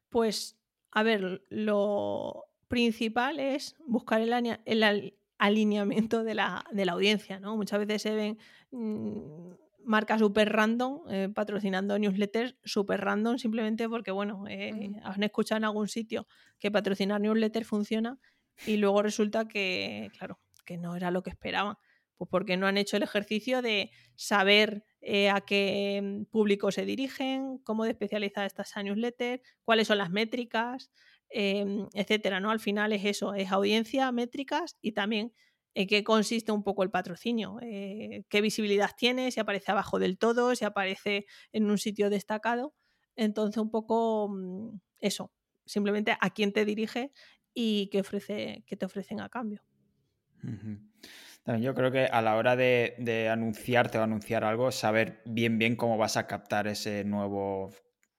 Pues, 0.09 0.57
a 0.91 1.03
ver, 1.03 1.43
lo 1.49 2.45
principal 2.67 3.39
es 3.39 3.75
buscar 3.85 4.21
el, 4.21 4.59
el 4.65 5.13
alineamiento 5.37 6.23
de 6.23 6.35
la, 6.35 6.65
de 6.71 6.85
la, 6.85 6.93
audiencia, 6.93 7.39
¿no? 7.39 7.55
Muchas 7.55 7.79
veces 7.79 8.01
se 8.01 8.15
ven 8.15 8.37
mm, 8.71 9.51
marcas 9.87 10.19
super 10.19 10.51
random 10.51 11.01
eh, 11.09 11.29
patrocinando 11.33 11.97
newsletters 11.97 12.55
super 12.63 12.99
random 13.01 13.37
simplemente 13.37 13.87
porque, 13.87 14.11
bueno, 14.11 14.43
eh, 14.49 14.91
han 15.03 15.23
escuchado 15.23 15.57
en 15.57 15.63
algún 15.63 15.87
sitio 15.87 16.27
que 16.59 16.69
patrocinar 16.71 17.21
newsletters 17.21 17.65
funciona 17.67 18.19
y 18.65 18.77
luego 18.77 19.01
resulta 19.01 19.47
que, 19.47 20.11
claro, 20.17 20.39
que 20.65 20.77
no 20.77 20.95
era 20.95 21.09
lo 21.09 21.23
que 21.23 21.29
esperaban. 21.29 21.75
Pues 22.17 22.29
porque 22.31 22.57
no 22.57 22.65
han 22.65 22.77
hecho 22.77 22.97
el 22.97 23.03
ejercicio 23.03 23.61
de 23.61 23.91
saber 24.15 24.83
eh, 25.01 25.29
a 25.29 25.41
qué 25.41 26.25
público 26.31 26.71
se 26.71 26.83
dirigen, 26.83 27.59
cómo 27.59 27.83
de 27.83 27.91
especializada 27.91 28.47
está 28.47 28.63
esa 28.63 28.81
newsletter, 28.83 29.41
cuáles 29.63 29.87
son 29.87 29.99
las 29.99 30.09
métricas, 30.09 30.91
em, 31.29 31.87
etcétera, 31.93 32.39
¿no? 32.39 32.49
Al 32.49 32.59
final 32.59 32.91
es 32.91 33.05
eso, 33.05 33.35
es 33.35 33.51
audiencia, 33.51 34.11
métricas 34.11 34.77
y 34.81 34.93
también 34.93 35.31
en 35.77 35.85
qué 35.85 36.03
consiste 36.03 36.51
un 36.51 36.63
poco 36.63 36.81
el 36.81 36.89
patrocinio, 36.89 37.59
eh, 37.61 38.23
qué 38.29 38.41
visibilidad 38.41 38.89
tiene, 38.97 39.29
si 39.29 39.39
aparece 39.39 39.71
abajo 39.71 39.99
del 39.99 40.17
todo, 40.17 40.55
si 40.55 40.65
aparece 40.65 41.27
en 41.51 41.69
un 41.69 41.77
sitio 41.77 42.09
destacado. 42.09 42.73
Entonces, 43.15 43.61
un 43.61 43.69
poco 43.69 44.27
mm, 44.27 44.79
eso, 44.97 45.31
simplemente 45.67 46.17
a 46.19 46.31
quién 46.31 46.51
te 46.51 46.65
dirige 46.65 47.11
y 47.53 47.89
qué, 47.91 47.99
ofrece, 47.99 48.63
qué 48.65 48.75
te 48.75 48.87
ofrecen 48.87 49.21
a 49.21 49.29
cambio. 49.29 49.61
También 51.43 51.63
yo 51.63 51.75
creo 51.75 51.91
que 51.91 52.05
a 52.05 52.23
la 52.23 52.37
hora 52.37 52.55
de, 52.55 52.95
de, 52.97 53.29
anunciarte 53.29 53.99
o 53.99 54.01
anunciar 54.01 54.43
algo, 54.45 54.71
saber 54.71 55.21
bien 55.25 55.59
bien 55.59 55.75
cómo 55.75 55.95
vas 55.99 56.17
a 56.17 56.25
captar 56.25 56.65
ese 56.65 57.03
nuevo 57.03 57.69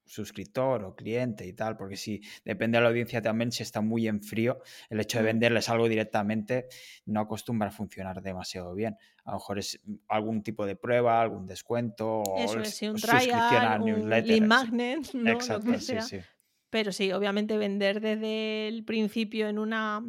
suscriptor 0.09 0.85
o 0.85 0.97
cliente 0.97 1.47
y 1.47 1.53
tal, 1.53 1.77
porque 1.77 1.97
si 1.97 2.21
depende 2.45 2.79
de 2.79 2.83
la 2.83 2.89
audiencia 2.89 3.23
también, 3.23 3.53
si 3.53 3.63
está 3.63 3.81
muy 3.81 4.09
en 4.09 4.23
frío, 4.23 4.61
el 4.89 5.01
hecho 5.01 5.19
de 5.19 5.25
venderles 5.25 5.69
algo 5.69 5.89
directamente 5.89 6.67
no 7.05 7.21
acostumbra 7.21 7.69
a 7.69 7.71
funcionar 7.71 8.23
demasiado 8.23 8.75
bien. 8.75 8.97
A 9.25 9.33
lo 9.33 9.37
mejor 9.37 9.59
es 9.59 9.81
algún 10.09 10.43
tipo 10.43 10.67
de 10.67 10.77
prueba, 10.77 11.21
algún 11.21 11.47
descuento 11.47 12.23
o 12.23 12.41
un 12.41 12.65
suscripción 12.65 12.97
a 13.33 13.79
newsletter. 13.79 14.43
Un 14.43 14.49
magnet, 14.49 15.11
¿no? 15.15 15.31
Exacto, 15.31 15.79
sí, 15.79 16.01
sí. 16.01 16.19
Pero 16.71 16.93
sí, 16.93 17.13
obviamente 17.13 17.57
vender 17.57 18.01
desde 18.01 18.69
el 18.69 18.85
principio 18.85 19.49
en 19.49 19.59
una, 19.59 20.03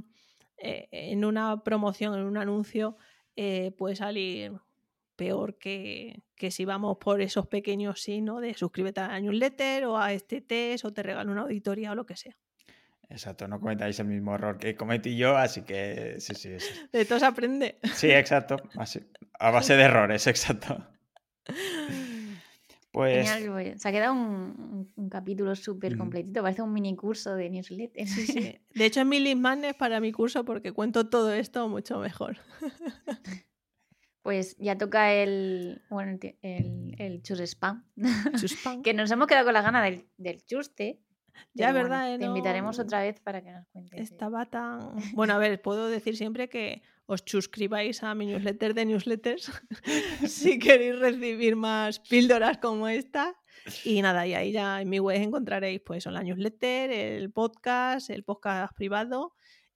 eh, 0.57 0.87
en 0.91 1.23
una 1.23 1.63
promoción, 1.63 2.15
en 2.15 2.25
un 2.25 2.37
anuncio, 2.37 2.97
eh, 3.35 3.71
puede 3.77 3.95
salir 3.95 4.59
peor 5.19 5.57
que, 5.57 6.23
si 6.49 6.63
vamos 6.63 6.97
por 6.97 7.21
esos 7.21 7.45
pequeños 7.47 8.01
sí, 8.01 8.21
¿no? 8.21 8.39
De 8.39 8.53
suscríbete 8.53 9.01
a 9.01 9.09
la 9.09 9.19
newsletter 9.19 9.85
o 9.85 9.97
a 9.97 10.13
este 10.13 10.39
test 10.39 10.85
o 10.85 10.93
te 10.93 11.03
regalo 11.03 11.31
una 11.31 11.41
auditoría 11.41 11.91
o 11.91 11.95
lo 11.95 12.05
que 12.05 12.15
sea. 12.15 12.35
Exacto, 13.09 13.47
no 13.47 13.59
cometáis 13.59 13.99
el 13.99 14.07
mismo 14.07 14.35
error 14.35 14.57
que 14.57 14.75
cometí 14.75 15.17
yo, 15.17 15.35
así 15.35 15.63
que 15.63 16.15
sí, 16.19 16.35
sí. 16.35 16.59
sí. 16.59 16.73
De 16.93 17.05
todos 17.05 17.23
aprende. 17.23 17.79
Sí, 17.93 18.09
exacto. 18.11 18.55
a 19.39 19.51
base 19.51 19.75
de 19.75 19.83
errores, 19.83 20.25
exacto. 20.33 20.87
Pues... 22.91 23.29
Genial, 23.29 23.79
se 23.79 23.89
ha 23.89 23.91
quedado 23.91 24.13
un, 24.13 25.09
capítulo 25.11 25.55
súper 25.55 25.97
completito, 25.97 26.41
parece 26.41 26.61
un 26.61 26.73
mini 26.73 26.95
curso 26.95 27.35
de 27.35 27.49
newsletter. 27.49 28.07
Sí, 28.07 28.25
sí. 28.25 28.59
De 28.73 28.85
hecho, 28.85 29.01
es 29.01 29.05
mi 29.05 29.35
para 29.77 29.99
mi 29.99 30.11
curso 30.11 30.45
porque 30.45 30.71
cuento 30.71 31.09
todo 31.09 31.33
esto 31.33 31.67
mucho 31.67 31.99
mejor. 31.99 32.37
Pues 34.21 34.57
ya 34.57 34.77
toca 34.77 35.13
el, 35.13 35.81
bueno, 35.89 36.19
el, 36.41 36.95
el 36.97 37.21
chus 37.21 37.39
spam. 37.45 37.83
que 38.83 38.93
nos 38.93 39.09
hemos 39.11 39.27
quedado 39.27 39.45
con 39.45 39.53
la 39.53 39.61
gana 39.61 39.83
del, 39.83 40.07
del 40.17 40.43
chuste. 40.45 40.99
Ya, 41.53 41.71
¿verdad? 41.71 42.17
Te 42.19 42.25
invitaremos 42.25 42.79
otra 42.79 43.01
vez 43.01 43.19
para 43.21 43.41
que 43.41 43.51
nos 43.51 43.65
cuentes. 43.67 43.99
Estaba 43.99 44.45
tan. 44.45 44.95
Bueno, 45.13 45.33
a 45.33 45.37
ver, 45.37 45.61
puedo 45.61 45.87
decir 45.87 46.17
siempre 46.17 46.49
que 46.49 46.81
os 47.05 47.23
suscribáis 47.25 48.03
a 48.03 48.13
mi 48.13 48.27
newsletter 48.27 48.73
de 48.73 48.85
newsletters 48.85 49.51
si 50.27 50.59
queréis 50.59 50.99
recibir 50.99 51.55
más 51.55 51.99
píldoras 51.99 52.57
como 52.57 52.87
esta. 52.87 53.35
Y 53.83 54.01
nada, 54.01 54.25
y 54.27 54.33
ahí 54.33 54.51
ya 54.51 54.81
en 54.81 54.89
mi 54.89 54.99
web 54.99 55.21
encontraréis 55.21 55.81
pues 55.81 56.05
la 56.05 56.23
newsletter, 56.23 56.91
el 56.91 57.31
podcast, 57.31 58.09
el 58.09 58.23
podcast 58.23 58.73
privado 58.75 59.33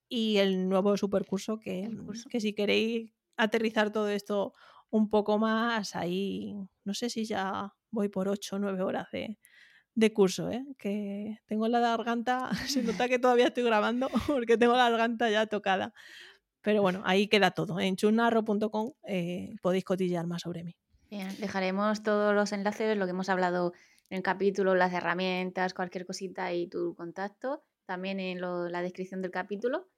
y 0.08 0.38
el 0.38 0.70
nuevo 0.70 0.96
supercurso 0.96 1.60
que, 1.60 1.90
que 2.30 2.40
si 2.40 2.54
queréis 2.54 3.12
aterrizar 3.38 3.92
todo 3.92 4.10
esto 4.10 4.54
un 4.90 5.10
poco 5.10 5.40
más, 5.40 5.96
ahí 5.96 6.56
no 6.84 6.94
sé 6.94 7.10
si 7.10 7.26
ya 7.26 7.74
voy 7.90 8.10
por 8.10 8.28
8 8.28 8.56
o 8.56 8.60
9 8.60 8.82
horas 8.84 9.08
de, 9.12 9.40
de 9.96 10.14
curso, 10.14 10.50
¿eh? 10.50 10.66
que 10.78 11.40
tengo 11.46 11.68
la 11.68 11.80
garganta, 11.80 12.50
se 12.68 12.84
nota 12.84 13.08
que 13.08 13.20
todavía 13.20 13.48
estoy 13.48 13.64
grabando 13.64 14.10
porque 14.28 14.58
tengo 14.58 14.74
la 14.74 14.90
garganta 14.90 15.30
ya 15.30 15.46
tocada. 15.48 15.94
Pero 16.62 16.82
bueno, 16.82 17.02
ahí 17.06 17.28
queda 17.28 17.52
todo. 17.52 17.80
En 17.80 17.98
chunarro.com 17.98 18.94
eh, 19.06 19.56
podéis 19.62 19.84
cotillear 19.84 20.28
más 20.28 20.44
sobre 20.44 20.64
mí. 20.64 20.78
Bien, 21.10 21.30
dejaremos 21.40 22.04
todos 22.04 22.34
los 22.34 22.54
enlaces, 22.54 22.98
lo 22.98 23.06
que 23.06 23.12
hemos 23.12 23.30
hablado 23.30 23.74
en 24.10 24.18
el 24.18 24.24
capítulo, 24.24 24.74
las 24.74 24.94
herramientas, 24.94 25.74
cualquier 25.74 26.06
cosita 26.06 26.54
y 26.54 26.68
tu 26.68 26.96
contacto, 26.96 27.64
también 27.86 28.20
en 28.20 28.40
la 28.42 28.82
descripción 28.82 29.22
del 29.22 29.32
capítulo. 29.32 29.90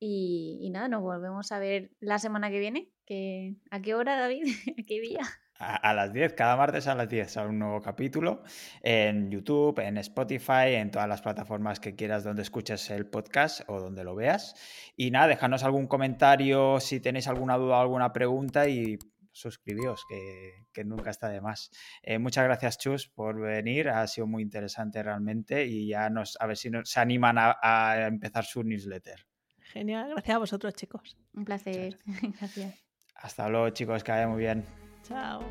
Y, 0.00 0.68
nada, 0.72 0.88
nos 0.88 1.02
volvemos 1.02 1.50
a 1.52 1.58
ver 1.58 1.90
la 2.00 2.18
semana 2.18 2.50
que 2.50 2.60
viene. 2.60 2.90
¿A 3.70 3.80
qué 3.80 3.94
hora, 3.94 4.18
David? 4.18 4.44
¿A 4.78 4.82
qué 4.86 5.00
día? 5.00 5.22
A, 5.60 5.92
las 5.92 6.12
10, 6.12 6.34
cada 6.34 6.56
martes 6.56 6.86
a 6.86 6.94
las 6.94 7.08
10 7.08 7.32
sale 7.32 7.48
un 7.48 7.58
nuevo 7.58 7.80
capítulo 7.80 8.44
en 8.80 9.28
YouTube, 9.28 9.80
en 9.80 9.98
Spotify, 9.98 10.74
en 10.74 10.92
todas 10.92 11.08
las 11.08 11.20
plataformas 11.20 11.80
que 11.80 11.96
quieras 11.96 12.22
donde 12.22 12.42
escuches 12.42 12.90
el 12.90 13.06
podcast 13.06 13.62
o 13.66 13.80
donde 13.80 14.04
lo 14.04 14.14
veas. 14.14 14.54
Y 14.96 15.10
nada, 15.10 15.26
déjanos 15.26 15.64
algún 15.64 15.88
comentario 15.88 16.78
si 16.78 17.00
tenéis 17.00 17.26
alguna 17.26 17.56
duda 17.56 17.78
o 17.78 17.80
alguna 17.80 18.12
pregunta 18.12 18.68
y 18.68 19.00
suscribíos, 19.32 20.04
que, 20.08 20.84
nunca 20.84 21.10
está 21.10 21.28
de 21.28 21.40
más. 21.40 21.72
Eh, 22.02 22.20
muchas 22.20 22.44
gracias, 22.44 22.78
Chus, 22.78 23.08
por 23.08 23.40
venir. 23.40 23.88
Ha 23.88 24.06
sido 24.06 24.28
muy 24.28 24.44
interesante 24.44 25.02
realmente 25.02 25.66
y 25.66 25.88
ya 25.88 26.08
nos, 26.08 26.36
a 26.40 26.46
ver 26.46 26.56
si 26.56 26.70
nos, 26.70 26.88
se 26.88 27.00
animan 27.00 27.36
a 27.36 28.06
empezar 28.06 28.44
su 28.44 28.62
newsletter. 28.62 29.27
Genial, 29.72 30.10
gracias 30.10 30.34
a 30.34 30.38
vosotros, 30.38 30.74
chicos. 30.74 31.16
Un 31.34 31.44
placer. 31.44 31.98
Gracias. 32.40 32.74
Hasta 33.14 33.48
luego, 33.48 33.70
chicos, 33.70 34.02
que 34.02 34.12
vaya 34.12 34.28
muy 34.28 34.38
bien. 34.40 34.64
Chao. 35.02 35.42